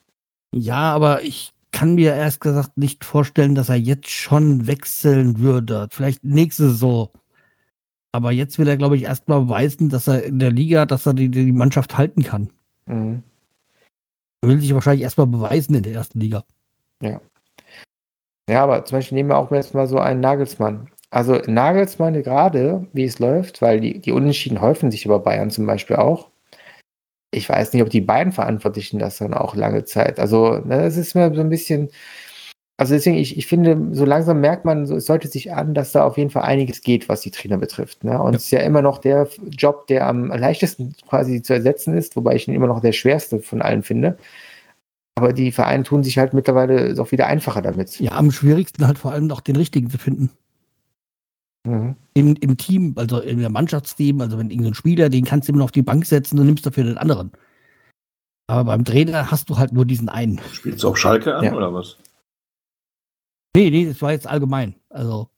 [0.54, 5.88] Ja, aber ich kann mir erst gesagt nicht vorstellen, dass er jetzt schon wechseln würde.
[5.92, 7.10] Vielleicht nächste Saison.
[8.12, 11.14] Aber jetzt will er, glaube ich, erstmal beweisen, dass er in der Liga, dass er
[11.14, 12.50] die, die Mannschaft halten kann.
[12.88, 13.24] Mhm.
[14.42, 16.44] Er will sich wahrscheinlich erstmal beweisen in der ersten Liga.
[18.50, 20.90] Ja, aber zum Beispiel nehmen wir auch jetzt mal so einen Nagelsmann.
[21.12, 25.66] Also Nagelsmann gerade, wie es läuft, weil die, die Unentschieden häufen sich über Bayern zum
[25.66, 26.29] Beispiel auch.
[27.32, 30.20] Ich weiß nicht, ob die beiden Verantwortlichen das dann auch lange Zeit.
[30.20, 31.90] Also, ne, es ist mir so ein bisschen.
[32.78, 35.92] Also deswegen, ich, ich finde, so langsam merkt man, so, es sollte sich an, dass
[35.92, 38.06] da auf jeden Fall einiges geht, was die Trainer betrifft.
[38.06, 38.22] Ne?
[38.22, 42.16] Und es ist ja immer noch der Job, der am leichtesten quasi zu ersetzen ist,
[42.16, 44.18] wobei ich ihn immer noch der schwerste von allen finde.
[45.16, 48.00] Aber die Vereine tun sich halt mittlerweile auch wieder einfacher damit.
[48.00, 50.30] Ja, am schwierigsten halt vor allem noch den richtigen zu finden.
[51.66, 51.96] Mhm.
[52.14, 55.60] Im, Im Team, also in der Mannschaftsteam, also wenn irgendein Spieler, den kannst du immer
[55.60, 57.32] noch auf die Bank setzen und nimmst dafür den anderen.
[58.48, 60.40] Aber beim Trainer hast du halt nur diesen einen.
[60.54, 61.54] Spielst du auf Schalke an Ja.
[61.54, 61.98] oder was?
[63.56, 64.76] Nee, nee, das war jetzt allgemein.
[64.90, 65.30] Also,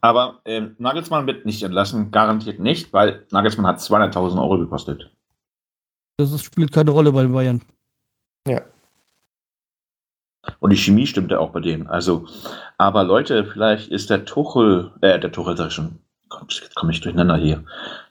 [0.00, 5.10] Aber ähm, Nagelsmann wird nicht entlassen, garantiert nicht, weil Nagelsmann hat 200.000 Euro gekostet.
[6.18, 7.62] das ist, spielt keine Rolle bei den Bayern.
[10.60, 11.86] Und die Chemie stimmte auch bei denen.
[11.86, 12.26] Also,
[12.78, 15.98] aber Leute, vielleicht ist der Tuchel, äh, der Tuchel sag ich schon,
[16.48, 17.64] jetzt komme ich durcheinander hier.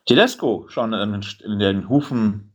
[0.06, 2.54] Tedesco schon in, den Hufen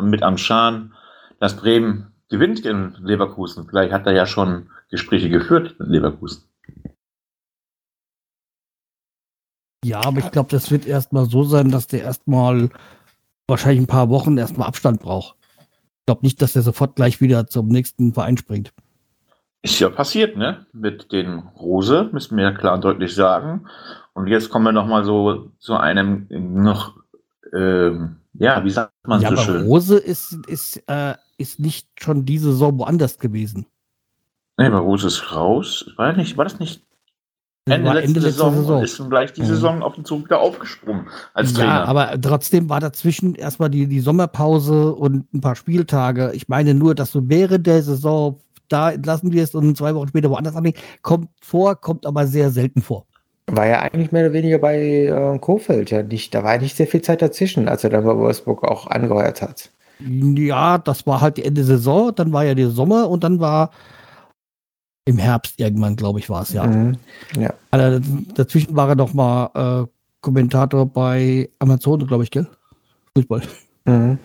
[0.00, 0.94] mit am Schan,
[1.38, 3.66] dass Bremen gewinnt in Leverkusen.
[3.68, 6.44] Vielleicht hat er ja schon Gespräche geführt mit Leverkusen.
[9.84, 12.68] Ja, aber ich glaube, das wird erstmal so sein, dass der erstmal
[13.48, 15.36] wahrscheinlich ein paar Wochen erstmal Abstand braucht.
[15.58, 18.72] Ich glaube nicht, dass der sofort gleich wieder zum nächsten Verein springt.
[19.62, 20.66] Ist ja passiert, ne?
[20.72, 23.66] Mit den Rose, müssen wir ja klar und deutlich sagen.
[24.14, 26.94] Und jetzt kommen wir nochmal so zu einem noch,
[27.52, 29.62] ähm, ja, wie sagt man ja, so aber schön?
[29.66, 33.66] Rose ist, ist, äh, ist nicht schon diese Saison woanders gewesen.
[34.56, 35.90] Nee, aber Rose ist raus.
[35.96, 36.82] War, nicht, war das nicht
[37.66, 38.54] Ende, war letzte Saison?
[38.54, 38.82] Saison.
[38.82, 39.46] Ist dann gleich die Mhm.
[39.46, 41.88] Saison auf den Zug wieder aufgesprungen als Ja, Trainer.
[41.88, 46.32] aber trotzdem war dazwischen erstmal die, die Sommerpause und ein paar Spieltage.
[46.34, 48.40] Ich meine nur, dass du während der Saison
[48.70, 52.82] da entlassen wirst und zwei Wochen später woanders anfängst, kommt vor, kommt aber sehr selten
[52.82, 53.06] vor.
[53.46, 56.34] War ja eigentlich mehr oder weniger bei äh, Kofeld ja nicht.
[56.34, 59.42] Da war ja nicht sehr viel Zeit dazwischen, als er dann bei Wolfsburg auch angeheuert
[59.42, 59.70] hat.
[59.98, 63.70] Ja, das war halt die Ende Saison, dann war ja der Sommer und dann war
[65.04, 66.66] im Herbst irgendwann, glaube ich, war es ja.
[66.66, 66.96] Mhm.
[67.70, 68.00] Also,
[68.34, 69.50] dazwischen war er noch mal
[69.84, 69.86] äh,
[70.20, 72.46] Kommentator bei Amazon, glaube ich, gell?
[73.16, 73.42] Fußball.
[73.84, 74.18] Mhm.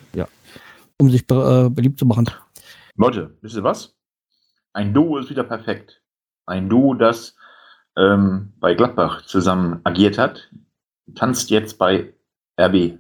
[0.97, 2.29] Um sich be äh, beliebt zu machen.
[2.95, 3.94] Leute, wisst ihr was?
[4.76, 6.01] Ein Duo ist wieder perfekt.
[6.45, 7.38] Ein Duo, das
[7.95, 10.51] ähm, bei Gladbach zusammen agiert hat,
[11.15, 12.13] tanzt jetzt bei
[12.59, 12.99] RB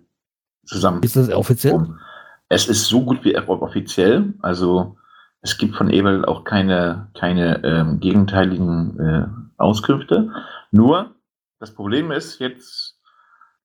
[0.65, 1.03] zusammen.
[1.03, 1.73] Ist das offiziell?
[1.73, 1.99] um.
[2.47, 4.33] Es ist so gut wie offiziell.
[4.39, 4.95] Also
[5.41, 9.27] es gibt von Ebel auch keine, keine ähm, gegenteiligen äh,
[9.61, 10.31] Auskünfte.
[10.71, 11.15] Nur
[11.59, 13.01] das Problem ist jetzt,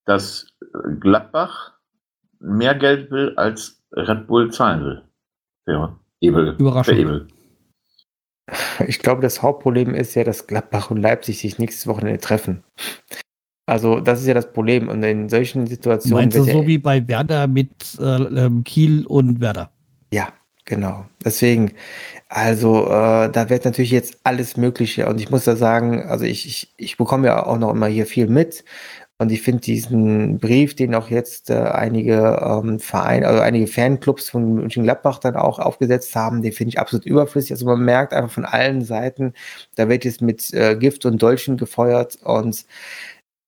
[0.04, 0.48] dass
[0.98, 1.74] Gladbach
[2.40, 5.02] mehr Geld will, als Red Bull zahlen will.
[5.64, 6.56] Für Ebel.
[6.58, 6.94] Überraschung.
[6.96, 7.28] Für Ebel.
[8.86, 12.62] Ich glaube, das Hauptproblem ist ja, dass Gladbach und Leipzig sich nächstes Wochenende treffen.
[13.66, 14.88] Also, das ist ja das Problem.
[14.88, 16.24] Und in solchen Situationen.
[16.24, 17.70] Meinst du wird ja- so wie bei Werder mit
[18.00, 19.70] äh, ähm, Kiel und Werder?
[20.12, 20.28] Ja,
[20.64, 21.06] genau.
[21.24, 21.72] Deswegen,
[22.28, 25.08] also äh, da wird natürlich jetzt alles Mögliche.
[25.08, 28.06] Und ich muss da sagen, also ich, ich, ich bekomme ja auch noch immer hier
[28.06, 28.64] viel mit.
[29.20, 34.30] Und ich finde diesen Brief, den auch jetzt äh, einige ähm, Vereine, also einige Fanclubs
[34.30, 37.52] von Mönchengladbach dann auch aufgesetzt haben, den finde ich absolut überflüssig.
[37.52, 39.34] Also man merkt einfach von allen Seiten,
[39.74, 42.64] da wird jetzt mit äh, Gift und Dolchen gefeuert und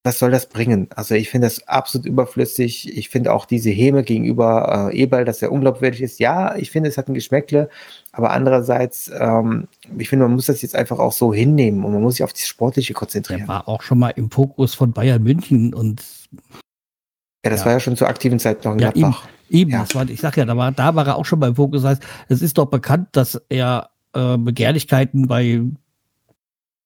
[0.04, 0.88] was soll das bringen?
[0.96, 2.96] Also ich finde das absolut überflüssig.
[2.96, 6.18] Ich finde auch diese Häme gegenüber äh, Eberl, dass er unglaubwürdig ist.
[6.18, 7.70] Ja, ich finde, es hat ein Geschmäckle,
[8.10, 12.02] aber andererseits, ähm, ich finde, man muss das jetzt einfach auch so hinnehmen und man
[12.02, 13.46] muss sich auf das Sportliche Der konzentrieren.
[13.46, 16.02] war auch schon mal im Fokus von Bayern München und
[17.44, 17.66] Ja, das Ja.
[17.66, 19.28] war ja schon zur aktiven Zeit noch in Ja, Gladbach.
[19.50, 19.80] eben, Ja.
[19.82, 21.82] das war, ich sag ja, da war, da war er auch schon mal im Fokus.
[21.82, 25.60] Das heißt, es ist doch bekannt, dass er äh, Begehrlichkeiten bei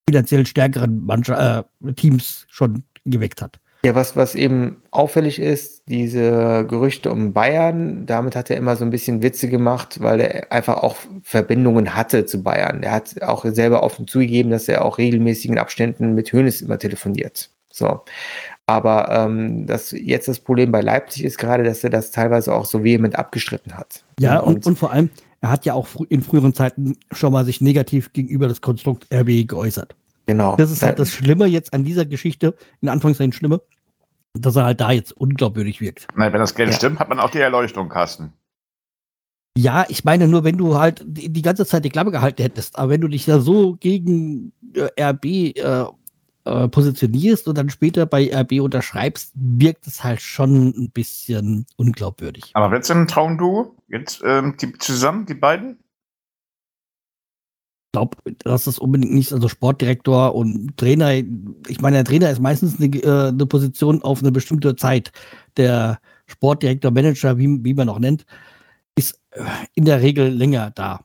[0.09, 3.59] finanziell stärkeren Mannscha äh, Teams schon geweckt hat.
[3.85, 8.85] Ja, was, was eben auffällig ist, diese Gerüchte um Bayern, damit hat er immer so
[8.85, 12.83] ein bisschen Witze gemacht, weil er einfach auch Verbindungen hatte zu Bayern.
[12.83, 17.51] Er hat auch selber offen zugegeben, dass er auch regelmäßigen Abständen mit Hoeneß immer telefoniert.
[17.71, 18.01] So.
[18.67, 22.65] Aber ähm, das jetzt das Problem bei Leipzig ist gerade, dass er das teilweise auch
[22.65, 24.03] so vehement abgestritten hat.
[24.19, 27.61] Ja, und, und vor allem, er hat ja auch in früheren Zeiten schon mal sich
[27.61, 29.95] negativ gegenüber das Konstrukt RB geäußert.
[30.27, 30.57] Genau.
[30.57, 33.61] Das ist halt Da- das Schlimme jetzt an dieser Geschichte, in Anführungszeichen Schlimme,
[34.35, 36.07] dass er halt da jetzt unglaubwürdig wirkt.
[36.15, 36.77] Nein, wenn das Geld Ja.
[36.77, 38.33] stimmt, hat man auch die Erleuchtung, Carsten.
[39.59, 42.79] Ja, ich meine nur, wenn du halt die, die ganze Zeit die Klappe gehalten hättest,
[42.79, 45.25] aber wenn du dich da so gegen äh, RB
[45.57, 45.85] äh,
[46.45, 52.51] äh, positionierst und dann später bei RB unterschreibst, wirkt es halt schon ein bisschen unglaubwürdig.
[52.53, 53.75] Aber es ein Traumduo?
[53.89, 55.79] Jetzt ähm, die, zusammen, die beiden?
[57.97, 62.41] Ich glaube, dass das unbedingt nicht, also Sportdirektor und Trainer, ich meine, der Trainer ist
[62.41, 65.13] meistens eine, äh, eine Position auf eine bestimmte Zeit.
[65.57, 68.27] Der Sportdirektor, Manager, wie, wie man auch nennt,
[68.97, 69.45] ist äh,
[69.75, 71.01] in der Regel länger da.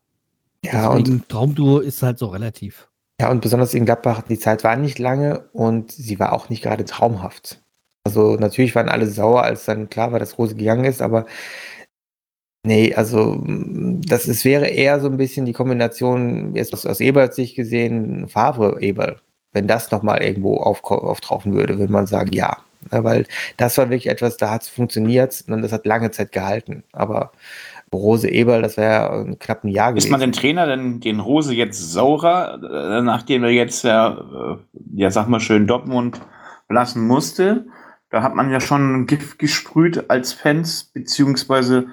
[0.65, 2.89] ja, und Traumduo ist halt so relativ.
[3.21, 6.61] Ja, und besonders in Gladbach, die Zeit war nicht lange und sie war auch nicht
[6.61, 7.61] gerade traumhaft.
[8.03, 11.25] Also natürlich waren alle sauer, als dann klar war, dass Rose gegangen ist, aber
[12.64, 17.36] nee, also das es wäre eher so ein bisschen die Kombination, jetzt aus, aus Eberts
[17.36, 19.18] Sicht gesehen, Favre-Eberl.
[19.53, 22.57] Wenn das nochmal irgendwo auf, auftauchen würde, würde man sagen, ja.
[22.89, 23.26] Weil
[23.57, 26.84] das war wirklich etwas, da hat es funktioniert und das hat lange Zeit gehalten.
[26.93, 27.32] Aber
[27.93, 30.12] Rose Eberl, das wäre ja knapp ein Jahr Ist gewesen.
[30.12, 34.57] man den Trainer, denn den Rose jetzt saurer, äh, nachdem er jetzt ja, äh,
[34.95, 36.22] ja, sag mal schön, Dortmund
[36.70, 37.66] lassen musste?
[38.09, 41.88] Da hat man ja schon Gift gesprüht als Fans, beziehungsweise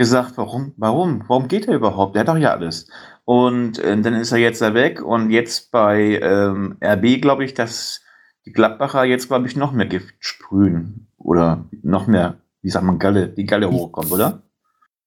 [0.00, 2.14] gesagt, warum, warum, warum geht er überhaupt?
[2.14, 2.88] Der hat doch ja alles.
[3.26, 7.52] Und äh, dann ist er jetzt da weg und jetzt bei ähm, RB glaube ich,
[7.52, 8.00] dass
[8.46, 12.98] die Gladbacher jetzt, glaube ich, noch mehr Gift sprühen oder noch mehr, wie sagt man,
[12.98, 14.42] Galle, die Galle hochkommt, oder?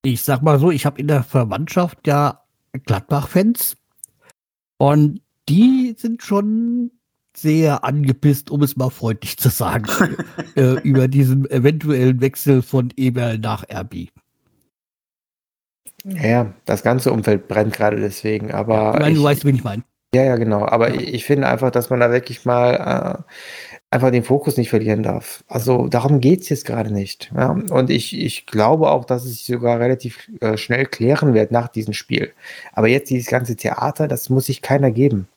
[0.04, 2.42] Ich sag mal so, ich habe in der Verwandtschaft ja
[2.86, 3.76] Gladbach-Fans
[4.78, 6.92] und die sind schon
[7.36, 9.88] sehr angepisst, um es mal freundlich zu sagen,
[10.56, 14.10] äh, über diesen eventuellen Wechsel von Eberl nach RB.
[16.04, 19.64] Ja, das ganze Umfeld brennt gerade deswegen, aber ich meine, du ich- weißt, wen ich
[19.64, 19.84] meine.
[20.16, 20.64] Ja, ja, genau.
[20.68, 23.34] Aber ich, ich finde einfach, dass man da wirklich mal äh,
[23.90, 25.44] einfach den Fokus nicht verlieren darf.
[25.48, 27.32] Also darum geht's jetzt gerade nicht.
[27.36, 27.50] Ja?
[27.50, 31.68] Und ich, ich glaube auch, dass es sich sogar relativ äh, schnell klären wird nach
[31.68, 32.32] diesem Spiel.
[32.74, 35.28] Aber jetzt dieses ganze Theater, das muss sich keiner geben.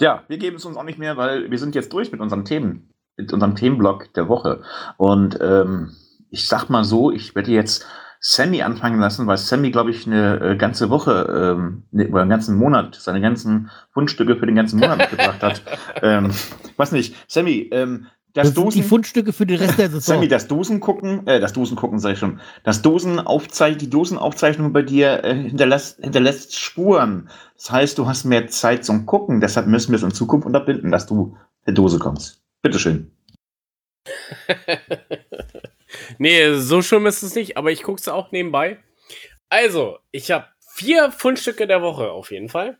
[0.00, 2.44] Ja, wir geben es uns auch nicht mehr, weil wir sind jetzt durch mit unseren
[2.44, 4.62] Themen, mit unserem Themenblock der Woche.
[4.96, 5.96] Und ähm,
[6.30, 7.86] ich sag mal so, ich werde jetzt
[8.28, 12.30] Sammy anfangen lassen, weil Sammy, glaube ich, eine äh, ganze Woche ähm, ne, oder einen
[12.30, 15.62] ganzen Monat, seine ganzen Fundstücke für den ganzen Monat mitgebracht hat.
[16.02, 16.30] Ähm,
[16.76, 18.82] weiß nicht, Sammy, ähm, das, Das sind die Dosen.
[18.82, 20.16] Fundstücke für den Rest der Saison.
[20.16, 22.40] Sammy, das Dosen gucken, äh, das Dosen gucken, sag ich schon.
[22.64, 27.30] Das Dosenaufzeichnung, die Dosenaufzeichnung bei dir äh, hinterlässt, hinterlässt Spuren.
[27.56, 29.40] Das heißt, du hast mehr Zeit zum Gucken.
[29.40, 32.42] Deshalb müssen wir es in Zukunft unterbinden, dass du per Dose kommst.
[32.60, 33.12] Bitteschön.
[36.18, 38.78] nee, so schlimm ist es nicht, aber ich gucke es auch nebenbei.
[39.48, 42.78] Also, ich habe vier Fundstücke der Woche auf jeden Fall.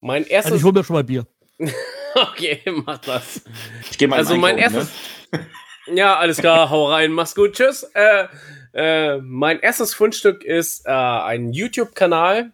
[0.00, 0.56] Mein Also erstes.
[0.58, 1.26] ich hol mir schon mal Bier.
[2.14, 3.42] okay, mach das.
[3.90, 5.46] Ich gehe mal Also mein einkaufen, erstes.
[5.86, 7.82] Ja, alles klar, hau rein, mach's gut, tschüss.
[7.94, 8.28] Äh,
[8.72, 12.52] äh, mein erstes Fundstück ist äh, ein YouTube-Kanal.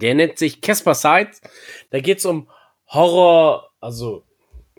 [0.00, 1.40] Der nennt sich Casper Sides.
[1.90, 2.48] Da geht's um
[2.86, 4.24] Horror, also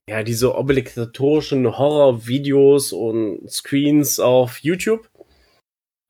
[0.10, 5.07] ja, diese obligatorischen Horror-Videos und Screens auf YouTube.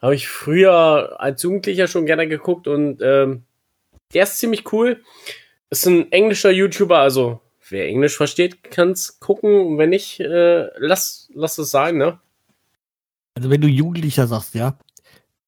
[0.01, 3.43] Habe ich früher als Jugendlicher schon gerne geguckt und ähm,
[4.13, 5.03] der ist ziemlich cool.
[5.69, 9.77] Ist ein englischer YouTuber, also wer Englisch versteht, kann's gucken.
[9.77, 12.19] Wenn nicht, äh, lass, lass es sein, ne?
[13.35, 14.79] Also wenn du Jugendlicher sagst, ja.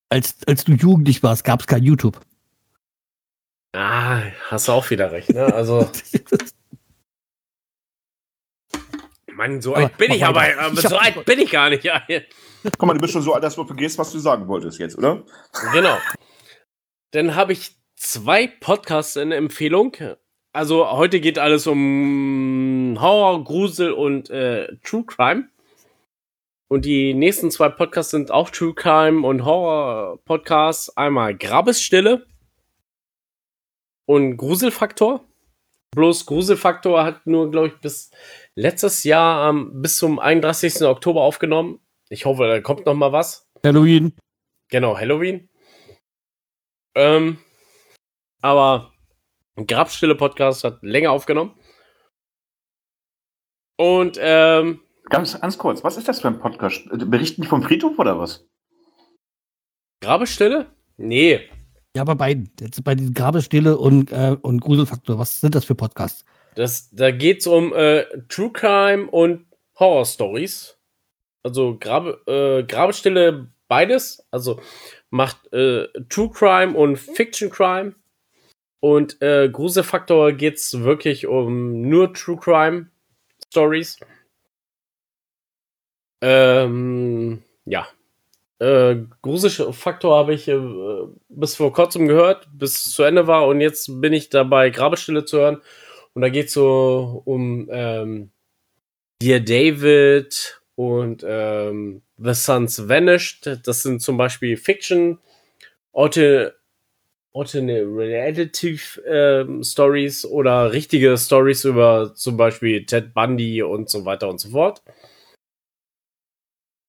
[0.09, 2.19] Als, als du jugendlich warst, gab es kein YouTube.
[3.73, 5.45] Ah, hast du auch wieder recht, ne?
[5.45, 5.89] Also,
[9.35, 11.83] Mann, so Aber alt bin ich aber, aber Ich so alt bin ich gar nicht.
[11.83, 12.01] Ja,
[12.63, 14.97] Guck mal, du bist schon so alt, dass du vergisst, was du sagen wolltest jetzt,
[14.97, 15.23] oder?
[15.73, 15.97] genau.
[17.11, 19.95] Dann habe ich zwei Podcasts in Empfehlung.
[20.53, 25.47] Also heute geht alles um Horror, Grusel und äh, True Crime.
[26.67, 30.95] Und die nächsten zwei Podcasts sind auch True Crime und Horror Podcasts.
[30.95, 32.25] Einmal Grabesstille
[34.05, 35.25] und Gruselfaktor.
[35.93, 38.11] Bloß Gruselfaktor hat nur, glaube ich, bis
[38.55, 40.81] letztes Jahr ähm, bis zum 31.
[40.83, 41.79] Oktober aufgenommen.
[42.09, 43.49] Ich hoffe, da kommt noch mal was.
[43.65, 44.13] Halloween.
[44.69, 45.49] Genau, Halloween.
[46.95, 47.37] Ähm,
[48.41, 48.93] aber
[49.55, 51.53] Grabstille Podcast hat länger aufgenommen.
[53.77, 54.81] Und ähm,
[55.11, 56.87] Ganz, ganz kurz, was ist das für ein Podcast?
[56.89, 58.47] Berichten die vom Friedhof oder was?
[60.01, 60.67] Grabestille?
[60.95, 61.41] Nee.
[61.97, 62.49] Ja, bei beiden.
[62.57, 65.19] Jetzt bei diesen Grabestille und, äh, und Gruselfaktor.
[65.19, 66.23] Was sind das für Podcasts?
[66.55, 69.45] Das, da geht's um äh, True Crime und
[69.79, 70.77] Horror Stories.
[71.43, 74.25] Also Grabe, äh, Grabestille beides.
[74.31, 74.59] Also
[75.09, 77.95] macht äh, True Crime und Fiction Crime.
[78.79, 82.89] Und äh, Gruselfaktor geht's wirklich um nur True Crime
[83.47, 83.99] Stories.
[86.21, 87.87] Ähm, ja.
[88.59, 90.59] Äh, Gruselfaktor habe ich äh,
[91.29, 93.47] bis vor kurzem gehört, bis es zu Ende war.
[93.47, 95.61] Und jetzt bin ich dabei, Grabestille zu hören.
[96.13, 98.31] Und da geht es so um ähm,
[99.21, 103.59] Dear David und ähm, The Sons Vanished.
[103.65, 105.19] Das sind zum Beispiel Fiction,
[105.93, 106.49] Auto,
[107.33, 114.39] Alternative ähm, Stories oder richtige Stories über zum Beispiel Ted Bundy und so weiter und
[114.39, 114.81] so fort.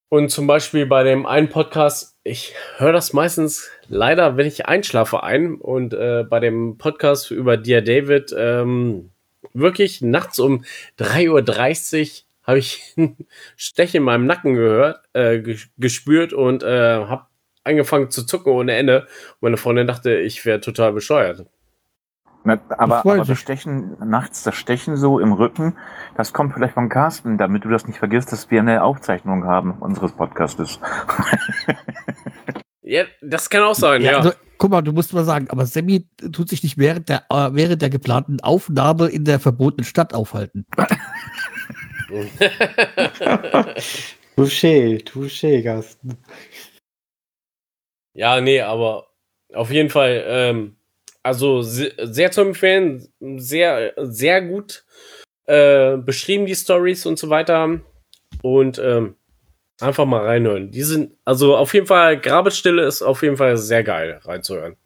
[0.09, 5.23] Und zum Beispiel bei dem einen Podcast, ich höre das meistens leider, wenn ich einschlafe
[5.23, 5.55] ein.
[5.55, 9.12] Und äh, bei dem Podcast über Dear David, ähm,
[9.53, 10.65] wirklich nachts um
[10.99, 13.17] 3.30 Uhr habe ich einen
[13.57, 17.27] Stech in meinem Nacken gehört, äh, ges- gespürt und äh, habe
[17.65, 19.07] angefangen zu zucken ohne Ende.
[19.41, 21.47] Meine Freundin dachte, ich wäre total bescheuert.
[22.45, 23.39] Na, aber, aber das.
[23.39, 25.77] Stechen, nachts das Stechen so im Rücken,
[26.17, 29.75] das kommt vielleicht von Carsten, damit du das nicht vergisst, dass wir eine Aufzeichnung haben
[29.79, 30.81] unseres Podcastes.
[32.83, 34.19] Ja, das kann auch sein, ja.
[34.19, 37.51] Also, guck mal, du musst mal sagen, aber Sammy tut sich nicht während der, äh,
[37.53, 40.67] während der geplanten Aufnahme in der verbotenen Stadt aufhalten.
[44.37, 46.17] Touché, touché, Carsten.
[48.15, 49.09] Ja, nee, aber
[49.55, 50.77] auf jeden Fall, ähm,
[51.23, 53.07] also se sehr zu empfehlen,
[53.39, 54.85] sehr, sehr gut
[55.47, 57.81] äh, beschrieben, die Stories und so weiter.
[58.43, 59.17] Und ähm,
[59.83, 60.71] einfach mal reinhören.
[60.71, 64.77] Die sind, also auf jeden Fall, Grabestille ist auf jeden Fall sehr geil reinzuhören.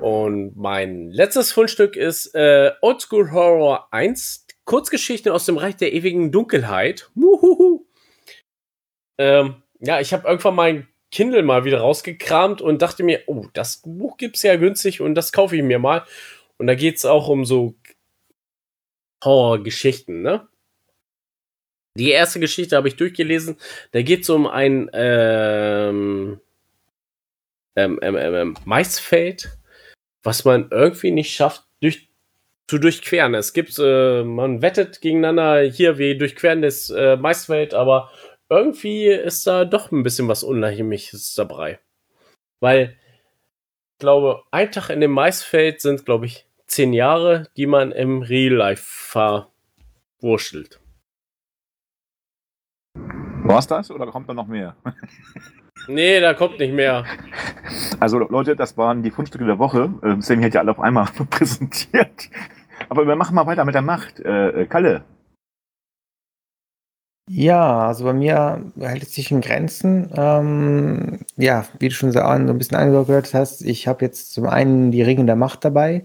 [0.00, 6.32] Und mein letztes Fundstück ist äh, Oldschool Horror 1, Kurzgeschichten aus dem Reich der ewigen
[6.32, 7.10] Dunkelheit.
[7.14, 7.86] Muhuhu.
[9.18, 13.82] Ähm, ja, ich habe irgendwann mein Kindle mal wieder rausgekramt und dachte mir, oh, das
[13.84, 16.04] Buch gibt's ja günstig und das kaufe ich mir mal.
[16.56, 17.74] Und da geht's auch um so
[19.22, 20.48] Horrorgeschichten, ne?
[21.98, 23.56] Die erste Geschichte habe ich durchgelesen.
[23.90, 26.40] Da geht's um ein ähm,
[27.76, 29.56] ähm, ähm, ähm, ähm, Maisfeld,
[30.22, 32.08] was man irgendwie nicht schafft, durch,
[32.66, 33.34] zu durchqueren.
[33.34, 38.10] Es gibt, äh, man wettet gegeneinander, hier, wir durchqueren das äh, Maisfeld, aber
[38.48, 41.78] irgendwie ist da doch ein bisschen was Unheimliches dabei.
[42.60, 42.96] Weil,
[43.94, 48.22] ich glaube, ein Tag in dem Maisfeld sind, glaube ich, zehn Jahre, die man im
[48.22, 49.48] Real Life
[50.20, 50.81] verwurschtelt.
[53.52, 54.76] War's das oder kommt da noch mehr?
[55.88, 57.04] Nee, da kommt nicht mehr.
[57.98, 59.92] Also Leute, das waren die Fundstücke der Woche.
[60.04, 62.30] Ähm, Sammy hat ja alle auf einmal präsentiert.
[62.88, 64.20] Aber wir machen mal weiter mit der Macht.
[64.20, 65.02] Äh, äh, Kalle,
[67.28, 70.10] Ja, also bei mir hält es sich in Grenzen.
[70.14, 74.90] Ähm, ja, wie du schon so ein bisschen angehört hast, ich habe jetzt zum einen
[74.90, 76.04] die Ringe der Macht dabei,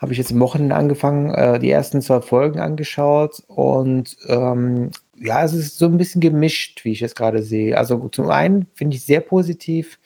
[0.00, 5.44] habe ich jetzt am Wochenende angefangen, äh, die ersten zwei Folgen angeschaut und ähm, ja,
[5.44, 7.76] es ist so ein bisschen gemischt, wie ich es gerade sehe.
[7.76, 9.98] Also zum einen finde ich sehr positiv.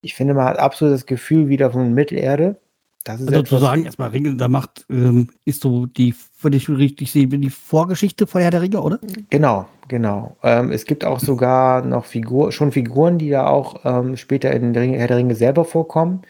[0.00, 2.60] Ich finde, man hat absolut das Gefühl wieder von Mittelerde.
[3.04, 6.68] Das ist also zu sagen, erstmal Ringe der Macht ähm, ist so die, wenn ich
[6.68, 8.98] richtig sehe, die Vorgeschichte von Herr der Ringe, oder?
[9.30, 10.36] Genau, genau.
[10.42, 14.76] Ähm, es gibt auch sogar noch Figur, schon Figuren, die da auch ähm, später in
[14.76, 16.22] Ringe, Herr der Ringe selber vorkommen.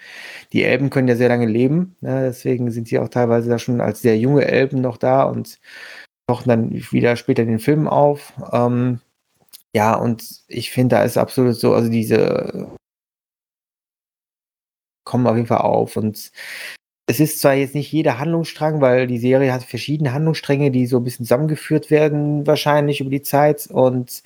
[0.53, 2.27] Die Elben können ja sehr lange leben, ne?
[2.27, 5.59] deswegen sind sie auch teilweise da schon als sehr junge Elben noch da und
[6.31, 8.33] tauchen dann wieder später in den Filmen auf.
[8.53, 9.01] Ähm,
[9.75, 12.69] ja, und ich finde, da ist absolut so, also diese
[15.05, 15.97] kommen auf jeden Fall auf.
[15.97, 16.31] Und
[17.09, 20.99] es ist zwar jetzt nicht jeder Handlungsstrang, weil die Serie hat verschiedene Handlungsstränge, die so
[20.99, 23.67] ein bisschen zusammengeführt werden, wahrscheinlich über die Zeit.
[23.67, 24.23] Und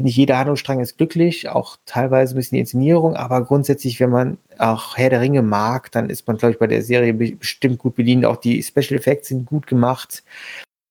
[0.00, 4.38] nicht jeder Handlungsstrang ist glücklich, auch teilweise ein bisschen die Inszenierung, aber grundsätzlich, wenn man
[4.58, 7.94] auch Herr der Ringe mag, dann ist man, glaube ich, bei der Serie bestimmt gut
[7.94, 8.24] bedient.
[8.24, 10.24] Auch die Special Effects sind gut gemacht.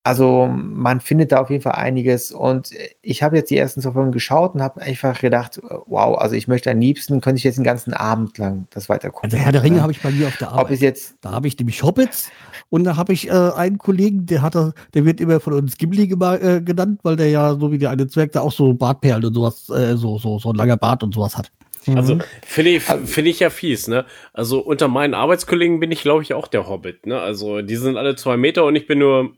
[0.06, 2.72] Also man findet da auf jeden Fall einiges und
[3.02, 6.50] ich habe jetzt die ersten zwei Folgen geschaut und habe einfach gedacht, wow, also ich
[6.50, 9.32] möchte am liebsten, könnte ich jetzt den ganzen Abend lang das weitergucken.
[9.32, 10.66] Also Herr der Ringe habe ich bei mir auf der Arbeit.
[10.66, 12.30] Ob es jetzt da habe ich nämlich Hobbits
[12.70, 16.04] und da habe ich äh, einen Kollegen, der hat, der wird immer von uns Gimli
[16.04, 19.34] äh, genannt, weil der ja so wie der eine Zwerg da auch so Bartperlen und
[19.34, 21.50] sowas, äh, so, so, so ein langer Bart und sowas hat.
[21.96, 22.22] Also mhm.
[22.46, 24.06] finde ich, find ich ja fies, ne?
[24.34, 27.20] Also unter meinen Arbeitskollegen bin ich, glaube ich, auch der Hobbit, ne?
[27.20, 29.34] Also die sind alle zwei Meter und ich bin nur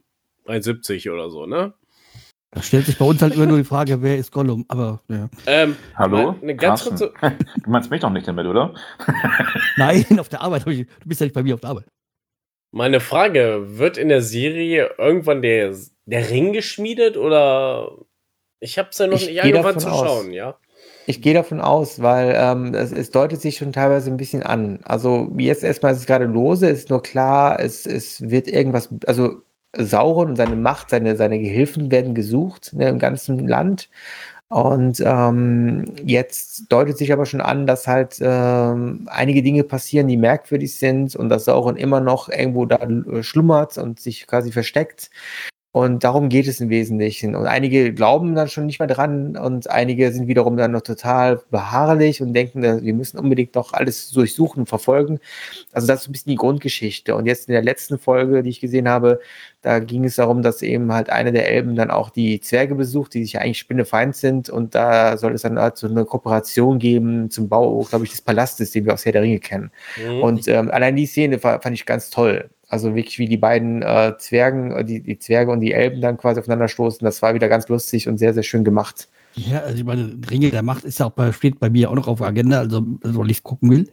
[0.45, 1.73] 1,70 oder so, ne?
[2.51, 5.29] Da stellt sich bei uns halt immer nur die Frage, wer ist Gollum, aber ja.
[5.45, 6.35] Ähm, Hallo?
[6.41, 7.13] Eine ganz kurze...
[7.63, 8.73] Du meinst mich doch nicht damit, oder?
[9.77, 10.65] Nein, auf der Arbeit.
[10.65, 11.85] Du bist ja nicht bei mir auf der Arbeit.
[12.71, 17.91] Meine Frage, wird in der Serie irgendwann der, der Ring geschmiedet oder
[18.59, 20.57] ich habe es ja noch ich nicht angefangen zu schauen, ja?
[21.07, 24.79] Ich gehe davon aus, weil ähm, es, es, deutet sich schon teilweise ein bisschen an.
[24.83, 29.41] Also jetzt erstmal ist es gerade lose, ist nur klar, es, es wird irgendwas, also
[29.77, 33.89] Sauron und seine Macht, seine, seine Gehilfen werden gesucht ne, im ganzen Land.
[34.47, 40.17] Und ähm, jetzt deutet sich aber schon an, dass halt ähm, einige Dinge passieren, die
[40.17, 45.09] merkwürdig sind und dass Sauron immer noch irgendwo da äh, schlummert und sich quasi versteckt.
[45.75, 47.35] Und darum geht es im Wesentlichen.
[47.35, 51.41] Und einige glauben dann schon nicht mehr dran und einige sind wiederum dann noch total
[51.51, 55.19] beharrlich und denken, wir müssen unbedingt noch alles durchsuchen und verfolgen.
[55.73, 57.13] Also das ist ein bisschen die Grundgeschichte.
[57.13, 59.19] Und jetzt in der letzten Folge, die ich gesehen habe,
[59.63, 63.13] da ging es darum, dass eben halt eine der Elben dann auch die Zwerge besucht,
[63.13, 64.49] die sich eigentlich spinnefeind sind.
[64.49, 68.21] Und da soll es dann halt so eine Kooperation geben zum Bau, glaube ich, des
[68.21, 69.71] Palastes, den wir aus Herr der Ringe kennen.
[69.97, 70.21] Mhm.
[70.21, 72.49] Und ähm, allein die Szene fand ich ganz toll.
[72.67, 76.17] Also wirklich wie die beiden äh, Zwergen, äh, die, die Zwerge und die Elben dann
[76.17, 77.03] quasi aufeinander stoßen.
[77.03, 79.07] Das war wieder ganz lustig und sehr, sehr schön gemacht.
[79.35, 81.95] Ja, also ich meine, Ringe der Macht ist ja auch bei, steht bei mir auch
[81.95, 83.91] noch auf der Agenda, also soll ich gucken will.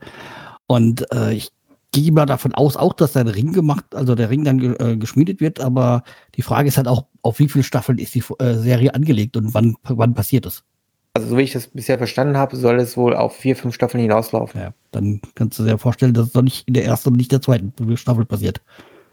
[0.67, 1.51] Und äh, ich
[1.93, 4.97] gehe mal davon aus, auch dass der Ring gemacht, also der Ring dann ge äh,
[4.97, 6.05] geschmiedet wird, aber
[6.37, 9.53] die Frage ist halt auch, auf wie viele Staffeln ist die äh, Serie angelegt und
[9.53, 10.65] wann, wann passiert es?
[11.15, 14.01] Also so wie ich das bisher verstanden habe, soll es wohl auf vier, fünf Staffeln
[14.01, 14.61] hinauslaufen.
[14.61, 17.33] Ja, dann kannst du dir vorstellen, dass es doch nicht in der ersten und nicht
[17.33, 18.63] der zweiten Staffel passiert.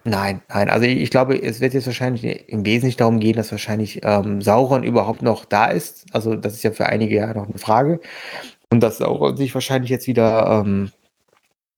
[0.05, 0.69] Nein, nein.
[0.69, 4.83] Also ich glaube, es wird jetzt wahrscheinlich im Wesentlichen darum gehen, dass wahrscheinlich ähm, Sauron
[4.83, 6.05] überhaupt noch da ist.
[6.13, 7.99] Also das ist ja für einige ja noch eine Frage.
[8.71, 10.91] Und dass Sauron sich wahrscheinlich jetzt wieder ähm,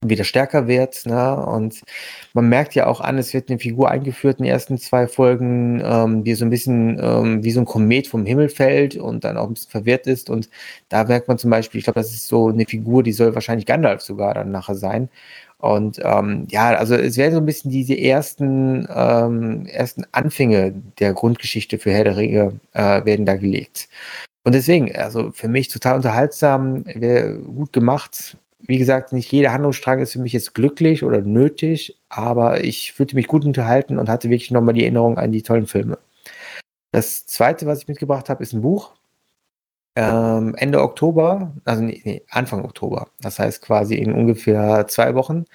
[0.03, 1.06] wieder stärker wird.
[1.06, 1.36] Ne?
[1.45, 1.82] Und
[2.34, 5.82] man merkt ja auch an, es wird eine Figur eingeführt in den ersten zwei Folgen,
[5.84, 9.38] ähm, die so ein bisschen ähm, wie so ein Komet vom Himmel fällt und dann
[9.38, 10.30] auch ein bisschen verwirrt ist.
[10.30, 10.49] Und
[10.90, 13.68] da merkt man zum Beispiel, ich glaube, das ist so eine Figur, die soll wahrscheinlich
[13.68, 15.10] Gandalf sogar dann nachher sein.
[15.60, 21.14] Und ähm, ja, also es werden so ein bisschen diese ersten, ähm, ersten Anfänge der
[21.14, 23.88] Grundgeschichte für Herr der Ringe äh, werden da gelegt.
[24.44, 26.84] Und deswegen, also für mich total unterhaltsam,
[27.56, 28.38] gut gemacht,
[28.68, 33.16] wie gesagt, nicht jeder Handlungsstrang ist für mich jetzt glücklich oder nötig, aber ich fühlte
[33.16, 35.98] mich gut unterhalten und hatte wirklich nochmal die Erinnerung an die tollen Filme.
[36.92, 38.94] Das zweite, was ich mitgebracht habe, ist ein Buch.
[39.96, 45.46] Ähm, Ende Oktober, also nee, nee, Anfang Oktober, das heißt quasi in ungefähr zwei Wochen,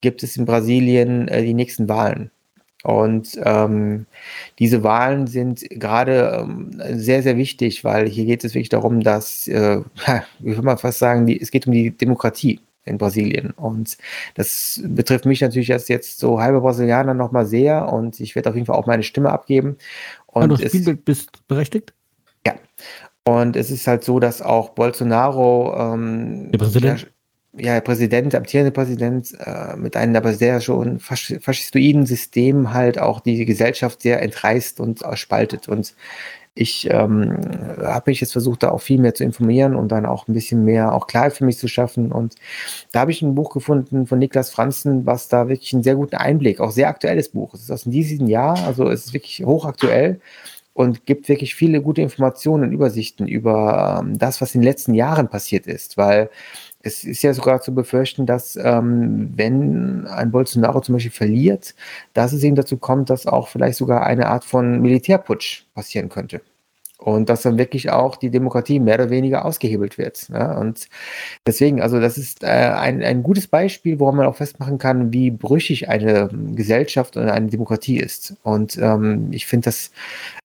[0.00, 2.32] gibt es in Brasilien äh, die nächsten Wahlen.
[2.86, 4.06] Und ähm,
[4.60, 9.48] diese Wahlen sind gerade ähm, sehr, sehr wichtig, weil hier geht es wirklich darum, dass,
[9.48, 9.80] äh,
[10.38, 13.50] ich würde mal fast sagen, die, es geht um die Demokratie in Brasilien.
[13.50, 13.98] Und
[14.36, 18.54] das betrifft mich natürlich als jetzt so halber Brasilianer nochmal sehr und ich werde auf
[18.54, 19.78] jeden Fall auch meine Stimme abgeben.
[20.26, 21.92] Und du es, bist berechtigt?
[22.46, 22.54] Ja.
[23.24, 27.10] Und es ist halt so, dass auch Bolsonaro ähm, der Präsident?
[27.58, 33.44] Ja, Präsident, amtierende Präsident, äh, mit einem aber sehr schon faschistoiden System halt auch die
[33.44, 35.68] Gesellschaft sehr entreißt und spaltet.
[35.68, 35.94] Und
[36.58, 37.38] ich ähm,
[37.82, 40.64] habe mich jetzt versucht, da auch viel mehr zu informieren und dann auch ein bisschen
[40.64, 42.10] mehr auch Klarheit für mich zu schaffen.
[42.10, 42.34] Und
[42.92, 46.16] da habe ich ein Buch gefunden von Niklas Franzen, was da wirklich einen sehr guten
[46.16, 47.52] Einblick, auch sehr aktuelles Buch.
[47.52, 50.18] Es ist aus diesem Jahr, also es ist wirklich hochaktuell
[50.72, 54.94] und gibt wirklich viele gute Informationen und Übersichten über ähm, das, was in den letzten
[54.94, 56.30] Jahren passiert ist, weil
[56.86, 61.74] es ist ja sogar zu befürchten, dass ähm, wenn ein Bolsonaro zum Beispiel verliert,
[62.14, 66.40] dass es eben dazu kommt, dass auch vielleicht sogar eine Art von Militärputsch passieren könnte.
[66.98, 70.30] Und dass dann wirklich auch die Demokratie mehr oder weniger ausgehebelt wird.
[70.30, 70.56] Ne?
[70.58, 70.88] Und
[71.46, 75.30] deswegen, also das ist äh, ein, ein gutes Beispiel, woran man auch festmachen kann, wie
[75.30, 78.36] brüchig eine Gesellschaft und eine Demokratie ist.
[78.42, 79.90] Und ähm, ich finde, das,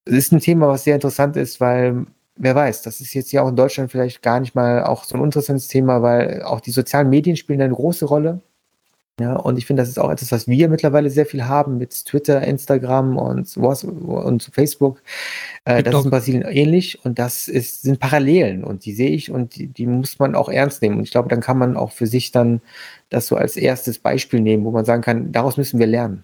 [0.03, 2.05] das ist ein Thema, was sehr interessant ist, weil
[2.41, 5.15] wer weiß, das ist jetzt ja auch in Deutschland vielleicht gar nicht mal auch so
[5.15, 8.41] ein interessantes Thema, weil auch die sozialen Medien spielen eine große Rolle.
[9.19, 12.05] Ja, und ich finde, das ist auch etwas, was wir mittlerweile sehr viel haben mit
[12.05, 15.03] Twitter, Instagram und, und Facebook.
[15.63, 19.29] Äh, das ist in Brasilien ähnlich und das ist, sind Parallelen und die sehe ich
[19.29, 20.97] und die, die, muss man auch ernst nehmen.
[20.97, 22.61] Und ich glaube, dann kann man auch für sich dann
[23.09, 26.23] das so als erstes Beispiel nehmen, wo man sagen kann, daraus müssen wir lernen.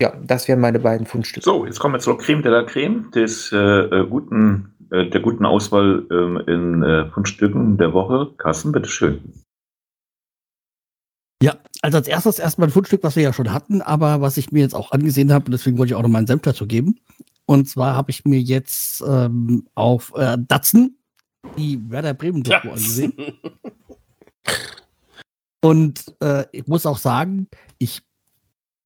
[0.00, 1.44] Ja, das wären meine beiden Fundstücke.
[1.44, 5.20] So, jetzt kommen wir zur Creme de la Creme des äh, äh guten, äh, der
[5.20, 8.32] guten Auswahl ähm, in äh, Fundstücken der Woche.
[8.36, 9.20] Carsten, bitteschön.
[11.42, 14.52] Ja, also als erstes erstmal ein Fundstück, was wir ja schon hatten, aber was ich
[14.52, 17.00] mir jetzt auch angesehen habe, und deswegen wollte ich auch noch meinen Senf dazu geben.
[17.46, 20.98] Und zwar habe ich mir jetzt ähm, auf äh, Datsen
[21.56, 23.14] die Werder Bremen Doku angesehen.
[25.60, 27.48] Und äh, ich muss auch sagen,
[27.78, 28.02] ich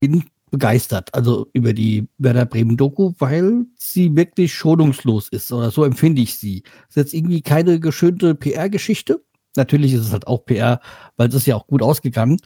[0.00, 5.82] bin begeistert, also über die Werder Bremen Doku, weil sie wirklich schonungslos ist oder so
[5.82, 6.62] empfinde ich sie.
[6.88, 9.24] ist jetzt irgendwie keine geschönte PR-Geschichte.
[9.56, 10.80] Natürlich ist es halt auch PR,
[11.16, 12.36] weil es ist ja auch gut ausgegangen.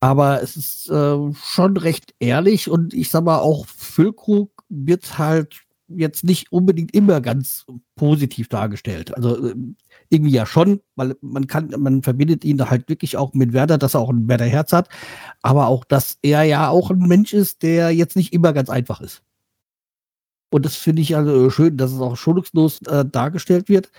[0.00, 5.60] Aber es ist äh, schon recht ehrlich und ich sag mal auch Füllkrug wird halt
[5.88, 9.14] jetzt nicht unbedingt immer ganz positiv dargestellt.
[9.14, 9.54] Also äh,
[10.08, 13.94] irgendwie ja schon, weil man kann, man verbindet ihn halt wirklich auch mit Werder, dass
[13.94, 14.88] er auch ein Werder Herz hat,
[15.42, 19.00] aber auch, dass er ja auch ein Mensch ist, der jetzt nicht immer ganz einfach
[19.00, 19.22] ist.
[20.50, 23.90] Und das finde ich also schön, dass es auch schonungslos äh, dargestellt wird.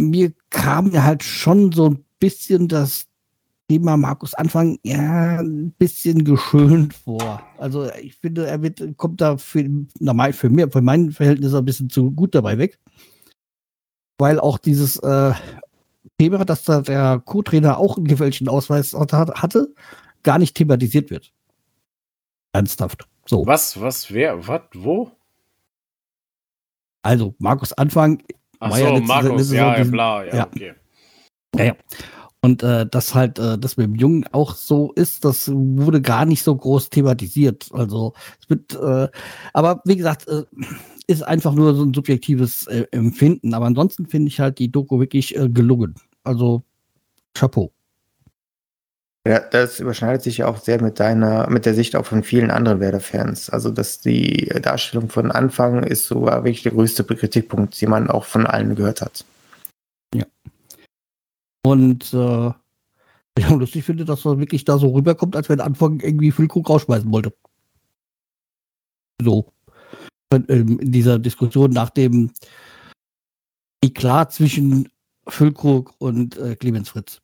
[0.00, 3.06] Mir kam ja halt schon so ein bisschen das
[3.68, 7.42] Thema Markus Anfang ja ein bisschen geschönt vor.
[7.58, 9.68] Also ich finde, er wird, kommt da für,
[9.98, 12.78] normal für mir, für mein Verhältnis ein bisschen zu gut dabei weg
[14.18, 15.32] weil auch dieses äh,
[16.18, 19.74] Thema, dass da der Co-Trainer auch einen gefälschten Ausweis hatte,
[20.22, 21.32] gar nicht thematisiert wird.
[22.52, 23.06] Ernsthaft.
[23.26, 23.46] So.
[23.46, 25.10] Was, was, wer, was, wo?
[27.02, 28.22] Also, Markus Anfang.
[28.58, 30.74] Ach so, ja Markus, ja, ja, bla, ja, ja, okay.
[31.56, 31.76] Ja, ja.
[32.40, 36.24] Und äh, dass halt äh, das mit dem Jungen auch so ist, das wurde gar
[36.24, 37.68] nicht so groß thematisiert.
[37.72, 39.08] Also es wird, äh,
[39.52, 40.44] aber wie gesagt, äh,
[41.06, 43.54] ist einfach nur so ein subjektives äh, Empfinden.
[43.54, 45.94] Aber ansonsten finde ich halt die Doku wirklich äh, gelungen.
[46.24, 46.64] Also
[47.34, 47.72] Chapeau.
[49.26, 52.50] Ja, das überschneidet sich ja auch sehr mit deiner, mit der Sicht auch von vielen
[52.52, 53.50] anderen Werder-Fans.
[53.50, 58.24] Also, dass die Darstellung von Anfang ist sogar wirklich der größte Kritikpunkt, den man auch
[58.24, 59.24] von allen gehört hat.
[60.14, 60.24] Ja.
[61.64, 62.16] Und äh,
[63.38, 67.10] ja, lustig finde, dass er wirklich da so rüberkommt, als wenn Anfang irgendwie Füllkrug rausschmeißen
[67.10, 67.32] wollte.
[69.20, 69.52] So.
[70.32, 72.32] Ähm, in dieser Diskussion nach dem
[73.82, 74.88] Eklat zwischen
[75.28, 77.20] Füllkrug und äh, Clemens Fritz.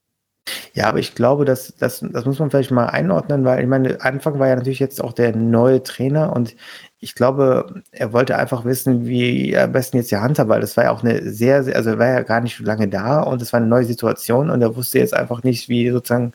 [0.75, 4.01] Ja, aber ich glaube, dass, das, das muss man vielleicht mal einordnen, weil ich meine,
[4.01, 6.57] Anfang war ja natürlich jetzt auch der neue Trainer und
[6.99, 10.77] ich glaube, er wollte einfach wissen, wie er am besten jetzt Hand hat, weil das
[10.77, 13.43] war ja auch eine sehr, sehr, also er war ja gar nicht lange da und
[13.43, 16.33] es war eine neue Situation und er wusste jetzt einfach nicht, wie sozusagen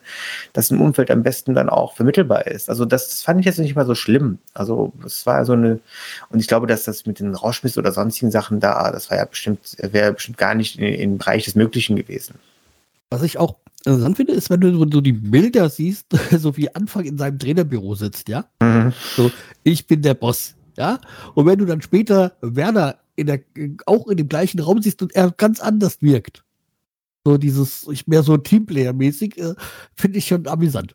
[0.52, 2.68] das im Umfeld am besten dann auch vermittelbar ist.
[2.68, 4.38] Also das, das fand ich jetzt nicht mal so schlimm.
[4.54, 5.80] Also es war so eine,
[6.30, 9.24] und ich glaube, dass das mit den Rauschmiss oder sonstigen Sachen da, das war ja
[9.24, 12.34] bestimmt, wäre bestimmt gar nicht im Bereich des Möglichen gewesen.
[13.10, 16.06] Was ich auch interessant finde, ist, wenn du so die Bilder siehst,
[16.38, 18.46] so wie Anfang in seinem Trainerbüro sitzt, ja?
[18.60, 18.92] Mhm.
[19.16, 19.30] So,
[19.62, 21.00] ich bin der Boss ja.
[21.34, 23.40] Und wenn du dann später Werner in der,
[23.84, 26.44] auch in dem gleichen Raum siehst und er ganz anders wirkt,
[27.24, 29.54] so dieses, ich mehr so Teamplayer-mäßig, äh,
[29.94, 30.94] finde ich schon amüsant.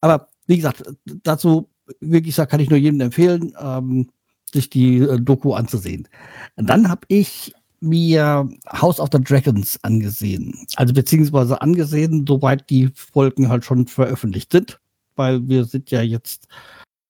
[0.00, 1.68] Aber wie gesagt, dazu,
[2.00, 4.08] wirklich gesagt, kann ich nur jedem empfehlen, ähm,
[4.52, 6.08] sich die äh, Doku anzusehen.
[6.54, 7.52] Und dann habe ich
[7.82, 10.66] mir House of the Dragons angesehen.
[10.76, 14.80] Also beziehungsweise angesehen, soweit die Folgen halt schon veröffentlicht sind,
[15.16, 16.48] weil wir sind ja jetzt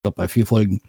[0.03, 0.81] glaube, bei vier Folgen.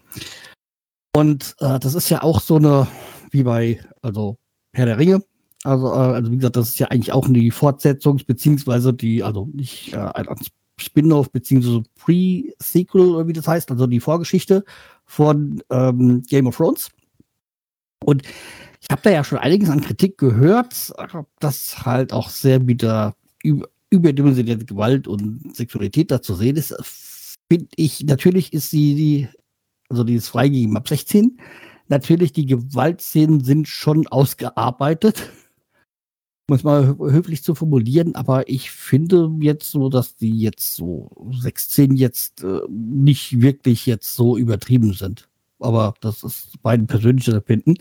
[1.14, 2.86] Und äh, das ist ja auch so eine,
[3.30, 4.36] wie bei, also
[4.74, 5.22] Herr der Ringe.
[5.62, 9.48] Also, äh, also wie gesagt, das ist ja eigentlich auch eine Fortsetzung, beziehungsweise die, also
[9.52, 10.26] nicht äh, ein
[10.80, 14.64] Spin-off, beziehungsweise Pre-Sequel, oder wie das heißt, also die Vorgeschichte
[15.04, 16.90] von ähm, Game of Thrones.
[18.04, 18.22] Und
[18.84, 20.92] ich habe da ja schon einiges an Kritik gehört,
[21.40, 26.74] dass halt auch sehr wieder über, überdimensionierte Gewalt und Sexualität da zu sehen ist.
[27.50, 29.28] Finde ich, natürlich ist sie die,
[29.88, 31.38] also dieses freigegeben ab 16.
[31.88, 35.30] Natürlich, die Gewaltszenen sind schon ausgearbeitet
[36.48, 41.96] muss mal höflich zu formulieren, aber ich finde jetzt so, dass die jetzt so 16
[41.96, 45.28] jetzt äh, nicht wirklich jetzt so übertrieben sind.
[45.58, 47.76] Aber das ist mein persönliches Empfinden.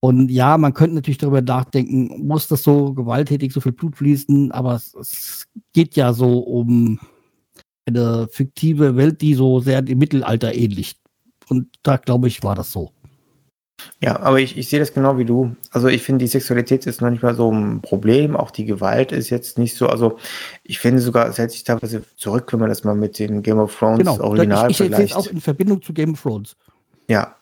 [0.00, 4.52] Und ja, man könnte natürlich darüber nachdenken, muss das so gewalttätig, so viel Blut fließen,
[4.52, 7.00] aber es, es geht ja so um
[7.86, 10.96] eine fiktive Welt, die so sehr dem Mittelalter ähnlich.
[11.48, 12.92] Und da glaube ich, war das so.
[14.00, 15.54] Ja, aber ich, ich sehe das genau wie du.
[15.70, 18.36] Also ich finde, die Sexualität ist noch nicht mal so ein Problem.
[18.36, 19.88] Auch die Gewalt ist jetzt nicht so.
[19.88, 20.18] Also
[20.64, 23.58] ich finde sogar, es hält sich teilweise zurück, wenn man das mal mit den Game
[23.58, 25.16] of Thrones genau, Original ich, ich vergleicht.
[25.16, 26.56] auch in Verbindung zu Game of Thrones.
[27.08, 27.36] Ja,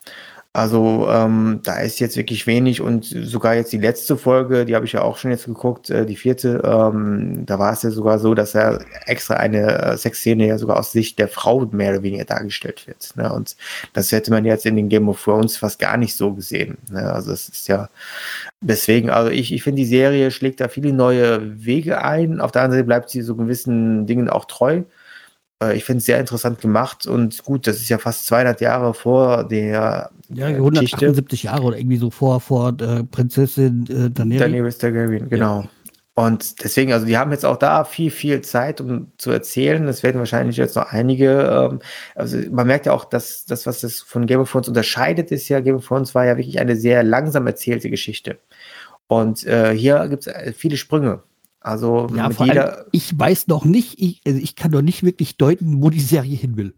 [0.57, 4.87] also ähm, da ist jetzt wirklich wenig und sogar jetzt die letzte Folge, die habe
[4.87, 8.19] ich ja auch schon jetzt geguckt, äh, die vierte, ähm, da war es ja sogar
[8.19, 12.03] so, dass er extra eine äh, Sexszene ja sogar aus Sicht der Frau mehr oder
[12.03, 13.15] weniger dargestellt wird.
[13.17, 13.31] Ne?
[13.31, 13.55] Und
[13.93, 16.79] das hätte man jetzt in den Game of Thrones fast gar nicht so gesehen.
[16.91, 17.03] Ne?
[17.13, 17.91] Also es ist ja
[18.63, 22.41] deswegen, also ich, ich finde, die Serie schlägt da viele neue Wege ein.
[22.41, 24.85] Auf der anderen Seite bleibt sie so gewissen Dingen auch treu.
[25.63, 28.95] Äh, ich finde es sehr interessant gemacht und gut, das ist ja fast 200 Jahre
[28.95, 31.47] vor der ja, 178 Geschichte.
[31.47, 34.41] Jahre oder irgendwie so vor, vor äh, Prinzessin äh, Daenerys.
[34.41, 35.63] Daenerys Targaryen, genau.
[35.63, 35.69] Ja.
[36.19, 39.87] Und deswegen, also die haben jetzt auch da viel, viel Zeit, um zu erzählen.
[39.87, 41.69] Das werden wahrscheinlich jetzt noch einige.
[41.71, 41.81] Ähm,
[42.15, 45.47] also man merkt ja auch, dass das, was das von Game of Thrones unterscheidet, ist
[45.51, 48.39] ja, Game of Thrones war ja wirklich eine sehr langsam erzählte Geschichte.
[49.09, 51.23] Und äh, hier gibt es äh, viele Sprünge.
[51.61, 52.87] Also ja, jeder.
[52.93, 56.37] Ich weiß noch nicht, ich, also ich kann doch nicht wirklich deuten, wo die Serie
[56.37, 56.75] hin will.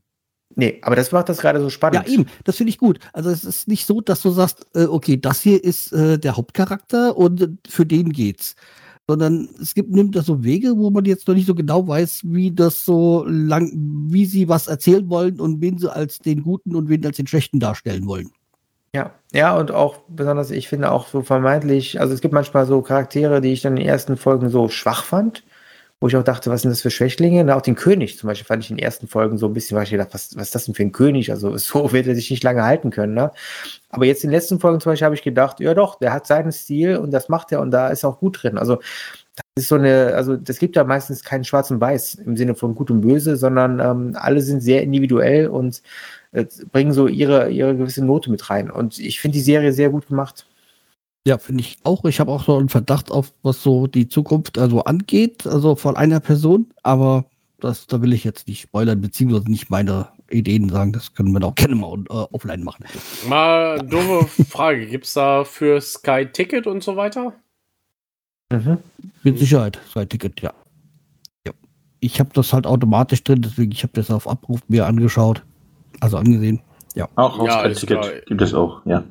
[0.54, 2.06] Nee, aber das macht das gerade so spannend.
[2.06, 2.98] Ja, eben, das finde ich gut.
[3.12, 6.36] Also es ist nicht so, dass du sagst, äh, okay, das hier ist äh, der
[6.36, 8.56] Hauptcharakter und für den geht's.
[9.06, 12.22] Sondern es gibt, nimmt da so Wege, wo man jetzt noch nicht so genau weiß,
[12.24, 13.70] wie das so lang,
[14.10, 17.26] wie sie was erzählen wollen und wen sie als den Guten und wen als den
[17.26, 18.30] Schlechten darstellen wollen.
[18.94, 22.80] Ja, ja, und auch besonders, ich finde auch so vermeintlich, also es gibt manchmal so
[22.80, 25.44] Charaktere, die ich dann in den ersten Folgen so schwach fand,
[26.00, 27.44] wo ich auch dachte, was sind das für Schwächlinge?
[27.44, 29.76] Na, auch den König zum Beispiel fand ich in den ersten Folgen so ein bisschen,
[29.76, 31.30] weil ich gedacht, was, was ist das denn für ein König?
[31.30, 33.32] Also so wird er sich nicht lange halten können, ne?
[33.90, 36.26] Aber jetzt in den letzten Folgen zum Beispiel habe ich gedacht, ja doch, der hat
[36.26, 38.58] seinen Stil und das macht er und da ist auch gut drin.
[38.58, 38.78] Also
[39.54, 42.54] das ist so eine, also das gibt ja meistens keinen Schwarz und Weiß im Sinne
[42.54, 45.82] von Gut und Böse, sondern ähm, alle sind sehr individuell und
[46.32, 48.70] äh, bringen so ihre, ihre gewisse Note mit rein.
[48.70, 50.46] Und ich finde die Serie sehr gut gemacht.
[51.26, 52.04] Ja, finde ich auch.
[52.04, 55.96] Ich habe auch so einen Verdacht auf, was so die Zukunft also angeht, also von
[55.96, 57.26] einer Person, aber
[57.60, 60.92] das, da will ich jetzt nicht spoilern, beziehungsweise nicht meine Ideen sagen.
[60.92, 62.84] Das können wir auch gerne mal äh, offline machen.
[63.28, 67.34] Mal doofe Frage: Gibt es da für Sky Ticket und so weiter?
[68.50, 68.78] Mhm.
[69.22, 70.54] Mit Sicherheit, Sky Ticket, ja.
[71.46, 71.52] ja.
[72.00, 75.42] Ich habe das halt automatisch drin, deswegen ich habe das auf Abruf mir angeschaut.
[76.00, 76.60] Also angesehen.
[76.94, 77.08] Ja.
[77.14, 79.04] Auch ja, Ticket gibt es auch, ja.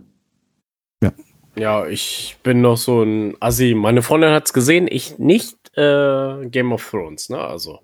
[1.03, 1.11] Ja.
[1.55, 3.73] Ja, ich bin noch so ein Assi.
[3.75, 5.55] Meine Freundin hat es gesehen, ich nicht.
[5.77, 7.39] Äh, Game of Thrones, ne?
[7.39, 7.79] Also.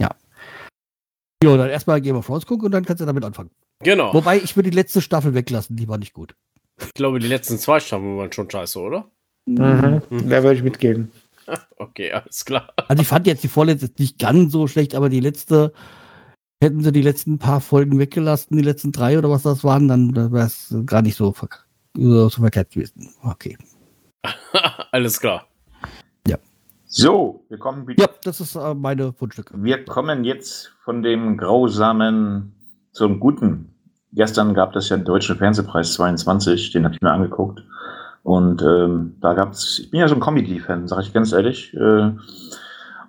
[0.00, 0.10] Ja.
[1.42, 3.50] Jo, dann erstmal Game of Thrones gucken und dann kannst du damit anfangen.
[3.82, 4.14] Genau.
[4.14, 6.34] Wobei ich würde die letzte Staffel weglassen, die war nicht gut.
[6.80, 9.10] Ich glaube, die letzten zwei Staffeln waren schon scheiße, oder?
[9.46, 10.02] Mhm.
[10.08, 10.28] mhm.
[10.28, 11.10] Da würde ich mitgehen.
[11.76, 12.72] Okay, alles klar.
[12.86, 15.72] Also ich fand jetzt die vorletzte nicht ganz so schlecht, aber die letzte
[16.62, 20.14] Hätten sie die letzten paar Folgen weggelassen, die letzten drei oder was das waren, dann
[20.14, 21.66] wäre es gar nicht so, verk
[21.96, 23.08] so verkehrt gewesen.
[23.24, 23.58] Okay.
[24.92, 25.48] Alles klar.
[26.24, 26.36] Ja.
[26.86, 28.04] So, wir kommen wieder.
[28.04, 29.54] Ja, das ist äh, meine Wunschstücke.
[29.56, 32.54] Wir kommen jetzt von dem Grausamen
[32.92, 33.74] zum Guten.
[34.12, 37.64] Gestern gab es ja den Deutschen Fernsehpreis 22, den habe ich mir angeguckt.
[38.22, 41.74] Und ähm, da gab es, ich bin ja so ein Comedy-Fan, sage ich ganz ehrlich.
[41.74, 42.12] Äh,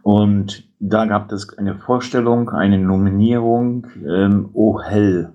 [0.03, 3.88] und da gab es eine Vorstellung, eine Nominierung.
[4.05, 5.31] Ähm, oh Hell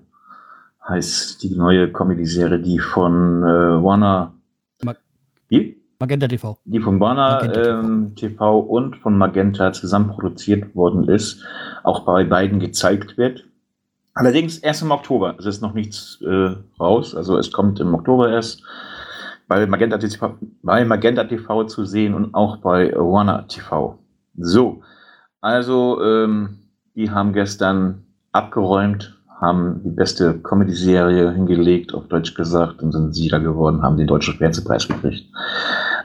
[0.87, 4.33] heißt die neue Comedy-Serie, die von äh, Warner.
[4.83, 4.97] Mag
[5.47, 5.75] wie?
[5.99, 6.57] Magenta TV.
[6.65, 7.59] Die von Warner TV.
[7.61, 11.43] Ähm, TV und von Magenta zusammen produziert worden ist,
[11.83, 13.45] auch bei beiden gezeigt wird.
[14.13, 15.35] Allerdings erst im Oktober.
[15.39, 18.63] Es ist noch nichts äh, raus, also es kommt im Oktober erst
[19.47, 23.97] bei Magenta, TV, bei Magenta TV zu sehen und auch bei Warner TV.
[24.39, 24.81] So,
[25.41, 26.59] also ähm,
[26.95, 33.39] die haben gestern abgeräumt, haben die beste Comedy-Serie hingelegt, auf Deutsch gesagt, und sind Sieger
[33.39, 35.25] geworden, haben den Deutschen Fernsehpreis gekriegt.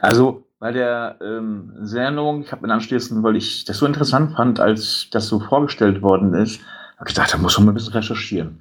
[0.01, 4.61] Also bei der ähm, Sendung, ich habe mir anschließend, weil ich das so interessant fand,
[4.61, 6.61] als das so vorgestellt worden ist,
[6.97, 8.61] habe ich gedacht, da muss man mal ein bisschen recherchieren.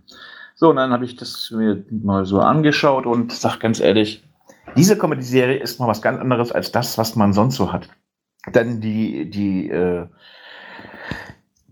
[0.55, 4.23] So, und dann habe ich das mir mal so angeschaut und sag ganz ehrlich,
[4.75, 7.89] diese Comedy-Serie ist mal was ganz anderes als das, was man sonst so hat.
[8.47, 10.07] Denn die, die äh,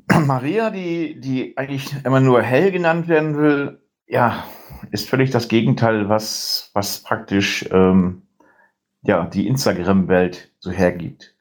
[0.26, 4.44] Maria, die, die eigentlich immer nur hell genannt werden will, ja,
[4.92, 8.24] ist völlig das Gegenteil, was, was praktisch ähm,
[9.04, 11.36] ja, die Instagram-Welt so hergibt.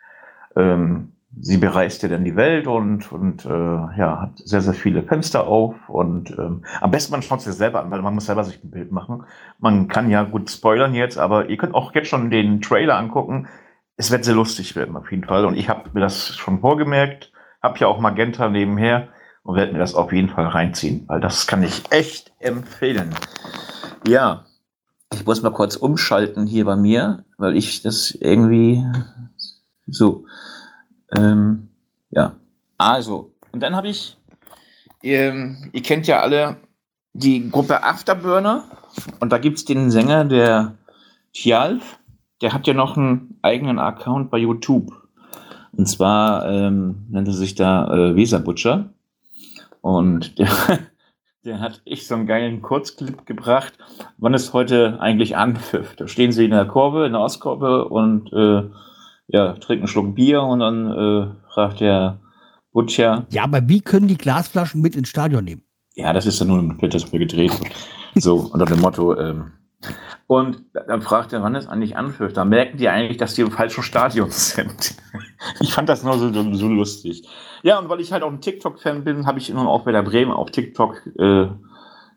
[0.57, 5.03] Ähm, sie bereist ja dann die Welt und, und äh, ja, hat sehr, sehr viele
[5.03, 8.45] Fenster auf und ähm, am besten man schaut sich selber an, weil man muss selber
[8.45, 9.25] sich ein Bild machen.
[9.59, 13.49] Man kann ja gut spoilern jetzt, aber ihr könnt auch jetzt schon den Trailer angucken.
[14.01, 15.45] Es wird sehr lustig werden auf jeden Fall.
[15.45, 17.33] Und ich habe mir das schon vorgemerkt,
[17.63, 19.09] habe ja auch Magenta nebenher
[19.43, 23.15] und werde mir das auf jeden Fall reinziehen, weil das kann ich echt empfehlen.
[24.09, 24.47] Ja,
[25.13, 28.83] ich muss mal kurz umschalten hier bei mir, weil ich das irgendwie
[29.87, 30.25] so
[31.15, 31.69] ähm,
[32.09, 32.37] ja,
[32.79, 34.17] also, und dann habe ich,
[35.03, 36.57] ähm, ihr kennt ja alle
[37.13, 38.65] die Gruppe Afterburner
[39.21, 40.79] und da gibt es den Sänger, der
[41.35, 42.00] Tjalf,
[42.41, 44.93] der hat ja noch einen eigenen Account bei YouTube.
[45.73, 48.43] Und zwar ähm, nennt er sich da äh, Weser
[49.81, 50.49] Und der,
[51.45, 53.75] der hat ich so einen geilen Kurzclip gebracht,
[54.19, 56.01] wann es heute eigentlich anpfifft.
[56.01, 58.69] Da stehen sie in der Kurve, in der Ostkurve und äh,
[59.29, 62.21] ja, trinkt einen Schluck Bier und dann äh, fragt der
[62.73, 63.27] Butcher.
[63.31, 65.63] Ja, aber wie können die Glasflaschen mit ins Stadion nehmen?
[65.95, 67.53] Ja, das ist ja nur ein Bild, das mir gedreht
[68.17, 69.17] So, unter dem Motto.
[69.17, 69.53] Ähm,
[70.27, 72.37] und dann fragt er, wann es eigentlich anführt.
[72.37, 74.95] Da merken die eigentlich, dass die im falschen Stadion sind.
[75.61, 77.27] ich fand das nur so, so, lustig.
[77.63, 80.03] Ja, und weil ich halt auch ein TikTok-Fan bin, habe ich nun auch bei der
[80.03, 81.49] Bremen auf TikTok äh,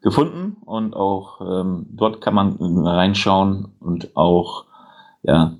[0.01, 0.57] gefunden.
[0.65, 4.65] Und auch ähm, dort kann man reinschauen und auch,
[5.23, 5.57] ja,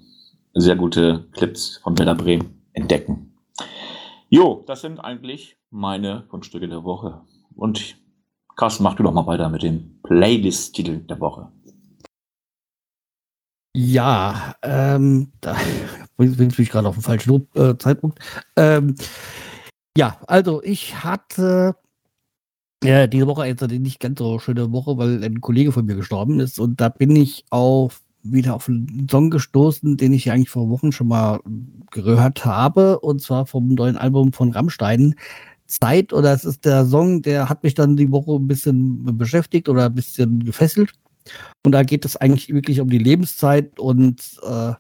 [0.54, 3.34] sehr gute Clips von Werder Bremen entdecken.
[4.30, 7.22] Jo, das sind eigentlich meine Fundstücke der Woche.
[7.56, 7.96] Und
[8.56, 11.52] Carsten, mach du doch mal weiter mit dem Playlist-Titel der Woche.
[13.76, 15.56] Ja, ähm, da
[16.18, 18.20] bin ich gerade auf dem falschen äh, Zeitpunkt.
[18.56, 18.96] Ähm,
[19.98, 21.76] ja, also ich hatte
[22.84, 25.96] ja, diese Woche jetzt eine nicht ganz so schöne Woche, weil ein Kollege von mir
[25.96, 30.50] gestorben ist und da bin ich auf wieder auf einen Song gestoßen, den ich eigentlich
[30.50, 31.40] vor Wochen schon mal
[31.92, 35.16] gehört habe, und zwar vom neuen Album von Rammstein.
[35.68, 39.70] Zeit, oder es ist der Song, der hat mich dann die Woche ein bisschen beschäftigt
[39.70, 40.94] oder ein bisschen gefesselt.
[41.66, 44.74] Und da geht es eigentlich wirklich um die Lebenszeit und äh,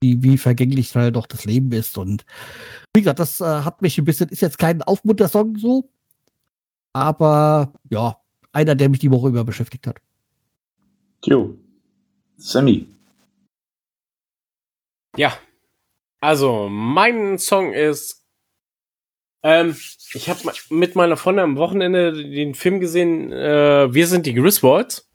[0.00, 1.96] wie, wie vergänglich halt doch das Leben ist.
[1.96, 2.24] Und
[2.94, 5.88] wie gesagt, das äh, hat mich ein bisschen, ist jetzt kein Aufmuntersong so,
[6.92, 8.18] aber ja,
[8.52, 9.98] einer, der mich die Woche über beschäftigt hat.
[11.24, 11.56] Jo,
[12.36, 12.86] Sammy.
[15.16, 15.32] Ja.
[16.20, 18.24] Also, mein Song ist.
[19.44, 19.76] Ähm,
[20.14, 20.40] ich habe
[20.70, 25.11] mit meiner Freundin am Wochenende den Film gesehen, äh, Wir sind die Griswolds.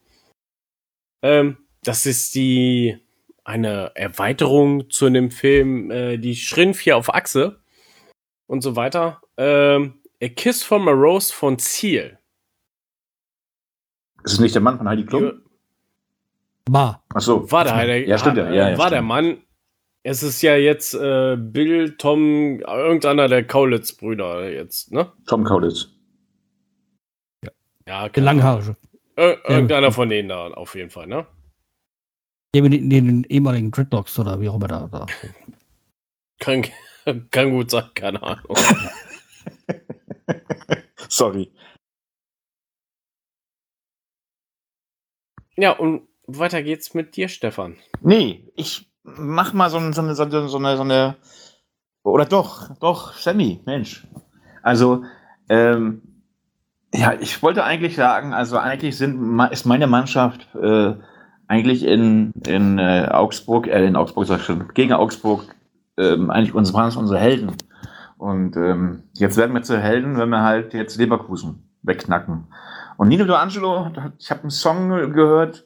[1.22, 2.98] Ähm, das ist die
[3.44, 7.61] eine Erweiterung zu einem Film, äh, die Schrinf auf Achse
[8.45, 9.22] und so weiter.
[9.38, 12.18] Ähm, A Kiss from a Rose von Ziel.
[14.23, 15.41] Ist es nicht der Mann von Heidi Klum?
[16.69, 17.03] War.
[17.14, 17.49] Ach so.
[17.49, 18.91] War der, ja, stimmt, ja, ja, war stimmt.
[18.91, 19.41] der Mann.
[20.03, 25.11] Es ist ja jetzt äh, Bill, Tom, irgendeiner der Kaulitz-Brüder jetzt, ne?
[25.27, 25.89] Tom Kaulitz.
[27.88, 28.76] Ja, Der Langhaarige.
[29.18, 31.26] Ir irgendeiner von denen da, auf jeden Fall, ne?
[32.53, 34.88] Mit den, den ehemaligen Dreadlocks oder wie auch immer da.
[34.88, 35.06] da.
[36.39, 36.65] Kann,
[37.31, 38.56] kann gut sein, keine Ahnung.
[41.10, 41.52] Sorry.
[45.57, 47.77] ja, und weiter geht's mit dir, Stefan.
[48.02, 51.18] Nee, ich mach mal so, so, eine, so, eine, so, eine, so eine.
[52.03, 54.07] Oder doch, doch, Sammy, Mensch.
[54.61, 55.03] Also,
[55.49, 56.06] ähm,
[56.93, 60.93] ja, ich wollte eigentlich sagen, also eigentlich sind, ist meine Mannschaft äh,
[61.47, 65.45] eigentlich in, in äh, Augsburg, äh, in Augsburg, sag ich schon, gegen Augsburg,
[65.97, 67.53] ähm, eigentlich unsere, unsere Helden.
[68.18, 72.47] Und ähm, jetzt werden wir zu Helden, wenn wir halt jetzt Leverkusen wegknacken.
[72.97, 75.65] Und Nino D'Angelo, ich habe einen Song gehört,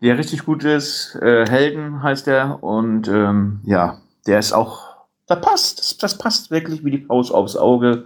[0.00, 1.14] der richtig gut ist.
[1.16, 2.62] Äh, Helden heißt der.
[2.62, 7.32] Und ähm, ja, der ist auch, das passt, das, das passt wirklich wie die Faust
[7.32, 8.04] aufs Auge.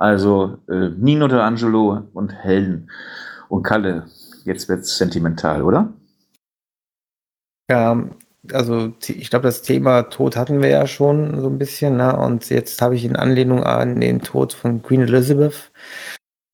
[0.00, 2.90] Also äh, Nino D'Angelo und Helden.
[3.50, 4.06] Und Kalle,
[4.44, 5.92] jetzt wird's sentimental, oder?
[7.70, 8.08] Ja,
[8.50, 12.16] also ich glaube, das Thema Tod hatten wir ja schon so ein bisschen, ne?
[12.16, 15.70] Und jetzt habe ich in Anlehnung an den Tod von Queen Elizabeth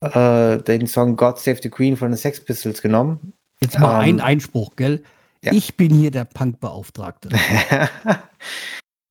[0.00, 3.32] äh, den Song God Save the Queen von den Sex Pistols genommen.
[3.60, 5.04] Jetzt mal Ähm, ein Einspruch, gell?
[5.44, 5.52] ja.
[5.52, 7.28] Ich bin hier der Punkbeauftragte.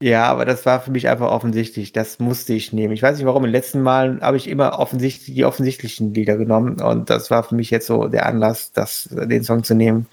[0.01, 1.93] Ja, aber das war für mich einfach offensichtlich.
[1.93, 2.93] Das musste ich nehmen.
[2.93, 3.45] Ich weiß nicht warum.
[3.45, 7.43] In den letzten Malen habe ich immer offensichtlich die offensichtlichen Lieder genommen und das war
[7.43, 10.07] für mich jetzt so der Anlass, das, den Song zu nehmen.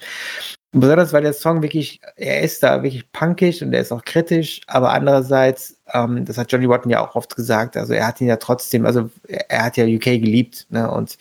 [0.75, 4.63] Besonders weil der Song wirklich, er ist da wirklich punkig und er ist auch kritisch,
[4.69, 8.29] aber andererseits, ähm, das hat Johnny Rotten ja auch oft gesagt, also er hat ihn
[8.29, 11.19] ja trotzdem, also er hat ja UK geliebt, ne, und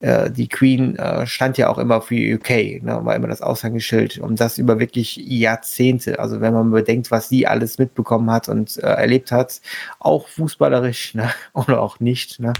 [0.00, 4.18] äh, die Queen äh, stand ja auch immer für UK, ne, war immer das Aushängeschild
[4.18, 6.18] und das über wirklich Jahrzehnte.
[6.18, 9.60] Also wenn man bedenkt, was sie alles mitbekommen hat und äh, erlebt hat,
[9.98, 12.40] auch fußballerisch ne, oder auch nicht.
[12.40, 12.52] Ne,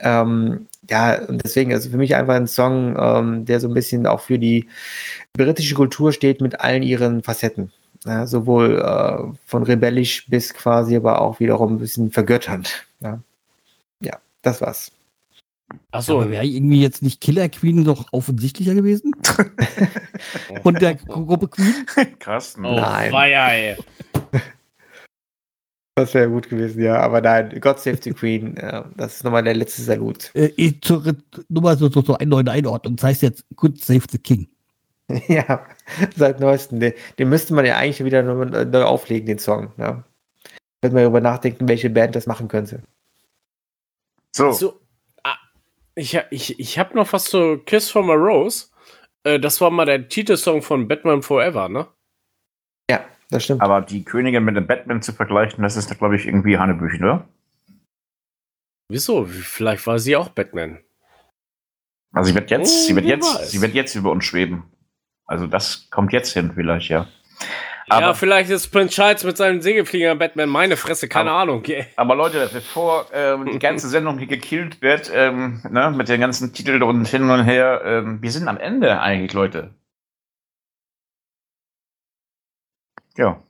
[0.00, 4.06] ähm, ja, und deswegen, also für mich einfach ein Song, ähm, der so ein bisschen
[4.06, 4.68] auch für die
[5.32, 7.72] britische Kultur steht mit allen ihren Facetten.
[8.04, 12.84] Ja, sowohl äh, von rebellisch bis quasi, aber auch wiederum ein bisschen vergötternd.
[13.00, 13.20] Ja,
[14.00, 14.90] ja das war's.
[15.90, 16.20] Achso.
[16.20, 19.12] Aber wäre irgendwie jetzt nicht Killer Queen doch offensichtlicher gewesen?
[20.62, 21.86] Von der Gruppe Queen?
[22.18, 22.54] Krass.
[22.58, 23.12] Oh, nein.
[23.12, 23.76] Weia,
[25.94, 27.00] das wäre gut gewesen, ja.
[27.00, 30.30] Aber nein, God Save the Queen, äh, das ist nochmal der letzte Salut.
[30.34, 31.04] Äh, zur,
[31.48, 32.96] nur mal so, so, so eine neue Einordnung.
[32.96, 34.48] Das heißt jetzt God Save the King.
[35.28, 35.64] ja,
[36.16, 36.80] seit neuestem.
[36.80, 39.72] Den, den, müsste man ja eigentlich wieder neu, neu auflegen, den Song.
[39.76, 40.04] Ja.
[40.80, 42.82] Wenn man darüber nachdenken, welche Band das machen könnte.
[44.34, 44.52] So.
[44.52, 44.81] so
[45.94, 48.68] ich, ich, ich habe noch was zu Kiss from a Rose.
[49.24, 51.86] Äh, das war mal der Titelsong von Batman Forever, ne?
[52.90, 53.60] Ja, das stimmt.
[53.60, 57.28] Aber die Königin mit dem Batman zu vergleichen, das ist, glaube ich, irgendwie Hanebüchen, oder?
[58.88, 59.24] Wieso?
[59.24, 60.78] Vielleicht war sie auch Batman.
[62.12, 64.64] Also sie wird jetzt, oh, sie wird jetzt, sie wird jetzt über uns schweben.
[65.24, 67.08] Also das kommt jetzt hin, vielleicht, ja.
[67.92, 71.62] Aber, ja, vielleicht ist Prince Charles mit seinem Segelflieger Batman meine Fresse, keine aber, Ahnung.
[71.96, 76.52] Aber Leute, bevor ähm, die ganze Sendung hier gekillt wird, ähm, ne, mit den ganzen
[76.52, 79.74] Titeln und hin und her, ähm, wir sind am Ende eigentlich, Leute.
[83.16, 83.42] Ja.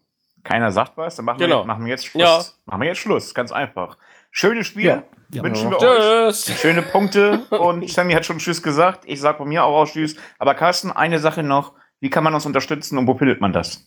[0.45, 1.63] Keiner sagt was, dann machen, genau.
[1.63, 2.23] wir, machen wir jetzt Schluss.
[2.23, 2.43] Ja.
[2.67, 3.97] Machen wir jetzt Schluss, ganz einfach.
[4.33, 4.87] Schönes Spiel.
[4.87, 5.03] Ja.
[5.31, 6.51] Ja, wünschen wir tschüss.
[6.51, 6.59] euch.
[6.59, 7.39] Schöne Punkte.
[7.51, 9.05] Und Sammy hat schon Tschüss gesagt.
[9.07, 10.17] Ich sag von mir auch, auch Tschüss.
[10.39, 11.73] Aber Carsten, eine Sache noch.
[12.01, 13.87] Wie kann man uns unterstützen und wo findet man das?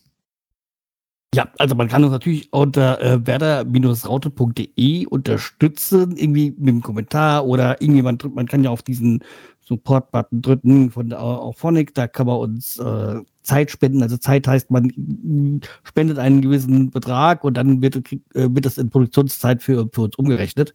[1.34, 7.80] Ja, also man kann uns natürlich unter äh, werder-raute.de unterstützen, irgendwie mit einem Kommentar oder
[7.82, 9.22] irgendjemand, man kann ja auf diesen
[9.66, 14.02] Support-Button drücken von Auphonic, da kann man uns äh, Zeit spenden.
[14.02, 18.90] Also Zeit heißt, man spendet einen gewissen Betrag und dann wird, äh, wird das in
[18.90, 20.72] Produktionszeit für, für uns umgerechnet.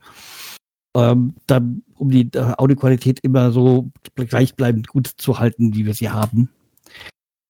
[0.95, 6.09] Ähm, dann, um die äh, Audioqualität immer so gleichbleibend gut zu halten, wie wir sie
[6.09, 6.49] haben.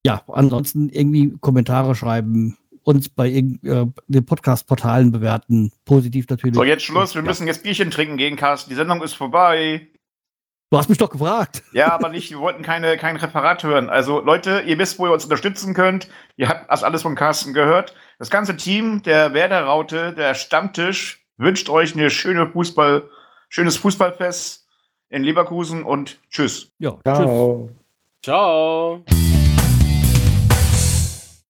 [0.06, 3.44] Ja, ansonsten irgendwie Kommentare schreiben, uns bei äh,
[4.08, 5.72] den Podcast-Portalen bewerten.
[5.86, 6.56] Positiv natürlich.
[6.56, 7.16] So, jetzt Schluss.
[7.16, 7.28] Wir ja.
[7.28, 8.70] müssen jetzt Bierchen trinken gehen, Carsten.
[8.70, 9.88] Die Sendung ist vorbei.
[10.72, 11.64] Du hast mich doch gefragt.
[11.74, 13.90] Ja, aber nicht, wir wollten keine, kein Referat hören.
[13.90, 16.08] Also, Leute, ihr wisst, wo ihr uns unterstützen könnt.
[16.38, 17.94] Ihr habt das alles von Carsten gehört.
[18.20, 23.10] Das ganze Team der Werder-Raute, der Stammtisch, wünscht euch eine schöne Fußball,
[23.50, 24.66] schönes Fußballfest
[25.10, 26.72] in Leverkusen und tschüss.
[26.80, 27.68] Ja, Ciao.
[27.68, 27.78] Tschüss.
[28.24, 29.04] Ciao.